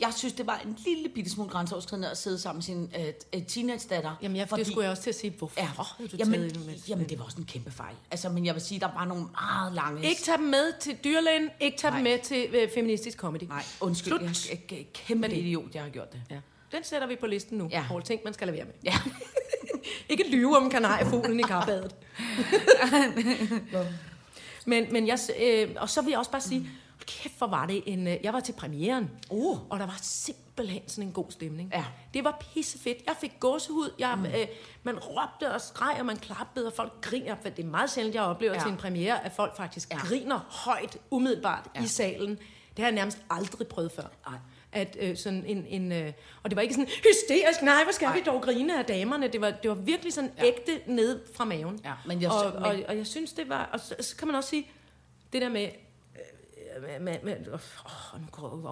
jeg 0.00 0.12
synes, 0.16 0.34
det 0.34 0.46
var 0.46 0.60
en 0.64 0.78
lille 0.86 1.08
bitte 1.08 1.30
smule 1.30 1.50
grænseoverskridende 1.50 2.10
at 2.10 2.18
sidde 2.18 2.38
sammen 2.38 2.56
med 2.58 2.62
sin 2.62 2.92
øh, 3.06 3.12
øh, 3.34 3.46
teenage-datter. 3.46 4.14
Jamen, 4.22 4.36
jeg, 4.36 4.50
det 4.56 4.66
skulle 4.66 4.82
jeg 4.84 4.90
også 4.90 5.02
til 5.02 5.10
at 5.10 5.16
sige, 5.16 5.34
hvorfor 5.38 5.60
Ja, 5.60 5.66
havde 5.66 6.08
du 6.08 6.16
jamen, 6.16 6.32
taget 6.50 6.66
med? 6.66 6.74
jamen, 6.88 7.08
det 7.08 7.18
var 7.18 7.24
også 7.24 7.38
en 7.38 7.44
kæmpe 7.44 7.70
fejl. 7.70 7.94
Altså, 8.10 8.28
men 8.28 8.46
jeg 8.46 8.54
vil 8.54 8.62
sige, 8.62 8.80
der 8.80 8.88
var 8.94 9.04
nogle 9.04 9.24
meget 9.40 9.72
lange... 9.72 10.08
Ikke 10.08 10.22
tage 10.22 10.38
dem 10.38 10.46
med 10.46 10.80
til 10.80 10.96
dyrlægen, 11.04 11.48
ikke 11.60 11.78
tage 11.78 11.94
dem 11.94 12.02
med 12.02 12.18
til 12.18 12.46
øh, 12.52 12.68
feministisk 12.74 13.18
comedy. 13.18 13.42
Nej, 13.42 13.62
undskyld. 13.80 14.12
Slut. 14.18 14.50
Jeg 14.50 14.78
er 14.78 14.82
kæmpe 14.94 15.28
det. 15.28 15.36
idiot, 15.36 15.74
jeg 15.74 15.82
har 15.82 15.90
gjort 15.90 16.12
det. 16.12 16.22
Ja. 16.30 16.38
Den 16.72 16.84
sætter 16.84 17.06
vi 17.08 17.16
på 17.16 17.26
listen 17.26 17.58
nu. 17.58 17.68
Ja. 17.70 17.84
Poul, 17.88 18.02
ting, 18.02 18.20
man 18.24 18.34
skal 18.34 18.46
lade 18.48 18.56
være 18.56 18.66
med. 18.66 18.74
Ja. 18.84 18.94
Ikke 20.08 20.30
lyve 20.30 20.56
om 20.56 20.70
kanariefuglen 20.70 21.40
i 21.40 21.42
karbadet. 21.42 21.94
men, 24.66 24.92
men 24.92 25.06
jeg, 25.06 25.18
øh, 25.42 25.70
og 25.76 25.90
så 25.90 26.02
vil 26.02 26.10
jeg 26.10 26.18
også 26.18 26.30
bare 26.30 26.40
sige, 26.40 26.60
hold 26.60 26.68
kæft, 27.06 27.38
hvor 27.38 27.46
var 27.46 27.66
det 27.66 27.82
en... 27.86 28.06
Øh, 28.08 28.16
jeg 28.22 28.32
var 28.32 28.40
til 28.40 28.52
premieren, 28.52 29.10
Uh. 29.30 29.58
og 29.70 29.78
der 29.78 29.86
var 29.86 29.98
simpelthen 30.02 30.82
sådan 30.88 31.04
en 31.04 31.12
god 31.12 31.26
stemning. 31.30 31.70
Ja. 31.74 31.84
Det 32.14 32.24
var 32.24 32.44
pissefedt. 32.54 32.98
Jeg 33.06 33.16
fik 33.20 33.32
gåsehud. 33.40 33.90
Jeg, 33.98 34.16
mm. 34.18 34.24
øh, 34.26 34.46
man 34.82 34.98
råbte 34.98 35.52
og 35.54 35.60
skreg, 35.60 35.96
og 36.00 36.06
man 36.06 36.16
klappede, 36.16 36.66
og 36.66 36.72
folk 36.72 36.92
griner. 37.00 37.36
For 37.42 37.48
det 37.48 37.64
er 37.64 37.68
meget 37.68 37.90
sjældent, 37.90 38.14
jeg 38.14 38.22
oplever 38.22 38.54
Ja. 38.54 38.60
til 38.60 38.70
en 38.70 38.76
premiere, 38.76 39.24
at 39.24 39.32
folk 39.32 39.56
faktisk 39.56 39.90
Ja. 39.90 39.96
griner 39.98 40.38
højt, 40.64 40.96
umiddelbart 41.10 41.68
Ja. 41.76 41.82
i 41.82 41.86
salen. 41.86 42.30
Det 42.76 42.78
har 42.78 42.84
jeg 42.84 42.92
nærmest 42.94 43.18
aldrig 43.30 43.66
prøvet 43.68 43.92
før. 43.92 44.06
Nej. 44.28 44.38
At, 44.72 44.96
øh, 45.00 45.16
sådan 45.16 45.44
en, 45.46 45.66
en, 45.68 45.92
øh, 45.92 46.12
og 46.42 46.50
det 46.50 46.56
var 46.56 46.62
ikke 46.62 46.74
sådan 46.74 46.86
hysterisk, 46.88 47.62
nej, 47.62 47.82
hvor 47.84 47.92
skal 47.92 48.06
Nej. 48.06 48.18
vi 48.18 48.22
dog 48.26 48.42
grine 48.42 48.78
af 48.78 48.84
damerne. 48.84 49.28
Det 49.28 49.40
var, 49.40 49.50
det 49.50 49.68
var 49.68 49.74
virkelig 49.76 50.12
sådan 50.12 50.30
ja. 50.38 50.44
ægte 50.46 50.80
ned 50.86 51.20
fra 51.34 51.44
maven. 51.44 51.80
Ja, 51.84 51.92
men 52.06 52.22
jeg- 52.22 52.30
og, 52.30 52.52
men- 52.54 52.62
og, 52.64 52.76
og 52.88 52.96
jeg 52.96 53.06
synes, 53.06 53.32
det 53.32 53.48
var... 53.48 53.70
Og 53.72 53.80
så, 53.80 53.94
så 54.00 54.16
kan 54.16 54.28
man 54.28 54.36
også 54.36 54.50
sige, 54.50 54.66
det 55.32 55.42
der 55.42 55.48
med... 55.48 55.68
øh, 56.96 57.02
med, 57.02 57.16
med, 57.22 57.36
med 57.38 57.48
åh, 57.52 58.20
nu 58.20 58.26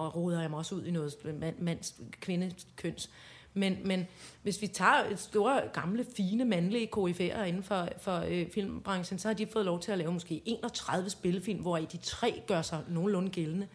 roder 0.07 0.41
jeg 0.41 0.49
mig 0.49 0.57
også 0.59 0.75
ud 0.75 0.85
i 0.85 0.91
noget 0.91 1.13
mand, 1.39 1.55
mands, 1.59 1.95
kvinde, 2.21 2.51
køns. 2.75 3.09
Men, 3.53 3.77
men 3.85 4.07
hvis 4.43 4.61
vi 4.61 4.67
tager 4.67 5.03
et 5.11 5.19
store, 5.19 5.61
gamle, 5.73 6.05
fine, 6.17 6.45
mandlige 6.45 6.87
koryfærer 6.87 7.43
inden 7.43 7.63
for, 7.63 7.87
for 8.01 8.23
øh, 8.27 8.49
filmbranchen, 8.53 9.19
så 9.19 9.27
har 9.27 9.33
de 9.33 9.47
fået 9.47 9.65
lov 9.65 9.79
til 9.79 9.91
at 9.91 9.97
lave 9.97 10.13
måske 10.13 10.41
31 10.45 11.09
spillefilm, 11.09 11.59
hvor 11.61 11.77
de 11.77 11.97
tre 11.97 12.41
gør 12.47 12.61
sig 12.61 12.83
nogenlunde 12.87 13.29
gældende. 13.29 13.67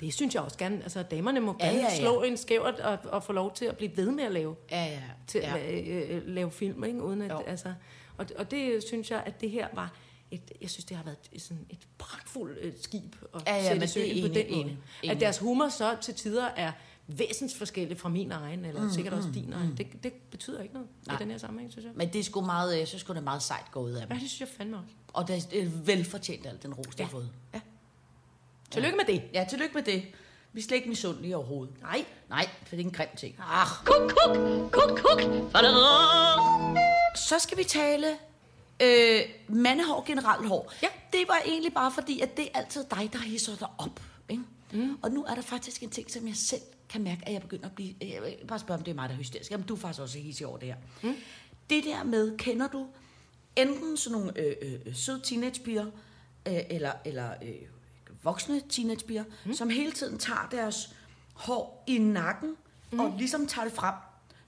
Det 0.00 0.14
synes 0.14 0.34
jeg 0.34 0.42
også 0.42 0.58
gerne. 0.58 0.82
Altså, 0.82 1.02
damerne 1.02 1.40
må 1.40 1.56
Ja, 1.60 1.66
gerne 1.66 1.78
ja, 1.78 1.84
ja. 1.84 2.00
slå 2.00 2.22
en 2.22 2.36
skævert 2.36 2.80
og, 2.80 2.98
og 3.04 3.22
få 3.22 3.32
lov 3.32 3.54
til 3.54 3.64
at 3.64 3.76
blive 3.76 3.96
ved 3.96 4.10
med 4.10 4.24
at 4.24 4.32
lave 4.32 4.56
Ja, 4.70 4.84
ja. 4.84 5.00
til 5.26 5.40
ja. 5.40 5.56
at 5.56 5.88
øh, 5.88 6.16
øh, 6.16 6.22
lave 6.26 6.50
film, 6.50 6.84
ikke? 6.84 7.02
Uden 7.02 7.22
at, 7.22 7.30
Jo. 7.30 7.42
altså, 7.46 7.74
og, 8.16 8.26
og 8.38 8.50
det 8.50 8.82
synes 8.88 9.10
jeg, 9.10 9.22
at 9.26 9.40
det 9.40 9.50
her 9.50 9.68
var 9.72 9.92
et, 10.30 10.52
jeg 10.60 10.70
synes, 10.70 10.84
det 10.84 10.96
har 10.96 11.04
været 11.04 11.16
et, 11.32 11.42
sådan 11.42 11.66
et 11.70 11.78
pragtfuldt 11.98 12.58
øh, 12.60 12.72
skib 12.80 13.16
at 13.34 13.42
Ja, 13.46 13.56
ja, 13.56 13.68
sætte 13.72 13.88
søen 13.88 14.22
på 14.22 14.28
den 14.34 14.36
enig, 14.46 14.56
måde. 14.56 14.76
enig. 15.02 15.14
At 15.14 15.20
deres 15.20 15.38
humor 15.38 15.68
så 15.68 15.96
til 16.00 16.14
tider 16.14 16.44
er 16.46 16.72
væsensforskellig 17.06 17.98
fra 17.98 18.08
min 18.08 18.32
egen, 18.32 18.64
eller 18.64 18.82
mm, 18.82 18.90
sikkert 18.90 19.12
også 19.14 19.28
din 19.34 19.52
egen. 19.52 19.76
Det, 19.76 20.02
det 20.02 20.12
betyder 20.12 20.62
ikke 20.62 20.74
noget 20.74 20.88
Nej. 21.06 21.16
i 21.16 21.18
den 21.18 21.30
her 21.30 21.38
sammenhæng, 21.38 21.72
synes 21.72 21.84
jeg. 21.84 21.92
Men 21.96 22.12
det 22.12 22.18
er 22.18 22.22
sgu 22.24 22.40
meget, 22.40 22.78
jeg 22.78 22.88
synes 22.88 23.00
sgu, 23.02 23.12
det 23.12 23.18
er 23.18 23.24
meget 23.24 23.42
sejt 23.42 23.70
gået 23.72 23.96
af 23.96 24.06
dem. 24.06 24.16
Ja, 24.16 24.20
det 24.22 24.30
synes 24.30 24.40
jeg 24.40 24.48
fandme 24.56 24.76
også. 24.76 24.88
Og 25.12 25.28
det 25.28 25.62
er 25.62 25.68
velfortjent 25.84 26.46
alt 26.46 26.62
den 26.62 26.74
ros, 26.74 26.86
de 26.86 26.92
Ja. 26.98 27.04
har 27.04 27.10
fået. 27.10 27.30
Tillykke 28.70 28.96
med 28.96 29.14
det. 29.14 29.22
Ja, 29.34 29.46
tillykke 29.50 29.74
med 29.74 29.82
det. 29.82 30.02
Vi 30.52 30.60
er 30.60 30.64
slet 30.64 30.76
ikke 30.76 30.88
misundelige 30.88 31.36
overhovedet. 31.36 31.74
Nej. 31.80 32.04
Nej, 32.28 32.48
for 32.66 32.76
det 32.76 32.82
er 32.82 32.86
en 32.86 32.90
grim 32.92 33.08
ting. 33.18 33.36
Ah. 33.38 33.66
Kuk, 33.84 34.10
kuk, 34.10 34.36
kuk, 34.72 34.98
kuk. 34.98 35.20
Så 37.16 37.38
skal 37.38 37.58
vi 37.58 37.64
tale 37.64 38.06
øh, 38.80 39.20
mandehår, 39.48 40.04
generelt 40.06 40.48
hår. 40.48 40.72
Ja. 40.82 40.88
Det 41.12 41.24
var 41.28 41.42
egentlig 41.46 41.74
bare 41.74 41.92
fordi, 41.92 42.20
at 42.20 42.36
det 42.36 42.44
er 42.44 42.58
altid 42.58 42.84
dig, 42.90 43.10
der 43.12 43.18
hisser 43.18 43.56
dig 43.56 43.68
op. 43.78 44.00
Ikke? 44.28 44.42
Mm. 44.72 44.98
Og 45.02 45.10
nu 45.10 45.24
er 45.24 45.34
der 45.34 45.42
faktisk 45.42 45.82
en 45.82 45.90
ting, 45.90 46.10
som 46.10 46.26
jeg 46.26 46.36
selv 46.36 46.62
kan 46.88 47.02
mærke, 47.02 47.22
at 47.26 47.32
jeg 47.32 47.42
begynder 47.42 47.66
at 47.66 47.72
blive... 47.72 47.94
Jeg 48.00 48.22
vil 48.22 48.46
bare 48.48 48.58
spørge, 48.58 48.78
om 48.78 48.84
det 48.84 48.90
er 48.90 48.94
mig, 48.94 49.08
der 49.08 49.14
er 49.14 49.18
hysterisk. 49.18 49.50
Jamen, 49.50 49.66
du 49.66 49.74
er 49.74 49.78
faktisk 49.78 50.02
også 50.02 50.18
hissig 50.18 50.46
over 50.46 50.58
det 50.58 50.68
her. 50.68 50.76
Mm. 51.02 51.14
Det 51.70 51.84
der 51.84 52.04
med, 52.04 52.38
kender 52.38 52.68
du 52.68 52.86
enten 53.56 53.96
sådan 53.96 54.18
nogle 54.18 54.38
øh, 54.38 54.56
øh, 54.62 54.80
øh, 54.86 54.94
søde 54.94 55.20
teenagepiger, 55.24 55.86
øh, 56.48 56.60
eller, 56.70 56.92
eller 57.04 57.30
øh, 57.42 57.54
voksne 58.22 58.62
teenagepiger, 58.68 59.24
mm. 59.44 59.54
som 59.54 59.70
hele 59.70 59.92
tiden 59.92 60.18
tager 60.18 60.48
deres 60.50 60.94
hår 61.34 61.84
i 61.86 61.98
nakken, 61.98 62.56
mm. 62.92 63.00
og 63.00 63.14
ligesom 63.18 63.46
tager 63.46 63.64
det 63.64 63.74
frem. 63.74 63.94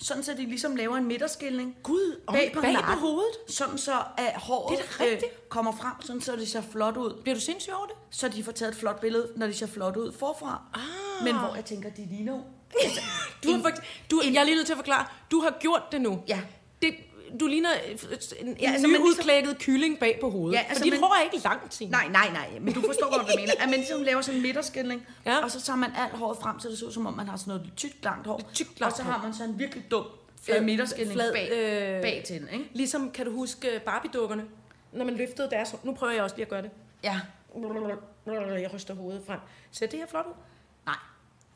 Sådan 0.03 0.23
så 0.25 0.33
de 0.35 0.47
ligesom 0.47 0.77
laver 0.77 0.97
en 0.97 1.05
midterskilning. 1.05 1.77
Gud, 1.83 2.21
og 2.27 2.35
bag 2.35 2.51
på, 2.55 2.61
bag 2.61 2.75
på 2.75 2.81
nakken, 2.81 2.99
hovedet? 2.99 3.33
Sådan 3.49 3.79
så 3.79 3.93
at 4.19 4.33
håret 4.37 4.79
Det 4.79 5.07
er 5.09 5.13
øh, 5.13 5.21
kommer 5.49 5.73
frem, 5.73 5.93
sådan 6.01 6.21
så 6.21 6.37
det 6.37 6.49
ser 6.49 6.63
flot 6.73 6.97
ud. 6.97 7.23
Bliver 7.23 7.35
du 7.35 7.41
sindssyg 7.41 7.73
over 7.73 7.87
det? 7.87 7.95
Så 8.11 8.29
de 8.29 8.45
får 8.45 8.53
taget 8.53 8.73
et 8.73 8.79
flot 8.79 9.01
billede, 9.01 9.33
når 9.37 9.47
de 9.47 9.55
ser 9.55 9.67
flot 9.67 9.97
ud 9.97 10.13
forfra. 10.13 10.63
Ah. 10.75 11.25
Men 11.25 11.39
hvor 11.39 11.55
jeg 11.55 11.65
tænker, 11.65 11.91
de 11.91 12.07
ligner 12.11 12.41
Du 13.45 13.53
har 13.53 13.63
fakt- 13.63 13.83
du, 14.11 14.21
jeg 14.33 14.41
er 14.41 14.45
lige 14.45 14.55
nødt 14.55 14.67
til 14.67 14.73
at 14.73 14.77
forklare. 14.79 15.07
Du 15.31 15.41
har 15.41 15.57
gjort 15.61 15.83
det 15.93 16.01
nu. 16.01 16.23
Ja. 16.29 16.41
Det, 16.83 16.95
du 17.41 17.47
ligner 17.47 17.69
en, 17.89 17.99
en 18.49 18.57
Ja, 18.61 18.73
altså, 18.73 18.87
ny 18.87 18.93
men 18.93 19.01
ligesom- 19.03 19.55
kylling 19.61 19.99
bag 19.99 20.19
på 20.21 20.31
hovedet. 20.31 20.57
Ja, 20.59 20.63
altså, 20.69 20.85
for 20.85 20.91
dit 20.91 21.01
hår 21.01 21.15
er 21.21 21.23
ikke 21.33 21.45
langt, 21.45 21.75
Signe. 21.75 21.91
Nej, 21.93 22.09
nej, 22.09 22.31
nej, 22.33 22.59
men 22.61 22.75
du 22.75 22.81
forstår 22.81 23.11
godt, 23.17 23.23
hvad 23.27 23.35
jeg 23.35 23.41
mener. 23.43 23.53
At 23.59 23.69
man 23.69 23.79
ligesom 23.79 24.03
laver 24.03 24.21
sådan 24.21 24.37
en 24.37 24.43
midterskilning, 24.43 25.07
Ja. 25.27 25.39
og 25.45 25.51
så 25.51 25.61
tager 25.61 25.77
man 25.77 25.91
alt 25.97 26.13
håret 26.13 26.39
frem, 26.43 26.61
så 26.61 26.69
det 26.69 26.79
ser 26.79 26.87
ud, 26.87 26.93
som 26.93 27.07
om 27.07 27.15
man 27.15 27.29
har 27.29 27.37
sådan 27.37 27.51
noget 27.55 27.73
tykt, 27.77 28.05
langt 28.05 28.27
hår. 28.27 28.41
Tykt, 28.55 28.81
langt 28.81 28.93
og 28.93 28.97
så 28.97 29.03
har 29.03 29.23
man 29.23 29.35
sådan 29.35 29.51
en 29.51 29.59
virkelig 29.59 29.85
dum 29.91 30.05
flad 30.43 30.57
Øh, 30.59 30.65
midterskilning 30.65 31.13
flad, 31.13 31.33
bag, 31.33 31.49
øh, 31.53 32.03
bag 32.03 32.23
til 32.27 32.41
den, 32.41 32.49
ikke? 32.53 32.71
Ligesom, 32.73 33.11
kan 33.11 33.27
du 33.27 33.33
huske 33.33 33.81
Barbie-dukkerne? 33.85 34.45
Når 34.93 35.05
man 35.05 35.15
løftede 35.15 35.51
deres. 35.51 35.75
Nu 35.85 35.95
prøver 35.95 36.13
jeg 36.13 36.23
også 36.23 36.37
lige 36.37 36.45
at 36.45 36.51
gøre 36.51 36.63
det. 36.63 36.71
Ja. 37.05 37.21
Jeg 38.61 38.71
ryster 38.75 38.95
hovedet 38.95 39.23
frem. 39.27 39.39
Ser 39.71 39.87
det 39.87 39.99
her 39.99 40.07
flot 40.07 40.27
ud? 40.27 40.33
Nej. 40.87 40.95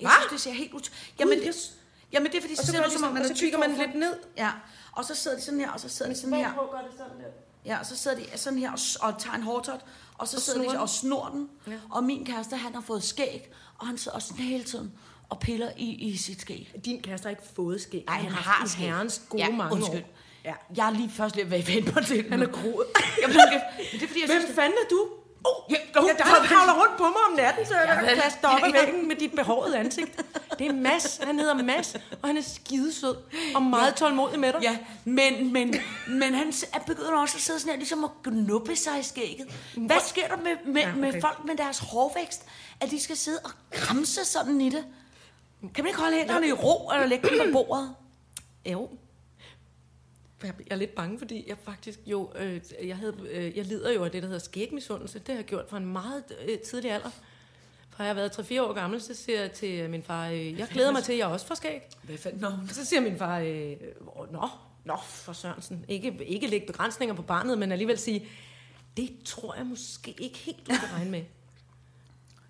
Jeg 0.00 0.06
Hva? 0.08 0.12
synes, 0.20 0.30
det 0.32 0.40
ser 0.40 0.50
helt 0.58 0.72
ud... 0.72 0.80
Jamen, 1.20 1.38
det, 1.38 1.44
yes. 1.48 1.74
Jamen, 2.16 2.30
det 2.32 2.36
er 2.38 2.40
fordi, 2.40 2.54
Og 2.54 2.58
så 2.58 2.66
så, 2.66 2.72
ser 2.72 2.78
det 2.78 2.86
ud, 2.86 2.90
de 2.90 2.98
som 2.98 3.02
om 3.04 3.08
sådan, 3.08 3.14
man 3.14 3.24
og 3.24 3.30
er 3.30 3.34
tyk 3.34 3.52
man 3.58 3.70
forfra. 3.70 3.82
lidt 3.86 3.94
ned. 3.94 4.14
Ja, 4.36 4.50
og 4.92 5.04
så 5.04 5.14
sidder 5.14 5.36
de 5.36 5.42
sådan 5.42 5.60
her, 5.60 5.70
og 5.70 5.80
så 5.80 5.88
sidder 5.88 6.12
de 6.12 6.18
sådan 6.18 6.34
her. 6.34 6.50
gør 6.72 6.78
det 6.88 6.92
sådan 6.98 7.16
der. 7.18 7.30
Ja, 7.64 7.78
og 7.78 7.86
så 7.86 7.96
sidder 7.96 8.16
de 8.16 8.24
sådan 8.38 8.58
her 8.58 8.70
og, 8.72 8.78
og 9.08 9.18
tager 9.18 9.34
en 9.36 9.42
hårtot, 9.42 9.80
og 10.18 10.28
så 10.28 10.36
Og 10.36 10.42
sidder 10.42 10.62
de 10.62 10.70
snor 10.70 10.80
og 10.80 10.88
snor 10.88 11.28
den. 11.32 11.48
Ja. 11.66 11.72
Og 11.90 12.04
min 12.04 12.26
kæreste, 12.26 12.56
han 12.56 12.74
har 12.74 12.80
fået 12.80 13.02
skæg, 13.02 13.52
og 13.78 13.86
han 13.86 13.98
sidder 13.98 14.14
også 14.16 14.28
sådan 14.28 14.44
hele 14.44 14.64
tiden 14.64 14.92
og 15.28 15.38
piller 15.40 15.70
i, 15.76 15.84
i 15.94 16.16
sit 16.16 16.40
skæg. 16.40 16.72
Din 16.84 17.02
kæreste 17.02 17.24
har 17.24 17.30
ikke 17.30 17.42
fået 17.56 17.80
skæg. 17.80 18.04
Ej, 18.08 18.14
han 18.18 18.30
haft 18.32 18.46
har 18.46 18.66
skæg. 18.68 18.86
herrens 18.86 19.22
gode 19.28 19.42
ja, 19.44 19.50
mange 19.50 19.74
undskyld. 19.74 20.00
år. 20.02 20.08
Ja. 20.44 20.54
Jeg 20.76 20.86
er 20.86 20.90
lige 20.90 21.10
først 21.10 21.36
lidt 21.36 21.50
ved 21.50 21.58
at 21.58 21.68
vende 21.68 21.92
på 21.92 22.00
det. 22.00 22.26
Han 22.30 22.42
er 22.42 22.46
groet. 22.46 22.86
Jamen, 23.22 23.36
det, 23.36 23.62
det 23.92 24.02
er 24.02 24.06
fordi, 24.06 24.20
jeg 24.20 24.26
Hvem 24.28 24.40
synes, 24.40 24.54
fanden 24.54 24.78
er 24.84 24.88
du? 24.90 25.08
Oh, 25.44 25.72
ja, 25.72 25.76
Ja, 25.96 26.00
der 26.18 26.24
kravler 26.24 26.80
rundt 26.82 26.96
på 26.98 27.02
mig 27.02 27.22
om 27.30 27.36
natten, 27.36 27.66
så 27.66 27.74
jeg 27.74 27.86
Ja, 27.88 27.94
kan 27.94 28.08
ad 28.08 28.72
Ja. 28.72 28.80
væggen 28.84 29.08
med 29.08 29.16
dit 29.16 29.32
behårede 29.32 29.78
ansigt. 29.78 30.20
Det 30.58 30.66
er 30.66 30.72
Mads. 30.72 31.20
Han 31.22 31.38
hedder 31.38 31.54
Mads, 31.62 31.94
og 32.22 32.28
han 32.28 32.36
er 32.36 32.42
skidesød 32.42 33.16
og 33.54 33.62
meget 33.62 33.94
tålmodig 33.94 34.38
med 34.40 34.52
dig. 34.52 34.62
Ja, 34.62 34.78
men, 35.04 35.52
men, 35.52 35.74
men 36.08 36.34
han 36.34 36.52
er 36.72 36.78
begyndt 36.78 37.10
også 37.10 37.36
at 37.36 37.42
sidde 37.42 37.60
sådan 37.60 37.70
her, 37.70 37.78
ligesom 37.78 38.04
at 38.04 38.10
knuppe 38.22 38.76
sig 38.76 39.00
i 39.00 39.02
skægget. 39.02 39.48
Hvad 39.76 39.96
sker 40.06 40.28
der 40.28 40.36
med, 40.36 40.72
med, 40.72 40.82
Ja, 40.82 40.88
okay. 40.88 40.98
med 41.00 41.20
folk 41.20 41.44
med 41.44 41.56
deres 41.56 41.78
hårvækst? 41.78 42.42
At 42.80 42.90
de 42.90 43.00
skal 43.00 43.16
sidde 43.16 43.38
og 43.44 43.50
kramse 43.72 44.24
sådan 44.24 44.60
i 44.60 44.68
det? 44.68 44.84
Kan 45.60 45.84
man 45.84 45.86
ikke 45.86 46.00
holde 46.00 46.16
hænderne 46.16 46.48
i 46.48 46.52
ro, 46.52 46.90
eller 46.94 47.06
lægge 47.06 47.28
dem 47.28 47.38
på 47.38 47.52
bordet? 47.52 47.94
Jo. 48.66 48.88
Jeg 50.42 50.52
er 50.70 50.76
lidt 50.76 50.94
bange, 50.94 51.18
fordi 51.18 51.44
jeg 51.48 51.56
faktisk 51.64 52.00
jo, 52.06 52.32
øh, 52.36 52.60
jeg, 52.84 52.96
havde, 52.96 53.14
øh, 53.30 53.56
jeg 53.56 53.64
lider 53.64 53.92
jo 53.92 54.04
af 54.04 54.10
det, 54.10 54.22
der 54.22 54.28
hedder 54.28 54.40
skægmisundelse. 54.44 55.18
Det 55.18 55.28
har 55.28 55.34
jeg 55.34 55.44
gjort 55.44 55.64
fra 55.68 55.76
en 55.76 55.86
meget 55.86 56.24
øh, 56.48 56.58
tidlig 56.58 56.90
alder. 56.92 57.10
Fra 57.90 58.04
jeg 58.04 58.08
har 58.10 58.14
været 58.14 58.38
3-4 58.38 58.62
år 58.62 58.72
gammel, 58.72 59.00
så 59.02 59.14
siger 59.14 59.40
jeg 59.40 59.52
til 59.52 59.90
min 59.90 60.02
far, 60.02 60.28
øh, 60.28 60.58
jeg 60.58 60.68
glæder 60.72 60.92
mig 60.92 61.02
til, 61.04 61.12
at 61.12 61.18
jeg 61.18 61.26
også 61.26 61.46
får 61.46 61.54
skæg. 61.54 61.80
Hvad 62.02 62.16
fanden 62.18 62.44
hun? 62.52 62.68
Så 62.68 62.84
siger 62.84 63.00
min 63.00 63.18
far, 63.18 63.38
øh, 63.40 63.76
"Åh, 64.16 64.32
nå, 64.32 64.48
nå, 64.84 64.96
for 65.06 65.32
Sørensen. 65.32 65.84
Ikke, 65.88 66.18
ikke 66.26 66.46
lægge 66.46 66.66
begrænsninger 66.66 67.14
på 67.14 67.22
barnet, 67.22 67.58
men 67.58 67.72
alligevel 67.72 67.98
sige, 67.98 68.28
det 68.96 69.10
tror 69.24 69.54
jeg 69.54 69.66
måske 69.66 70.14
ikke 70.18 70.38
helt, 70.38 70.58
du 70.66 70.72
kan 70.72 70.92
regne 70.94 71.10
med. 71.10 71.22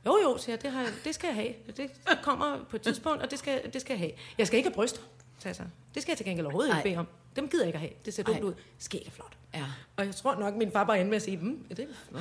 Jo, 0.07 0.19
jo, 0.23 0.39
siger 0.39 0.53
jeg, 0.55 0.63
det, 0.63 0.71
har, 0.71 0.81
jeg- 0.83 0.93
det 1.05 1.15
skal 1.15 1.27
jeg 1.29 1.35
have. 1.37 1.53
Det 1.77 1.91
kommer 2.23 2.65
på 2.71 2.77
et 2.77 2.83
tidspunkt, 2.83 3.23
og 3.23 3.31
det 3.31 3.39
skal, 3.39 3.73
det 3.73 3.81
skal 3.81 3.93
jeg 3.95 3.99
have. 4.01 4.13
Jeg 4.39 4.47
skal 4.47 4.57
ikke 4.57 4.69
have 4.69 4.75
bryster, 4.75 5.01
sagde 5.39 5.49
jeg 5.49 5.57
så. 5.57 5.63
Det 5.95 6.03
skal 6.03 6.13
jeg 6.13 6.17
til 6.17 6.27
gengæld 6.27 6.47
overhovedet 6.47 6.69
ikke 6.71 6.77
Ej. 6.77 6.83
bede 6.83 6.97
om. 6.97 7.07
Dem 7.37 7.49
gider 7.49 7.65
jeg 7.65 7.69
ikke 7.69 7.77
at 7.77 7.81
have. 7.81 7.93
Det 8.05 8.15
ser 8.15 8.23
dumt 8.23 8.41
ud. 8.43 8.55
Skæg 8.79 9.03
er 9.07 9.11
flot. 9.11 9.37
Ja. 9.55 9.65
Og 9.97 10.07
jeg 10.07 10.15
tror 10.15 10.35
nok, 10.35 10.55
min 10.55 10.73
far 10.73 10.85
bare 10.85 10.97
endte 11.01 11.09
med 11.11 11.17
at 11.17 11.23
sige, 11.23 11.37
mm, 11.37 11.65
det, 11.69 11.77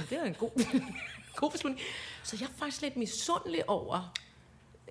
det 0.09 0.17
er 0.17 0.23
en 0.23 0.33
god, 0.33 0.49
god 1.35 1.51
beslutning. 1.51 1.85
Så 2.23 2.37
jeg 2.39 2.45
er 2.47 2.51
faktisk 2.57 2.81
lidt 2.81 2.97
misundelig 2.97 3.69
over 3.69 4.13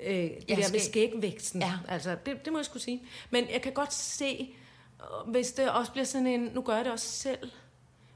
øh, 0.02 0.12
det 0.14 0.30
Ja, 0.48 0.54
der 0.54 0.56
med 0.56 0.64
skæg. 0.64 0.80
skægvæksten. 0.80 1.60
Ja. 1.60 1.72
Altså, 1.88 2.16
det, 2.26 2.44
det 2.44 2.52
må 2.52 2.58
jeg 2.58 2.64
skulle 2.66 2.82
sige. 2.82 3.02
Men 3.30 3.44
jeg 3.52 3.62
kan 3.62 3.72
godt 3.72 3.92
se, 3.92 4.54
øh, 5.00 5.30
hvis 5.30 5.52
det 5.52 5.70
også 5.70 5.92
bliver 5.92 6.04
sådan 6.04 6.26
en, 6.26 6.40
nu 6.40 6.62
gør 6.62 6.76
jeg 6.76 6.84
det 6.84 6.92
også 6.92 7.06
selv, 7.08 7.50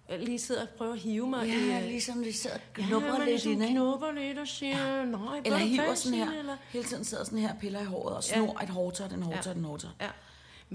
jeg 0.09 0.19
lige 0.19 0.39
sidder 0.39 0.63
og 0.63 0.69
prøver 0.69 0.93
at 0.93 0.99
hive 0.99 1.27
mig 1.31 1.49
i... 1.49 1.51
Ja, 1.51 1.79
øh, 1.81 1.85
ligesom 1.85 2.23
de 2.25 2.33
sidder 2.33 2.57
og 2.57 2.63
Ja, 2.79 2.83
knupper 2.87 3.09
man 3.09 3.19
lidt 3.19 3.29
ligesom 3.31 3.53
ind, 3.53 3.63
ikke? 3.63 3.75
knupper 3.75 4.13
lidt 4.13 4.39
og 4.39 4.49
siger, 4.49 4.97
ja. 4.99 5.05
nej, 5.05 5.41
Eller 5.45 5.59
hiver 5.59 5.95
sådan 5.95 6.19
her. 6.19 6.39
Eller? 6.39 6.57
Hele 6.71 6.85
tiden 6.85 7.05
sidder 7.05 7.25
sådan 7.25 7.39
her, 7.39 7.55
piller 7.61 7.81
i 7.81 7.85
håret 7.85 8.17
og 8.17 8.25
snor 8.25 8.61
et 8.63 8.69
hårtøj, 8.69 9.07
en 9.07 9.23
hårtøj, 9.23 9.53
en 9.53 9.65
hårtøj. 9.65 9.91
Ja. 10.01 10.07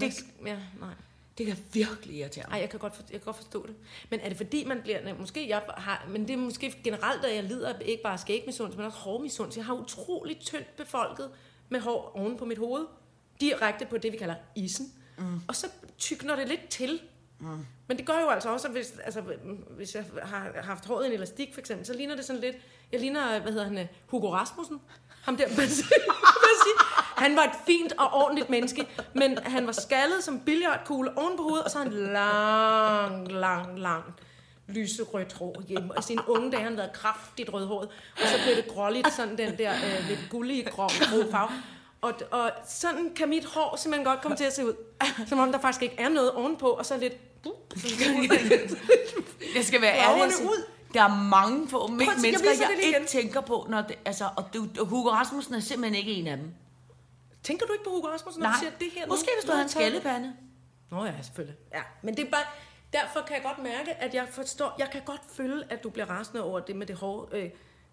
Det, 0.00 0.46
ja, 0.46 0.56
nej. 0.80 0.88
Det 1.38 1.46
kan 1.46 1.56
virkelig 1.72 2.16
irritere 2.16 2.44
Ej, 2.44 2.50
mig. 2.50 2.60
jeg 2.60 2.70
kan, 2.70 2.78
godt 2.80 2.96
for, 2.96 3.02
jeg 3.02 3.20
kan 3.20 3.24
godt 3.24 3.36
forstå 3.36 3.66
det. 3.66 3.74
Men 4.10 4.20
er 4.20 4.28
det 4.28 4.36
fordi, 4.36 4.64
man 4.64 4.80
bliver... 4.82 5.14
Måske 5.18 5.48
jeg 5.48 5.62
har... 5.76 6.06
Men 6.08 6.28
det 6.28 6.32
er 6.34 6.36
måske 6.36 6.80
generelt, 6.84 7.24
at 7.24 7.34
jeg 7.34 7.44
lider 7.44 7.78
ikke 7.78 8.02
bare 8.02 8.18
skægmisundelse, 8.18 8.76
men 8.78 8.86
også 8.86 8.98
hårmisundelse. 8.98 9.58
Jeg 9.58 9.66
har 9.66 9.74
utrolig 9.74 10.38
tyndt 10.40 10.76
befolket 10.76 11.30
med 11.68 11.80
hår 11.80 12.12
oven 12.16 12.36
på 12.36 12.44
mit 12.44 12.58
hoved. 12.58 12.86
Direkte 13.40 13.86
på 13.86 13.98
det, 13.98 14.12
vi 14.12 14.16
kalder 14.16 14.34
isen. 14.56 14.92
Mm. 15.18 15.40
Og 15.48 15.56
så 15.56 15.66
tykner 15.98 16.36
det 16.36 16.48
lidt 16.48 16.68
til. 16.68 17.00
Mm. 17.38 17.66
Men 17.86 17.96
det 17.98 18.06
gør 18.06 18.20
jo 18.20 18.28
altså 18.28 18.48
også, 18.52 18.66
at 18.68 18.72
hvis, 18.72 18.92
altså, 19.04 19.22
hvis 19.70 19.94
jeg 19.94 20.04
har 20.22 20.52
haft 20.62 20.86
håret 20.86 21.04
i 21.04 21.08
en 21.08 21.12
elastik, 21.12 21.54
for 21.54 21.60
eksempel, 21.60 21.86
så 21.86 21.92
ligner 21.94 22.16
det 22.16 22.24
sådan 22.24 22.40
lidt... 22.40 22.56
Jeg 22.92 23.00
ligner, 23.00 23.40
hvad 23.40 23.52
hedder 23.52 23.66
han, 23.66 23.88
Hugo 24.06 24.32
Rasmussen. 24.32 24.80
Ham 25.22 25.36
der, 25.36 25.54
hvad 25.54 25.68
siger- 25.76 25.88
han 27.16 27.36
var 27.36 27.42
et 27.42 27.54
fint 27.66 27.92
og 27.98 28.12
ordentligt 28.12 28.50
menneske, 28.50 28.86
men 29.12 29.38
han 29.44 29.66
var 29.66 29.72
skaldet 29.72 30.24
som 30.24 30.40
billiardkugle 30.40 31.18
oven 31.18 31.36
på 31.36 31.42
hovedet, 31.42 31.64
og 31.64 31.70
så 31.70 31.78
han 31.78 31.92
lang, 31.92 33.32
lang, 33.32 33.78
lang 33.78 34.04
lyserødt 34.68 35.32
hår 35.32 35.62
hjemme. 35.68 35.96
Og 35.96 36.04
sine 36.04 36.22
unge 36.28 36.50
dage 36.50 36.62
har 36.62 36.68
han 36.68 36.78
været 36.78 36.92
kraftigt 36.92 37.52
rødhåret, 37.52 37.88
og 38.22 38.28
så 38.28 38.38
blev 38.44 38.56
det 38.56 38.68
gråligt, 38.68 39.12
sådan 39.12 39.38
den 39.38 39.58
der 39.58 39.72
øh, 39.72 40.08
lidt 40.08 40.20
gullige 40.30 40.64
grå 40.64 40.86
grå 40.86 41.30
farve. 41.30 41.50
Og, 42.02 42.12
og 42.30 42.50
sådan 42.68 43.12
kan 43.16 43.28
mit 43.28 43.44
hår 43.44 43.76
simpelthen 43.76 44.04
godt 44.04 44.20
komme 44.20 44.36
til 44.36 44.44
at 44.44 44.52
se 44.52 44.66
ud. 44.66 44.74
Som 45.28 45.38
om 45.38 45.52
der 45.52 45.60
faktisk 45.60 45.82
ikke 45.82 45.94
er 45.98 46.08
noget 46.08 46.30
ovenpå, 46.30 46.66
og 46.66 46.86
så 46.86 46.96
lidt... 46.96 47.12
Jeg 49.54 49.64
skal 49.64 49.80
være 49.80 49.98
ærlig. 49.98 50.46
Ud. 50.46 50.64
Der 50.94 51.02
er 51.02 51.24
mange 51.30 51.68
få 51.68 51.86
mennesker, 51.86 52.50
jeg 52.50 52.60
jeg, 52.60 52.70
ikke 52.82 52.96
igen. 52.96 53.06
tænker 53.06 53.40
på. 53.40 53.66
Når 53.70 53.82
det, 53.82 53.98
altså, 54.04 54.28
og 54.36 54.44
du, 54.54 54.84
Hugo 54.84 55.10
Rasmussen 55.10 55.54
er 55.54 55.60
simpelthen 55.60 55.94
ikke 55.94 56.12
en 56.12 56.26
af 56.26 56.36
dem. 56.36 56.50
Tænker 57.44 57.66
du 57.66 57.72
ikke 57.72 57.84
på 57.84 57.90
Hugo 57.90 58.08
Rasmussen, 58.08 58.42
når 58.42 58.50
du 58.50 58.58
siger 58.58 58.70
det 58.80 58.90
her? 58.94 59.06
måske 59.06 59.28
hvis 59.38 59.44
du 59.44 59.50
havde 59.52 59.62
en 59.62 59.68
skaldepande. 59.68 60.36
Nå 60.90 61.04
ja, 61.04 61.22
selvfølgelig. 61.22 61.58
Ja, 61.74 61.82
men 62.02 62.16
det 62.16 62.26
er 62.26 62.30
bare... 62.30 62.44
Derfor 62.92 63.20
kan 63.20 63.36
jeg 63.36 63.42
godt 63.42 63.58
mærke, 63.58 63.94
at 63.94 64.14
jeg 64.14 64.28
forstår... 64.30 64.74
Jeg 64.78 64.88
kan 64.92 65.02
godt 65.06 65.20
føle, 65.32 65.64
at 65.72 65.82
du 65.82 65.90
bliver 65.90 66.06
rasende 66.10 66.42
over 66.42 66.60
det 66.60 66.76
med 66.76 66.86
det 66.86 66.96
hår... 66.96 67.28
Øh, 67.32 67.50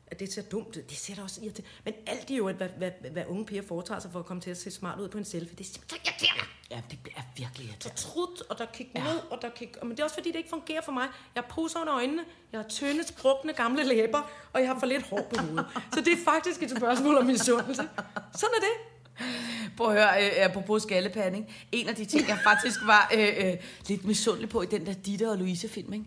at 0.08 0.20
det 0.20 0.34
ser 0.34 0.42
dumt 0.42 0.68
ud. 0.78 0.82
Det 0.82 0.98
ser 0.98 1.16
da 1.16 1.22
også 1.24 1.42
irriterende. 1.44 1.72
Men 1.86 1.94
alt 2.08 2.28
det 2.28 2.38
jo, 2.38 2.48
at 2.48 2.56
hvad, 2.56 2.70
hvad, 2.78 2.92
hvad 3.12 3.24
unge 3.28 3.46
piger 3.46 3.62
foretager 3.68 4.00
sig 4.00 4.12
for 4.12 4.20
at 4.20 4.26
komme 4.26 4.42
til 4.42 4.52
at 4.52 4.58
se 4.58 4.72
smart 4.72 5.00
ud 5.00 5.10
på 5.10 5.18
en 5.18 5.26
selfie. 5.26 5.56
Det 5.58 5.68
er 5.68 5.72
simpelthen 5.74 6.00
så 6.00 6.12
irriterende. 6.12 6.44
Ja, 6.72 6.82
det 6.92 7.00
er 7.18 7.22
virkelig 7.38 7.68
Så 7.68 7.72
irriterende. 7.72 8.02
trudt, 8.02 8.42
og 8.50 8.58
der 8.58 8.66
kig 8.66 8.92
Ja. 8.96 9.04
ned, 9.04 9.20
og 9.32 9.42
der 9.42 9.50
kig... 9.50 9.72
Men 9.82 9.92
det 9.92 10.00
er 10.00 10.04
også 10.04 10.14
fordi, 10.16 10.30
det 10.32 10.38
ikke 10.38 10.50
fungerer 10.50 10.82
for 10.82 10.92
mig. 10.92 11.08
Jeg 11.36 11.44
har 11.44 11.50
poser 11.56 11.80
under 11.80 11.96
øjnene, 11.96 12.26
jeg 12.52 12.60
har 12.62 12.68
tynde, 12.68 13.08
sprukne 13.08 13.54
gamle 13.54 13.84
læber, 13.84 14.22
og 14.54 14.62
jeg 14.62 14.70
har 14.70 14.80
for 14.80 14.86
lidt 14.86 15.04
hår 15.10 15.28
på 15.36 15.42
hovedet. 15.42 15.66
Så 15.94 16.02
det 16.02 16.14
er 16.14 16.24
faktisk 16.26 16.64
et 16.64 16.72
spørgsmål 16.78 17.18
om 17.18 17.26
misundelse. 17.26 17.90
Sådan 18.36 18.56
er 18.56 18.62
det. 18.62 18.91
Prøv 19.78 19.88
at 19.88 19.94
høre, 19.94 20.24
øh, 20.26 20.46
apropos 20.46 20.84
skallepande, 20.84 21.38
ikke? 21.38 21.50
En 21.72 21.88
af 21.90 21.96
de 21.96 22.06
ting, 22.06 22.28
jeg 22.28 22.40
faktisk 22.44 22.80
var 22.86 23.12
øh, 23.18 23.28
øh, 23.38 23.54
lidt 23.88 24.06
misundelig 24.06 24.50
på 24.50 24.62
i 24.62 24.66
den 24.66 24.86
der 24.86 24.94
Ditte 24.94 25.30
og 25.30 25.38
Louise-film, 25.38 25.94
ikke? 25.94 26.06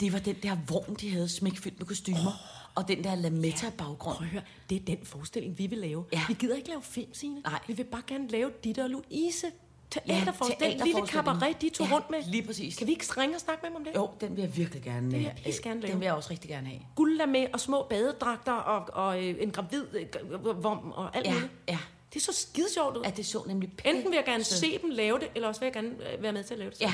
Det 0.00 0.12
var 0.12 0.18
den 0.18 0.36
der 0.42 0.56
vogn, 0.68 0.94
de 1.00 1.10
havde 1.10 1.28
smækfyldt 1.28 1.78
med 1.78 1.86
kostymer. 1.86 2.18
Oh, 2.26 2.32
og 2.74 2.88
den 2.88 3.04
der 3.04 3.14
lametta-baggrund. 3.14 4.16
At 4.20 4.26
høre, 4.26 4.42
det 4.70 4.76
er 4.76 4.84
den 4.86 4.98
forestilling, 5.02 5.58
vi 5.58 5.66
vil 5.66 5.78
lave. 5.78 6.04
Ja. 6.12 6.20
Vi 6.28 6.34
gider 6.34 6.56
ikke 6.56 6.68
lave 6.68 6.82
film, 6.82 7.14
Signe. 7.14 7.40
Nej. 7.40 7.58
Vi 7.66 7.72
vil 7.72 7.84
bare 7.84 8.02
gerne 8.06 8.28
lave 8.28 8.50
Ditte 8.64 8.82
og 8.84 8.90
Louise 8.90 9.46
teaterforestilling. 9.90 10.78
Den 10.80 10.86
lille 10.88 11.06
cabaret, 11.06 11.62
de 11.62 11.68
tog 11.68 11.86
Ja, 11.86 11.94
rundt 11.94 12.10
med. 12.10 12.18
lige 12.30 12.42
præcis. 12.46 12.76
Kan 12.76 12.86
vi 12.86 12.92
ikke 12.92 13.04
ringe 13.20 13.36
og 13.36 13.40
snakke 13.40 13.62
med 13.62 13.70
dem 13.70 13.76
om 13.76 13.84
det? 13.84 13.94
Jo, 13.96 14.10
den 14.20 14.36
vil 14.36 14.42
jeg 14.42 14.56
virkelig 14.56 14.82
gerne. 14.82 15.10
vil 15.10 15.22
jeg 15.22 15.34
øh, 15.38 15.44
pissegerne 15.44 15.80
lave. 15.80 15.92
Den 15.92 16.00
vil 16.00 16.06
jeg 16.06 16.14
også 16.14 16.30
rigtig 16.30 16.50
gerne 16.50 16.66
have. 16.68 16.80
Guld 16.94 17.26
med 17.26 17.46
og 17.52 17.60
små 17.60 17.86
badedragter 17.90 18.52
og, 18.52 19.04
og 19.06 19.24
øh, 19.24 19.34
en 19.40 19.50
gravid 19.50 19.84
øh, 19.94 20.62
vom 20.64 20.92
og 20.92 21.16
alt 21.16 21.26
Ja, 21.26 21.32
muligt. 21.32 21.52
ja. 21.68 21.78
Det 22.16 22.24
så 22.24 22.32
skide 22.32 22.66
sjovt 22.74 22.96
ud. 22.96 23.02
At 23.04 23.16
det 23.16 23.26
så 23.26 23.42
nemlig 23.46 23.72
Enten 23.84 24.04
vil 24.10 24.16
jeg 24.16 24.24
gerne 24.24 24.42
pisse- 24.44 24.58
se 24.58 24.78
dem 24.82 24.90
lave 24.90 25.18
det, 25.18 25.28
eller 25.34 25.48
også 25.48 25.60
vil 25.60 25.66
jeg 25.66 25.72
gerne 25.72 26.12
øh, 26.12 26.22
være 26.22 26.32
med 26.32 26.44
til 26.44 26.54
at 26.54 26.58
lave 26.58 26.70
det. 26.70 26.80
Ja, 26.80 26.92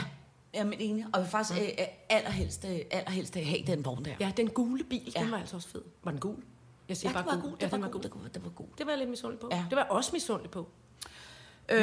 jamen 0.54 0.74
enig. 0.80 1.04
Og 1.04 1.10
jeg 1.14 1.20
vil 1.22 1.30
faktisk 1.30 1.60
øh, 1.60 1.68
øh, 1.68 1.84
allerhelst, 2.08 2.64
øh, 2.70 2.78
allerhelst 2.90 3.34
have 3.34 3.62
den 3.66 3.84
vogn 3.84 4.04
der. 4.04 4.10
Ja, 4.20 4.32
den 4.36 4.50
gule 4.50 4.84
bil, 4.84 5.12
Ja. 5.16 5.20
den 5.22 5.30
var 5.30 5.38
altså 5.38 5.56
også 5.56 5.68
fed. 5.68 5.82
Var 6.04 6.10
den 6.10 6.20
gul? 6.20 6.36
Jeg 6.88 6.96
siger 6.96 7.10
Ja, 7.10 7.22
bare 7.22 7.22
den 7.22 7.36
var 7.36 7.40
gul. 7.42 7.50
god. 7.50 7.58
Ja, 7.60 7.64
Den 7.66 7.72
var 7.82 7.88
den 7.88 7.94
var- 8.22 8.28
den 8.34 8.44
var 8.44 8.50
god. 8.50 8.66
Det 8.78 8.86
var 8.86 8.92
jeg 8.92 8.98
lidt 8.98 9.10
misundelig 9.10 9.40
på. 9.40 9.48
Ja. 9.50 9.64
Det 9.70 9.76
var 9.76 9.82
jeg 9.82 9.90
også 9.90 10.10
misundelig 10.12 10.50
på. 10.50 10.68
Øh, 11.68 11.78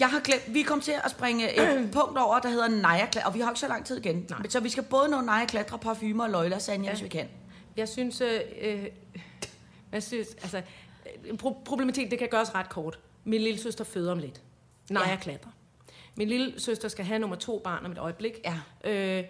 jeg 0.00 0.08
har 0.10 0.20
glemt, 0.20 0.54
vi 0.54 0.62
kom 0.62 0.80
til 0.80 0.94
at 1.04 1.10
springe 1.10 1.56
et 1.56 1.90
punkt 1.92 2.18
over, 2.18 2.38
der 2.38 2.48
hedder 2.48 2.68
Naja 2.68 3.06
og 3.26 3.34
vi 3.34 3.40
har 3.40 3.50
ikke 3.50 3.60
så 3.60 3.68
lang 3.68 3.86
tid 3.86 3.96
igen. 3.96 4.26
Nej. 4.30 4.48
Så 4.48 4.60
vi 4.60 4.68
skal 4.68 4.82
både 4.82 5.08
nå 5.08 5.20
Naja 5.20 5.46
Klatre, 5.46 5.78
parfumer 5.78 6.24
og 6.24 6.30
løgler, 6.30 6.58
Sanja, 6.58 6.84
ja. 6.84 6.92
hvis 6.94 7.02
vi 7.02 7.08
kan. 7.08 7.28
Jeg 7.76 7.88
synes, 7.88 8.20
øh, 8.20 8.40
jeg 9.92 10.02
synes, 10.02 10.28
altså, 10.42 10.62
pro- 11.42 11.62
problematik, 11.64 12.10
det 12.10 12.18
kan 12.18 12.28
gøres 12.28 12.54
ret 12.54 12.68
kort. 12.68 12.98
Min 13.24 13.40
lille 13.40 13.58
søster 13.60 13.84
føder 13.84 14.12
om 14.12 14.18
lidt. 14.18 14.42
Nej, 14.90 15.02
Ja. 15.02 15.08
jeg 15.08 15.18
klatrer. 15.20 15.50
Min 16.16 16.28
lille 16.28 16.60
søster 16.60 16.88
skal 16.88 17.04
have 17.04 17.18
nummer 17.18 17.36
to 17.36 17.58
barn 17.64 17.84
om 17.86 17.92
et 17.92 17.98
øjeblik. 17.98 18.32
Ja. 18.44 18.58
Øh, 18.90 19.24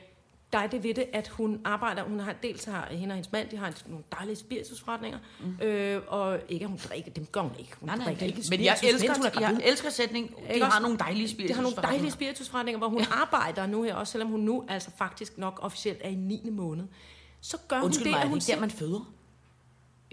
der 0.53 0.59
er 0.61 0.67
det 0.67 0.83
ved 0.83 0.95
det, 0.95 1.05
at 1.13 1.29
hun 1.29 1.61
arbejder, 1.65 2.03
hun 2.03 2.21
har 2.21 2.33
dels 2.43 2.65
har 2.65 2.87
hende 2.91 3.13
og 3.13 3.17
hendes 3.17 3.33
mand, 3.33 3.49
de 3.49 3.57
har 3.57 3.73
nogle 3.87 4.05
dejlige 4.13 4.37
spiritusforretninger, 4.37 5.19
mm. 5.41 5.67
øh, 5.67 6.03
og 6.09 6.39
ikke 6.49 6.65
at 6.65 6.69
hun 6.69 6.79
drikker, 6.89 7.11
dem 7.11 7.27
gør 7.27 7.41
hun 7.41 7.51
ikke. 7.59 7.73
Hun 7.81 7.87
Nej, 7.87 7.97
nej, 7.97 8.05
drikker 8.05 8.21
det, 8.27 8.37
ikke 8.39 8.43
men 8.51 8.65
jeg 8.65 8.77
elsker, 8.85 9.15
hun 9.17 9.27
er 9.27 9.41
jeg 9.41 9.61
elsker 9.65 9.91
sætning. 9.91 10.35
De 10.55 10.61
har 10.63 10.81
nogle 10.81 10.99
dejlige 10.99 11.29
spiritus. 11.29 11.47
Det 11.49 11.57
har 11.57 11.63
nogle 11.63 11.77
dejlige 11.83 12.11
spiritusforretninger, 12.11 12.79
hvor 12.79 12.89
hun 12.89 13.01
ja. 13.01 13.07
arbejder 13.13 13.67
nu 13.67 13.83
her, 13.83 13.95
også 13.95 14.11
selvom 14.11 14.29
hun 14.31 14.41
nu 14.41 14.65
altså 14.69 14.91
faktisk 14.99 15.39
nok 15.39 15.59
officielt 15.63 15.99
er 16.05 16.09
i 16.09 16.15
9. 16.15 16.49
måned. 16.51 16.85
Så 17.41 17.57
gør 17.69 17.81
Undskyld 17.83 18.05
hun 18.07 18.07
det, 18.07 18.11
mig, 18.13 18.21
at 18.21 18.25
er 18.25 18.29
hun 18.29 18.39
det 18.39 18.49
ikke 18.49 18.55
der, 18.55 18.61
man 18.61 18.71
føder? 18.71 19.13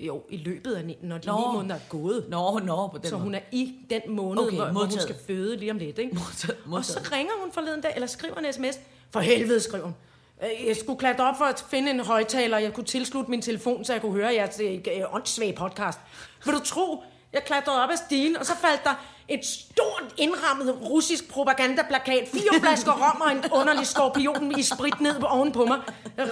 Jo, 0.07 0.23
i 0.29 0.37
løbet 0.37 0.73
af, 0.73 0.85
ni- 0.85 0.97
når 1.01 1.17
de 1.17 1.27
Nå. 1.27 1.37
ni 1.37 1.57
måneder 1.57 1.75
er 1.75 1.79
gået. 1.89 2.25
Nå, 2.29 2.59
nå, 2.59 2.87
på 2.87 2.97
den 2.97 3.05
Så 3.09 3.15
måde. 3.15 3.23
hun 3.23 3.35
er 3.35 3.39
i 3.51 3.73
den 3.89 4.01
måned, 4.07 4.43
Okay, 4.43 4.55
hvor, 4.55 4.65
hvor 4.65 4.65
hun 4.65 4.73
modtaget. 4.73 5.01
skal 5.01 5.15
føde 5.27 5.57
lige 5.57 5.71
om 5.71 5.77
lidt. 5.77 5.97
Ikke? 5.97 6.15
Modtaget, 6.15 6.57
Og 6.57 6.63
så 6.63 6.69
modtaget. 6.69 7.11
ringer 7.11 7.33
hun 7.41 7.51
forleden 7.51 7.81
dag, 7.81 7.91
eller 7.95 8.07
skriver 8.07 8.35
en 8.37 8.53
sms. 8.53 8.79
For 9.11 9.19
helvede, 9.19 9.59
skriver 9.59 9.83
hun. 9.83 9.95
"Øh, 10.43 10.67
Jeg 10.67 10.75
skulle 10.77 10.99
klatre 10.99 11.23
op 11.29 11.37
for 11.37 11.45
at 11.45 11.65
finde 11.69 11.91
en 11.91 11.99
højtaler, 11.99 12.57
jeg 12.57 12.73
kunne 12.73 12.83
tilslutte 12.85 13.31
min 13.31 13.41
telefon, 13.41 13.85
så 13.85 13.93
jeg 13.93 14.01
kunne 14.01 14.11
høre 14.13 14.33
jeres 14.33 14.59
øh, 14.59 14.73
øh, 14.73 15.13
åndssvage 15.15 15.53
podcast. 15.53 15.99
Vil 16.45 16.53
du 16.53 16.59
tro, 16.59 17.03
jeg 17.33 17.43
klatrede 17.45 17.83
op 17.83 17.89
ad 17.89 17.97
stigen, 17.97 18.37
og 18.37 18.45
så 18.45 18.53
faldt 18.57 18.83
der 18.83 19.05
et 19.27 19.45
stort 19.45 20.03
indrammet 20.17 20.77
russisk 20.89 21.29
propagandaplakat, 21.29 22.27
fire 22.33 22.59
flasker 22.61 22.91
rom 22.91 23.21
og 23.21 23.31
en 23.31 23.43
underlig 23.51 23.87
skorpion 23.87 24.59
i 24.59 24.61
sprit 24.63 25.01
ned 25.01 25.19
på 25.19 25.25
oven 25.25 25.51
på 25.51 25.65
mig. 25.65 25.79
Af, 26.17 26.25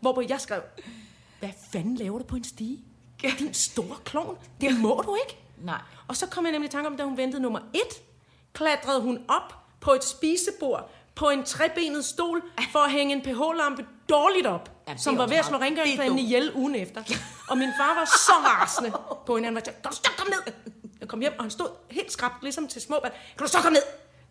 hvorpå 0.00 0.22
jeg 0.28 0.40
skrev, 0.40 0.60
hvad 1.38 1.48
fanden 1.72 1.96
laver 1.96 2.18
du 2.18 2.24
på 2.24 2.36
en 2.36 2.44
stige? 2.44 2.78
Din 3.22 3.54
store 3.54 3.96
klovn, 4.04 4.38
det 4.60 4.80
må 4.80 5.02
du 5.06 5.16
ikke. 5.28 5.38
Nej. 5.58 5.80
Og 6.08 6.16
så 6.16 6.26
kom 6.26 6.44
jeg 6.44 6.52
nemlig 6.52 6.68
i 6.68 6.72
tanke 6.72 6.86
om, 6.86 6.96
da 6.96 7.04
hun 7.04 7.16
ventede 7.16 7.42
nummer 7.42 7.60
et, 7.74 8.02
klatrede 8.52 9.00
hun 9.00 9.18
op 9.28 9.54
på 9.80 9.92
et 9.92 10.04
spisebord 10.04 10.90
på 11.14 11.30
en 11.30 11.44
trebenet 11.44 12.04
stol 12.04 12.42
for 12.72 12.78
at 12.78 12.90
hænge 12.90 13.12
en 13.14 13.22
pH-lampe 13.22 13.86
dårligt 14.08 14.46
op, 14.46 14.70
Ja, 14.88 14.96
som 14.96 15.18
var 15.18 15.26
ved 15.26 15.36
at 15.36 15.44
slå 15.44 15.58
dumt. 16.08 16.20
ihjel 16.20 16.52
ugen 16.54 16.74
efter. 16.74 17.02
Og 17.48 17.58
min 17.58 17.68
far 17.78 17.94
var 17.94 18.04
så 18.04 18.32
rasende 18.44 18.92
på 19.26 19.34
hende. 19.36 19.46
Han 19.46 19.54
var 19.54 19.60
til, 19.60 19.72
så 19.90 20.10
komme 20.18 20.30
ned? 20.30 20.54
Jeg 21.00 21.08
kom 21.08 21.20
hjem, 21.20 21.32
og 21.38 21.44
han 21.44 21.50
stod 21.50 21.68
helt 21.90 22.12
skrabt, 22.12 22.42
ligesom 22.42 22.68
til 22.68 22.82
små 22.82 23.00
børn. 23.02 23.12
Kan 23.38 23.46
du 23.46 23.52
så 23.52 23.58
komme 23.58 23.74
ned? 23.74 23.82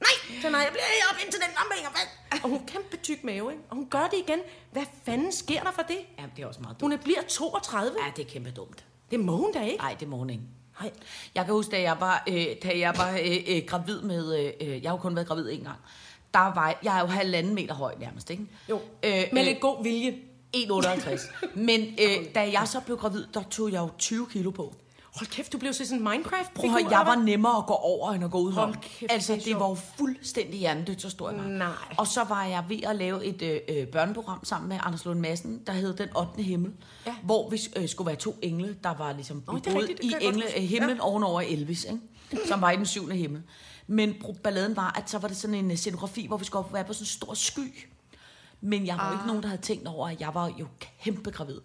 Nej, 0.01 0.41
så 0.41 0.49
nej, 0.49 0.59
jeg 0.59 0.71
bliver 0.71 0.83
op 1.11 1.17
indtil 1.25 1.39
den 1.41 1.49
hænger 1.75 1.91
fast. 1.91 2.43
Og 2.43 2.49
hun 2.49 2.65
kæmpe 2.67 2.97
tyk 2.97 3.23
mave, 3.23 3.51
ikke? 3.51 3.63
Og 3.69 3.75
hun 3.75 3.87
gør 3.89 4.07
det 4.11 4.17
igen. 4.27 4.39
Hvad 4.71 4.83
fanden 5.05 5.31
sker 5.31 5.63
der 5.63 5.71
for 5.71 5.81
det? 5.81 5.97
Ja, 6.19 6.23
det 6.35 6.43
er 6.43 6.47
også 6.47 6.61
meget 6.61 6.79
dumt. 6.79 6.81
Hun 6.81 6.91
er 6.91 6.97
bliver 7.03 7.21
32. 7.27 7.97
Ja, 8.05 8.11
det 8.15 8.25
er 8.25 8.29
kæmpe 8.29 8.51
dumt. 8.51 8.85
Det 9.11 9.19
må 9.19 9.35
hun 9.35 9.53
da 9.53 9.63
ikke. 9.63 9.77
Nej, 9.77 9.95
det 9.99 10.07
må 10.07 10.17
hun 10.17 10.29
ikke. 10.29 10.43
Nej. 10.81 10.91
Jeg 11.35 11.45
kan 11.45 11.53
huske, 11.53 11.71
da 11.71 11.81
jeg 11.81 11.97
var, 11.99 12.23
øh, 12.29 12.45
da 12.63 12.79
jeg 12.79 12.93
var 12.97 13.11
øh, 13.23 13.37
øh, 13.47 13.61
gravid 13.67 14.01
med... 14.01 14.39
Øh, 14.39 14.53
øh, 14.61 14.83
jeg 14.83 14.91
har 14.91 14.97
jo 14.97 15.01
kun 15.01 15.15
været 15.15 15.27
gravid 15.27 15.49
en 15.51 15.63
gang. 15.63 15.77
Der 16.33 16.39
var, 16.39 16.79
jeg 16.83 16.97
er 16.97 17.01
jo 17.01 17.07
halvanden 17.07 17.55
meter 17.55 17.73
høj 17.73 17.95
nærmest, 17.99 18.29
ikke? 18.29 18.45
Jo, 18.69 18.81
Øh, 19.03 19.11
med 19.31 19.41
øh, 19.41 19.47
lidt 19.47 19.59
god 19.59 19.83
vilje. 19.83 20.17
1,58. 20.57 21.47
Men 21.55 21.81
øh, 21.81 22.35
da 22.35 22.51
jeg 22.51 22.67
så 22.67 22.79
blev 22.79 22.97
gravid, 22.97 23.25
der 23.33 23.43
tog 23.51 23.71
jeg 23.71 23.79
jo 23.79 23.89
20 23.97 24.27
kilo 24.31 24.51
på. 24.51 24.75
Hold 25.15 25.27
kæft, 25.29 25.53
du 25.53 25.57
blev 25.57 25.73
så 25.73 25.85
sådan 25.85 26.03
minecraft 26.03 26.53
Prøv 26.53 26.69
at 26.75 26.91
jeg 26.91 27.03
var 27.05 27.15
nemmere 27.15 27.57
at 27.57 27.65
gå 27.65 27.73
over, 27.73 28.11
end 28.11 28.23
at 28.23 28.31
gå 28.31 28.37
ud 28.39 28.51
Hold 28.51 28.75
kæft, 28.81 29.11
Altså, 29.11 29.33
det 29.35 29.45
det 29.45 29.55
var 29.59 29.69
jo 29.69 29.75
fuldstændig 29.75 30.59
hjernedødt, 30.59 31.01
så 31.01 31.09
stor 31.09 31.29
jeg 31.29 31.39
var. 31.39 31.47
Nej. 31.47 31.67
Og 31.97 32.07
så 32.07 32.23
var 32.23 32.43
jeg 32.45 32.65
ved 32.69 32.79
at 32.83 32.95
lave 32.95 33.25
et 33.25 33.41
øh, 33.41 33.59
øh, 33.69 33.87
børneprogram 33.87 34.45
sammen 34.45 34.69
med 34.69 34.77
Anders 34.83 35.05
Lund 35.05 35.19
Madsen, 35.19 35.61
der 35.67 35.73
hed 35.73 35.93
Den 35.93 36.09
8. 36.17 36.43
Himmel, 36.43 36.71
Ja. 37.05 37.15
hvor 37.23 37.49
vi 37.49 37.59
øh, 37.75 37.89
skulle 37.89 38.05
være 38.07 38.15
to 38.15 38.35
engle, 38.41 38.77
der 38.83 38.93
var 38.97 39.13
ligesom 39.13 39.43
rigtigt, 39.47 39.97
det 40.01 40.03
i 40.03 40.13
engle, 40.21 40.57
øh, 40.57 40.63
himlen 40.63 40.95
Ja. 40.97 41.03
ovenover 41.03 41.41
Elvis, 41.41 41.83
ikke? 41.83 42.47
som 42.47 42.61
var 42.61 42.71
i 42.71 42.75
den 42.77 42.85
syvende 42.85 43.15
himmel. 43.15 43.41
Men 43.87 44.13
balladen 44.43 44.75
var, 44.75 44.93
at 44.97 45.09
så 45.09 45.17
var 45.17 45.27
det 45.27 45.37
sådan 45.37 45.55
en 45.55 45.71
øh, 45.71 45.77
scenografi, 45.77 46.27
hvor 46.27 46.37
vi 46.37 46.45
skulle 46.45 46.65
op- 46.65 46.73
være 46.73 46.83
på 46.83 46.93
sådan 46.93 47.01
en 47.03 47.07
stor 47.07 47.33
sky. 47.33 47.87
Men 48.61 48.85
jeg 48.87 48.97
var 48.97 49.05
jo 49.07 49.11
ikke 49.13 49.21
Ah. 49.21 49.27
nogen, 49.27 49.43
der 49.43 49.49
havde 49.49 49.61
tænkt 49.61 49.87
over, 49.87 50.09
at 50.09 50.21
jeg 50.21 50.33
var 50.33 50.51
jo 50.59 50.67
kæmpe 51.03 51.31
gravid. 51.31 51.59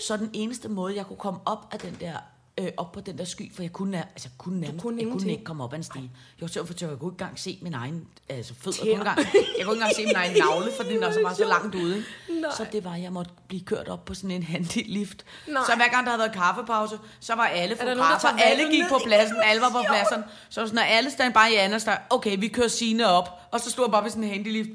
Så 0.00 0.16
den 0.16 0.30
eneste 0.32 0.68
måde, 0.68 0.96
jeg 0.96 1.06
kunne 1.06 1.16
komme 1.16 1.40
op 1.44 1.68
af 1.72 1.78
den 1.78 1.96
der 2.00 2.16
øh, 2.60 2.68
op 2.76 2.92
på 2.92 3.00
den 3.00 3.18
der 3.18 3.24
sky, 3.24 3.54
for 3.54 3.62
jeg 3.62 3.72
kunne, 3.72 3.98
altså, 3.98 4.28
kunne 4.38 4.60
nærmest, 4.60 4.82
kunne 4.82 5.02
jeg 5.02 5.10
kunne 5.10 5.30
ikke 5.30 5.44
komme 5.44 5.64
op 5.64 5.72
ad 5.72 5.78
en 5.78 5.84
stige. 5.84 6.10
Jeg 6.40 6.40
var 6.40 6.46
så 6.46 6.64
for 6.64 6.74
jeg 6.80 6.88
kunne 6.88 6.94
ikke 6.94 7.04
engang 7.06 7.38
se 7.38 7.58
min 7.62 7.74
egen 7.74 8.06
altså 8.28 8.54
fødder. 8.54 8.78
Jeg 8.84 8.96
kunne, 8.96 9.10
engang, 9.10 9.18
jeg 9.58 9.66
kunne 9.66 9.74
ikke 9.74 9.84
engang 9.84 9.94
se 9.96 10.06
min 10.06 10.16
egen 10.16 10.36
navle, 10.36 10.70
for 10.76 10.82
den 10.82 11.00
var 11.00 11.34
så 11.34 11.44
langt 11.54 11.74
ude. 11.74 11.96
Ikke? 11.96 12.08
Så 12.56 12.66
det 12.72 12.84
var, 12.84 12.92
at 12.94 13.02
jeg 13.02 13.12
måtte 13.12 13.30
blive 13.48 13.62
kørt 13.64 13.88
op 13.88 14.04
på 14.04 14.14
sådan 14.14 14.30
en 14.30 14.42
handilift. 14.42 15.24
Nej. 15.48 15.62
Så 15.66 15.76
hver 15.76 15.88
gang 15.88 16.04
der 16.06 16.10
havde 16.10 16.18
været 16.18 16.32
kaffepause, 16.32 16.98
så 17.20 17.34
var 17.34 17.46
alle 17.46 17.76
der 17.76 17.80
fotografer, 17.82 18.28
alle 18.28 18.70
gik 18.70 18.84
på 18.88 19.00
pladsen, 19.06 19.36
alle 19.44 19.62
var 19.62 19.70
på 19.70 19.82
pladsen. 19.88 20.24
Så 20.48 20.60
sådan, 20.60 20.74
når 20.74 20.82
alle 20.82 21.10
stand 21.10 21.34
bare 21.34 21.52
i 21.52 21.54
Anders, 21.54 21.84
der, 21.84 21.96
okay, 22.10 22.38
vi 22.38 22.48
kører 22.48 22.68
sine 22.68 23.06
op. 23.06 23.28
Og 23.52 23.60
så 23.60 23.70
stod 23.70 23.84
jeg 23.84 23.92
bare 23.92 24.04
ved 24.04 24.10
sådan 24.10 24.24
en 24.24 24.30
handilift. 24.30 24.70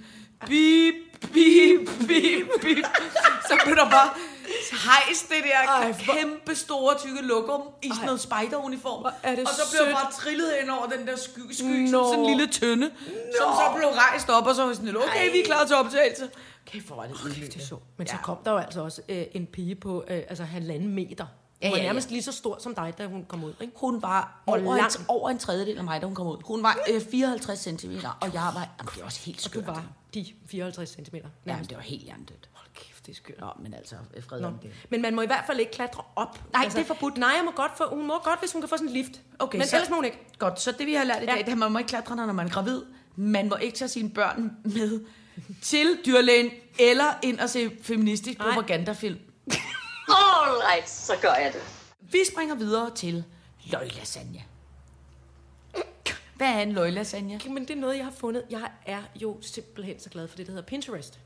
Bip, 0.47 0.93
bip, 1.21 1.89
bip, 2.07 2.47
bip. 2.61 2.85
Så 3.47 3.53
blev 3.65 3.75
der 3.75 3.89
bare 3.89 4.09
hejst 4.85 5.29
det 5.29 5.37
der 5.43 5.69
Ej, 5.71 5.91
hvor- 5.91 6.13
kæmpe 6.13 6.55
store 6.55 6.97
tykke 6.99 7.21
lokum 7.21 7.61
i 7.81 7.89
sådan 7.89 8.05
noget 8.05 8.21
spejderuniform. 8.21 9.05
er 9.23 9.35
det 9.35 9.47
og 9.47 9.53
så 9.53 9.61
blev 9.77 9.85
jeg 9.87 9.95
bare 9.95 10.11
trillet 10.11 10.53
hen 10.61 10.69
over 10.69 10.85
den 10.87 11.07
der 11.07 11.15
sky, 11.15 11.51
sky 11.51 11.63
Nå. 11.63 11.91
som 11.91 12.03
sådan 12.13 12.19
en 12.19 12.37
lille 12.37 12.47
tønde, 12.53 12.91
som 13.39 13.47
så 13.59 13.73
blev 13.77 13.87
rejst 13.89 14.29
op, 14.29 14.47
og 14.47 14.55
så 14.55 14.65
var 14.65 14.73
sådan, 14.73 14.97
okay, 14.97 15.31
vi 15.31 15.39
er 15.41 15.45
klar 15.45 15.65
til 15.65 15.75
optagelse. 15.75 16.29
Kæft, 16.65 16.87
hvor 16.87 16.95
var 16.95 17.03
det 17.03 17.35
Det 17.53 17.55
er 17.61 17.65
så. 17.65 17.77
Men 17.97 18.07
så 18.07 18.15
Ja. 18.15 18.21
kom 18.21 18.37
der 18.45 18.51
jo 18.51 18.57
altså 18.57 18.81
også 18.83 19.01
øh, 19.09 19.23
en 19.31 19.45
pige 19.45 19.75
på 19.75 20.03
øh, 20.07 20.17
altså 20.29 20.43
halvanden 20.43 20.89
meter. 20.95 21.25
Hun 21.25 21.33
Ja, 21.61 21.69
var 21.69 21.75
ja, 21.77 21.81
ja. 21.83 21.87
nærmest 21.89 22.09
lige 22.09 22.23
så 22.23 22.31
stor 22.31 22.57
som 22.59 22.75
dig, 22.75 22.93
da 22.97 23.05
hun 23.07 23.25
kom 23.25 23.43
ud. 23.43 23.53
Ikke? 23.61 23.73
Hun 23.75 24.01
var 24.01 24.41
Hvor 24.43 24.53
over 24.53 24.71
en, 24.75 24.77
lang? 24.77 24.91
over 25.07 25.29
en 25.29 25.37
tredjedel 25.39 25.77
af 25.77 25.83
mig, 25.83 26.01
da 26.01 26.05
hun 26.05 26.15
kom 26.15 26.27
ud. 26.27 26.37
Hun 26.45 26.63
var 26.63 26.77
øh, 26.93 27.01
54 27.11 27.59
cm, 27.59 27.91
og 28.21 28.33
jeg 28.33 28.41
var... 28.41 28.67
Jamen, 28.79 28.89
det 28.93 28.97
var 28.99 29.05
også 29.05 29.19
helt 29.19 29.37
Og 29.37 29.43
skørt. 29.43 29.65
du 29.65 29.71
var 29.71 29.83
de 30.13 30.25
54 30.47 30.89
cm. 30.89 31.15
Ja, 31.45 31.57
det 31.69 31.77
var 31.77 31.83
helt 31.83 32.01
hjernedødt. 32.03 32.49
Hold 32.53 32.67
kæft, 32.75 32.90
det 33.05 33.11
er 33.11 33.15
skørt. 33.15 33.39
Nå, 33.39 33.47
men 33.59 33.73
altså, 33.73 33.95
fred 34.29 34.43
om 34.43 34.57
det. 34.61 34.71
Men 34.89 35.01
man 35.01 35.15
må 35.15 35.21
i 35.21 35.25
hvert 35.25 35.43
fald 35.47 35.59
ikke 35.59 35.71
klatre 35.71 36.03
op. 36.15 36.39
Nej, 36.53 36.65
det 36.65 36.77
er 36.77 36.83
forbudt. 36.85 37.17
Nej, 37.17 37.29
jeg 37.29 37.41
må 37.45 37.51
godt 37.51 37.71
få, 37.77 37.83
hun 37.95 38.07
må 38.07 38.19
godt, 38.23 38.39
hvis 38.39 38.51
hun 38.51 38.61
kan 38.61 38.69
få 38.69 38.77
sådan 38.77 38.87
en 38.87 38.93
lift. 38.93 39.21
Okay, 39.39 39.57
Men 39.57 39.67
så- 39.67 39.75
ellers 39.75 39.89
må 39.89 39.95
hun 39.95 40.05
ikke. 40.05 40.19
Godt, 40.39 40.59
så 40.61 40.71
det 40.71 40.87
vi 40.87 40.93
har 40.93 41.03
lært 41.03 41.23
i 41.23 41.25
dag, 41.25 41.33
Ja. 41.35 41.39
det 41.41 41.47
er, 41.47 41.51
at 41.51 41.57
man 41.57 41.71
må 41.71 41.79
ikke 41.79 41.89
klatre, 41.89 42.15
når 42.15 42.33
man 42.33 42.45
er 42.47 42.51
gravid. 42.51 42.81
Man 43.15 43.49
må 43.49 43.55
ikke 43.55 43.77
tage 43.77 43.89
sine 43.89 44.09
børn 44.09 44.51
med 44.63 45.05
til 45.61 45.97
dyrlægen, 46.05 46.49
eller 46.79 47.13
ind 47.23 47.39
og 47.39 47.49
se 47.49 47.71
feministisk 47.81 48.39
Nej. 48.39 48.53
propagandafilm. 48.53 49.19
All 50.07 50.51
right, 50.71 50.89
så 50.89 51.13
gør 51.21 51.33
jeg 51.33 51.51
det. 51.53 51.61
Vi 52.01 52.19
springer 52.33 52.55
videre 52.55 52.89
til 52.95 53.23
løglasagne. 53.71 54.43
Hvad 56.35 56.47
er 56.49 56.59
en 56.59 56.71
løglasagne? 56.71 57.39
Men 57.49 57.57
det 57.67 57.69
er 57.71 57.75
noget, 57.75 57.97
jeg 57.97 58.05
har 58.05 58.11
fundet. 58.11 58.43
Jeg 58.49 58.69
er 58.85 59.01
jo 59.15 59.37
simpelthen 59.41 59.99
så 59.99 60.09
glad 60.09 60.27
for 60.27 60.37
det, 60.37 60.45
der 60.45 60.51
hedder 60.51 60.65
Pinterest. 60.67 61.19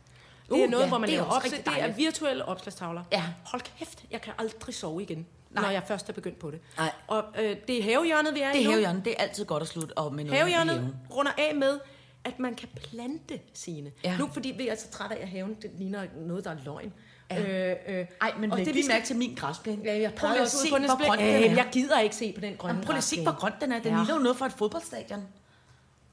Det 0.46 0.52
Uh, 0.52 0.60
er 0.60 0.68
noget, 0.68 0.84
ja, 0.84 0.90
hvor 0.90 0.98
man 0.98 1.10
det 1.10 1.16
er 1.16 1.22
laver 1.22 1.32
opslag. 1.36 1.64
Det 1.66 1.82
er 1.84 1.94
virtuelle 1.94 2.46
opslagstavler. 2.46 3.04
Ja. 3.12 3.24
Hold 3.46 3.62
kæft, 3.78 4.04
jeg 4.12 4.22
kan 4.22 4.34
aldrig 4.38 4.76
sove 4.76 5.02
igen, 5.02 5.26
Nej. 5.52 5.64
når 5.64 5.70
jeg 5.70 5.84
først 5.88 6.10
er 6.10 6.14
begyndt 6.14 6.40
på 6.40 6.52
det. 6.52 6.60
Nej. 6.78 6.92
Og 7.08 7.24
øh, 7.40 7.56
det 7.68 7.80
er 7.80 7.84
havehjørnet, 7.84 8.34
vi 8.36 8.40
er 8.42 8.52
Det 8.52 8.60
i 8.60 8.62
er 8.62 8.66
nu. 8.66 8.70
havehjørnet. 8.72 9.06
Det 9.06 9.14
er 9.18 9.24
altid 9.24 9.46
godt 9.46 9.64
at 9.64 9.70
slutte 9.70 9.98
op 9.98 10.14
med 10.14 10.24
noget 10.24 10.38
Havehjørnet 10.40 10.96
runder 11.16 11.32
af 11.38 11.56
med, 11.56 11.80
at 12.24 12.40
man 12.40 12.56
kan 12.56 12.70
plante 12.76 13.40
sine. 13.54 13.92
Ja. 14.04 14.18
Nu 14.18 14.30
fordi 14.34 14.54
vi 14.58 14.68
er 14.68 14.76
så 14.76 14.90
trætte 14.90 15.16
af, 15.16 15.22
at 15.22 15.28
haven 15.28 15.54
det 15.62 15.72
ligner 15.78 16.06
noget, 16.16 16.44
der 16.46 16.52
er 16.52 16.58
løgn. 16.66 16.94
Ja. 17.32 17.72
Øh, 17.72 18.00
øh, 18.00 18.06
Ej, 18.22 18.34
men 18.40 18.52
og 18.52 18.58
læg 18.58 18.66
det, 18.66 18.76
lige 18.76 18.88
mærke 18.88 19.06
til 19.06 19.16
min 19.16 19.36
græsplæne. 19.36 19.82
Ja, 19.86 20.00
jeg 20.00 20.10
Prøv 20.14 20.18
prøver 20.20 20.34
at 20.34 20.42
også 20.42 20.58
se, 20.58 20.66
ud 20.68 20.72
på 20.72 20.78
den 20.78 20.86
hvor 20.86 21.06
grøn 21.08 21.20
den 21.20 21.28
er. 21.28 21.40
jeg 21.56 21.68
gider 21.72 22.00
ikke 22.00 22.16
se 22.16 22.34
på 22.34 22.42
den 22.42 22.58
grønne 22.58 22.72
Jamen, 22.74 22.86
prøv 22.86 22.92
lige 22.94 22.98
at 22.98 23.04
se, 23.04 23.24
hvor 23.24 23.40
grøn 23.40 23.52
den 23.62 23.72
er. 23.72 23.80
Den 23.82 23.92
Ja. 23.92 23.98
ligner 23.98 24.16
jo 24.16 24.20
noget 24.22 24.38
fra 24.38 24.46
et 24.46 24.54
fodboldstadion. 24.54 25.24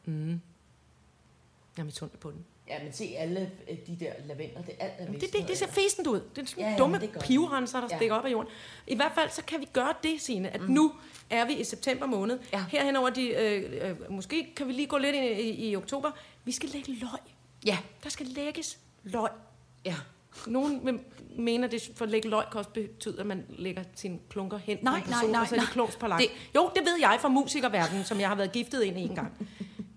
Jeg 0.06 1.82
er 1.82 1.84
misundelig 1.84 2.20
på 2.20 2.30
den. 2.30 2.44
Ja, 2.68 2.82
men 2.84 2.92
se 2.92 3.14
alle 3.18 3.50
øh, 3.70 3.76
de 3.86 3.96
der 4.00 4.12
lavender, 4.24 4.62
det 4.62 4.74
er 4.78 4.84
alt, 4.84 4.98
der 4.98 5.18
Det, 5.18 5.32
det, 5.32 5.48
det 5.48 5.58
ser 5.58 5.66
fæsent 5.66 6.06
ud. 6.06 6.20
Det 6.36 6.42
er 6.42 6.46
sådan 6.46 6.64
Ja, 6.64 6.70
ja, 6.70 6.76
dumme 6.78 6.98
det 6.98 7.14
det. 7.14 7.22
pivrenser, 7.22 7.80
der 7.80 7.88
Ja. 7.90 7.96
stikker 7.96 8.14
op 8.16 8.24
af 8.24 8.30
jorden. 8.30 8.50
I 8.86 8.96
hvert 8.96 9.12
fald, 9.14 9.30
så 9.30 9.42
kan 9.44 9.60
vi 9.60 9.68
gøre 9.72 9.94
det, 10.02 10.20
Signe, 10.20 10.50
at 10.50 10.60
mm. 10.60 10.70
nu 10.70 10.92
er 11.30 11.44
vi 11.46 11.52
i 11.52 11.64
september 11.64 12.06
måned. 12.06 12.38
Ja. 12.52 12.64
Herhen 12.68 12.96
over 12.96 13.10
de, 13.10 13.22
øh, 13.28 13.90
øh, 13.90 14.12
måske 14.12 14.52
kan 14.56 14.68
vi 14.68 14.72
lige 14.72 14.86
gå 14.86 14.98
lidt 14.98 15.16
ind 15.16 15.24
i, 15.24 15.40
i, 15.50 15.70
i 15.70 15.76
oktober. 15.76 16.10
Vi 16.44 16.52
skal 16.52 16.68
lægge 16.68 16.92
løg. 16.94 17.18
Ja, 17.66 17.78
Der 18.04 18.08
skal 18.10 18.26
lægges 18.26 18.78
løg. 19.02 19.28
ja. 19.84 19.94
Nogen 20.46 20.80
vil 20.86 20.98
mene, 21.38 21.66
at 21.66 21.72
det 21.72 21.90
for 21.96 22.04
at 22.04 22.10
lægge 22.10 22.28
løg 22.28 22.44
kan 22.52 22.58
også 22.58 22.70
betyde, 22.70 23.20
at 23.20 23.26
man 23.26 23.44
lægger 23.48 23.82
sine 23.94 24.18
klunker 24.30 24.58
hen 24.58 24.78
Nej, 24.82 24.92
på 25.00 25.04
en 25.04 25.10
nej, 25.10 25.18
person, 25.18 25.30
nej, 25.30 25.40
og 25.40 25.48
så 25.48 25.54
er 25.54 25.58
de 25.58 25.64
nej. 25.64 25.72
klunks 25.72 25.96
på 25.96 26.06
lang. 26.06 26.20
Det- 26.22 26.30
Jo, 26.54 26.70
det 26.74 26.82
ved 26.84 26.96
jeg 27.00 27.18
fra 27.20 27.28
musikerverdenen, 27.28 28.04
som 28.04 28.20
jeg 28.20 28.28
har 28.28 28.34
været 28.34 28.52
giftet 28.52 28.82
ind 28.82 28.98
i 28.98 29.02
en 29.02 29.14
gang. 29.14 29.32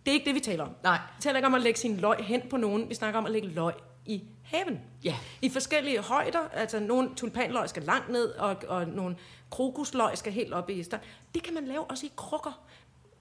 Det 0.05 0.11
er 0.11 0.13
ikke 0.13 0.25
det, 0.25 0.35
vi 0.35 0.39
taler 0.39 0.63
om. 0.63 0.75
Nej. 0.83 0.99
Vi 1.17 1.21
taler 1.21 1.37
ikke 1.37 1.47
om 1.47 1.53
at 1.53 1.61
lægge 1.61 1.79
sin 1.79 1.97
løg 1.97 2.17
hen 2.17 2.41
på 2.49 2.57
nogen. 2.57 2.89
Vi 2.89 2.93
snakker 2.93 3.17
om 3.19 3.25
at 3.25 3.31
lægge 3.31 3.47
løg 3.47 3.73
i 4.05 4.23
haven. 4.43 4.79
Ja. 5.03 5.15
I 5.41 5.49
forskellige 5.49 5.99
højder. 5.99 6.47
Altså, 6.53 6.79
nogle 6.79 7.15
tulpanløg 7.15 7.69
skal 7.69 7.83
langt 7.83 8.09
ned, 8.09 8.27
og, 8.27 8.57
og 8.67 8.87
nogle 8.87 9.17
krokusløg 9.51 10.17
skal 10.17 10.33
helt 10.33 10.53
op 10.53 10.69
i 10.69 10.83
stang. 10.83 11.03
Det 11.35 11.43
kan 11.43 11.53
man 11.53 11.65
lave 11.65 11.83
også 11.83 12.05
i 12.05 12.11
krukker. 12.15 12.65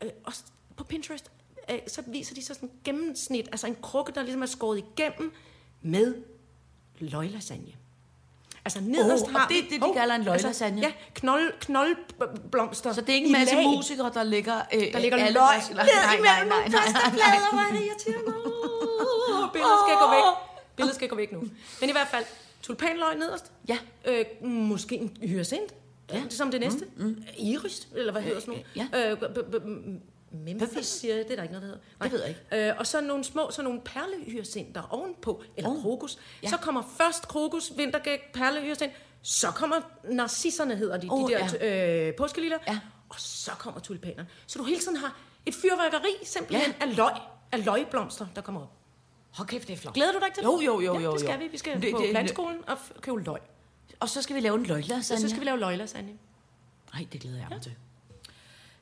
Øh, 0.03 0.11
også 0.25 0.45
på 0.77 0.85
Pinterest, 0.85 1.31
øh, 1.71 1.79
så 1.87 2.03
viser 2.07 2.35
de 2.35 2.43
så 2.43 2.55
sådan 2.55 2.69
en 2.69 2.75
gennemsnit, 2.85 3.49
altså 3.53 3.67
en 3.67 3.77
krukke, 3.83 4.13
der 4.13 4.23
ligesom 4.23 4.43
er 4.43 4.47
skåret 4.47 4.79
igennem 4.79 5.33
med 5.83 6.15
løglasagne. 6.99 7.73
Altså 8.65 8.81
nederst 8.83 9.25
Oh, 9.27 9.33
har 9.33 9.45
og 9.45 9.49
det 9.51 9.65
det, 9.71 9.81
de 9.83 9.93
kalder 9.97 10.15
en 10.15 10.23
løglasagne? 10.23 10.77
Altså, 10.87 10.89
ja, 10.99 11.11
knold, 11.15 11.53
knoldblomster. 11.61 12.93
Så 12.93 13.01
det 13.01 13.09
er 13.11 13.15
ikke 13.15 13.27
en 13.27 13.33
masse 13.33 13.55
lag. 13.55 13.65
musikere, 13.65 14.11
der 14.15 14.23
ligger... 14.23 14.61
Øh, 14.75 14.93
Der 14.93 14.99
ligger 14.99 15.17
løg 15.19 15.27
ned 15.27 15.33
Nej, 15.35 15.61
nej, 15.75 16.15
imellem 16.15 16.49
nogle 16.49 16.65
pastaplader. 16.65 17.51
Hvor 17.53 17.61
er 17.61 17.73
det 17.73 17.87
irriterende. 17.87 18.33
Billedet 19.55 19.79
skal 19.87 19.97
gå 20.03 20.11
væk. 20.11 20.25
Billedet 20.77 20.95
skal 20.97 21.09
gå 21.09 21.17
væk 21.17 21.33
nu. 21.33 21.41
Men 21.81 21.89
i 21.89 21.93
hvert 21.93 22.09
fald, 22.09 22.25
tulpanløg 22.63 23.19
nederst. 23.19 23.53
Ja. 23.69 23.79
Øh, 24.05 24.25
måske 24.45 24.97
en 24.97 25.17
hyacint. 25.23 25.75
Ja. 26.13 26.17
Det 26.17 26.25
er 26.33 26.37
som 26.37 26.51
det 26.51 26.61
næste. 26.61 26.87
Mm, 26.97 27.05
mm. 27.05 27.25
Iris, 27.39 27.89
eller 27.97 28.13
hvad 28.13 28.23
hedder 28.23 28.41
sådan 28.41 28.55
ja. 28.77 28.87
noget? 28.93 29.11
Øh, 29.13 29.19
b- 29.19 29.51
b- 29.51 29.65
Memphis, 30.35 30.87
siger 30.87 31.15
jeg. 31.15 31.25
Det 31.25 31.33
er 31.33 31.37
der 31.37 31.43
ikke 31.43 31.53
noget, 31.53 31.63
der 31.63 31.69
hedder. 31.69 31.83
Nej. 32.01 32.09
Det 32.09 32.13
ved 32.13 32.21
jeg 32.21 32.29
ikke. 32.53 32.71
Øh, 32.71 32.79
og 32.79 32.87
så 32.87 33.01
nogle 33.01 33.25
små, 33.25 33.51
så 33.51 33.63
nogle 33.63 33.81
perlehyacinter 33.81 34.83
ovenpå, 34.91 35.43
eller 35.57 35.71
Oh. 35.71 35.83
krokus. 35.83 36.19
Ja. 36.43 36.49
Så 36.49 36.57
kommer 36.57 36.83
først 36.99 37.29
krokus, 37.29 37.73
vintergæk, 37.77 38.33
perlehyacint. 38.33 38.93
Så 39.23 39.51
kommer 39.51 39.77
narcisserne, 40.11 40.77
hedder 40.77 40.97
de, 40.97 41.07
Oh, 41.11 41.31
de 41.31 41.35
der 41.35 41.49
ja. 41.61 42.09
øh, 42.09 42.15
påskeliljer. 42.17 42.59
Ja. 42.69 42.79
Og 43.09 43.15
så 43.21 43.51
kommer 43.51 43.81
tulipanerne. 43.81 44.29
Så 44.47 44.59
du 44.59 44.65
hele 44.65 44.81
tiden 44.81 44.97
har 44.97 45.17
et 45.47 45.55
fyrværkeri 45.55 46.11
simpelthen 46.25 46.75
Ja. 46.81 46.87
af 46.87 46.97
løg, 46.97 47.13
af 47.53 47.65
løgblomster, 47.65 48.27
der 48.35 48.41
kommer 48.41 48.61
op. 48.61 48.73
Hold 49.31 49.49
kæft, 49.49 49.69
det 49.69 49.73
er 49.75 49.77
flot. 49.79 49.95
Glæder 49.95 50.13
du 50.13 50.19
dig 50.19 50.27
ikke 50.27 50.37
til 50.37 50.45
Jo, 50.45 50.59
det? 50.61 50.67
jo, 50.67 50.81
jo, 50.81 50.95
ja, 50.95 51.01
jo, 51.01 51.13
det 51.13 51.21
skal 51.21 51.33
jo. 51.33 51.39
vi. 51.39 51.49
Vi 51.49 51.59
skal 51.59 51.83
Det- 51.83 51.93
på 51.95 52.03
plantskolen 52.11 52.59
og 52.69 52.79
købe 53.01 53.23
løg. 53.23 53.41
Og 54.01 54.09
så 54.09 54.23
skal 54.23 54.37
vi 54.37 54.41
lave 54.41 54.55
en 54.55 54.67
løglasagne. 54.67 55.17
Og 55.17 55.21
så 55.21 55.29
skal 55.29 55.41
vi 55.41 55.45
lave 55.47 55.59
løglasagne. 55.59 56.13
Nej, 56.95 57.07
det 57.13 57.21
glæder 57.21 57.39
jeg 57.39 57.47
mig 57.51 57.63
til. 57.63 57.75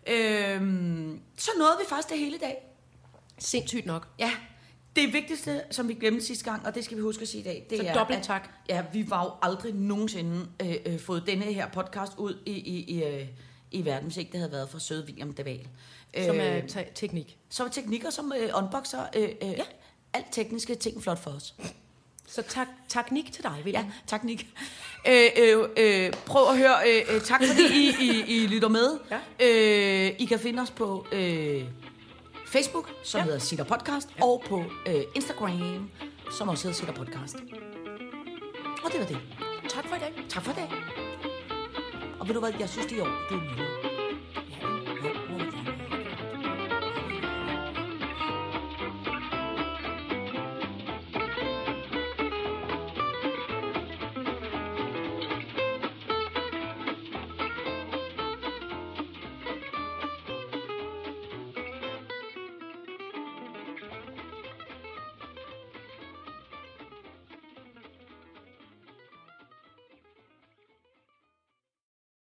Øhm, 0.07 1.21
så 1.37 1.51
nåede 1.59 1.77
vi 1.81 1.85
faktisk 1.89 2.09
det 2.09 2.19
hele 2.19 2.39
dag. 2.39 2.57
Sindssygt 3.39 3.87
nok. 3.87 4.09
Ja, 4.19 4.31
det 4.97 5.13
vigtigste, 5.13 5.63
som 5.71 5.89
vi 5.89 5.95
glemte 5.95 6.27
sidste 6.27 6.45
gang, 6.45 6.67
og 6.67 6.75
det 6.75 6.85
skal 6.85 6.97
vi 6.97 7.03
huske 7.03 7.23
at 7.23 7.29
sige 7.29 7.41
i 7.41 7.45
dag, 7.45 7.67
det 7.71 7.79
Så 7.79 7.85
er, 7.85 7.95
dobbelt 7.95 8.19
at, 8.19 8.25
tak. 8.25 8.49
Ja, 8.69 8.85
vi 8.93 9.11
var 9.11 9.25
jo 9.25 9.31
aldrig 9.43 9.75
nogensinde 9.75 10.47
øh, 10.63 10.75
øh, 10.87 11.01
fået 11.01 11.23
denne 11.27 11.45
her 11.45 11.69
podcast 11.69 12.13
ud 12.19 12.43
i, 12.47 12.53
i, 12.53 12.85
i, 12.97 13.05
øh, 13.05 13.27
i 13.71 13.85
verden, 13.85 14.05
hvis 14.07 14.17
ikke 14.17 14.33
det 14.33 14.41
havde 14.41 14.53
været 14.53 14.69
for 14.71 14.79
søde 14.79 15.05
William 15.05 15.33
Daval. 15.33 15.69
Som 16.27 16.37
er 16.41 16.61
te- 16.69 16.87
teknik. 16.95 17.39
som 17.51 17.67
er 17.67 17.71
teknikker, 17.71 18.11
som 18.11 18.33
øh, 18.41 18.51
unboxer 18.55 19.03
øh, 19.17 19.29
øh, 19.43 19.49
ja. 19.49 19.65
alt 20.13 20.27
tekniske 20.33 20.75
ting 20.75 21.03
flot 21.03 21.19
for 21.19 21.31
os. 21.31 21.55
Så 22.35 22.43
tak, 22.43 22.69
taknik 22.89 23.33
til 23.33 23.43
dig, 23.45 23.53
Ja, 23.59 23.63
William. 23.65 23.85
tak 24.07 24.25
Nick. 24.25 24.47
Øh, 25.09 25.31
øh, 25.39 25.65
øh, 25.77 26.13
prøv 26.13 26.49
at 26.51 26.59
høre. 26.59 26.75
Øh, 26.89 27.15
øh, 27.15 27.21
tak 27.21 27.41
fordi 27.47 27.63
I, 27.75 27.95
I, 28.01 28.43
I 28.43 28.47
lytter 28.47 28.69
med. 28.69 28.99
Ja. 29.11 29.19
Øh, 30.09 30.15
I 30.19 30.25
kan 30.25 30.39
finde 30.39 30.63
os 30.63 30.71
på 30.71 31.07
øh, 31.13 31.65
Facebook, 32.47 32.91
som 33.05 33.19
ja. 33.19 33.23
Ja. 33.23 33.25
hedder 33.25 33.39
Sitter 33.39 33.65
Podcast, 33.65 34.09
ja. 34.19 34.25
og 34.25 34.43
på 34.49 34.65
øh, 34.87 35.03
Instagram, 35.15 35.91
som 36.39 36.49
også 36.49 36.65
hedder 36.69 36.79
Sitter 36.79 36.95
Podcast. 36.95 37.37
Og 38.85 38.93
det 38.93 39.01
var 39.01 39.07
det. 39.07 39.19
Tak 39.69 39.89
for 39.89 39.97
i 39.97 39.99
dag. 39.99 40.13
Tak 40.29 40.45
for 40.45 40.53
det. 40.53 40.69
Og 42.21 42.29
ved 42.29 42.35
du 42.35 42.41
hvad, 42.41 42.53
jeg 42.61 42.69
synes, 42.69 42.87
det 42.87 42.99
er 42.99 43.05
i 43.89 43.92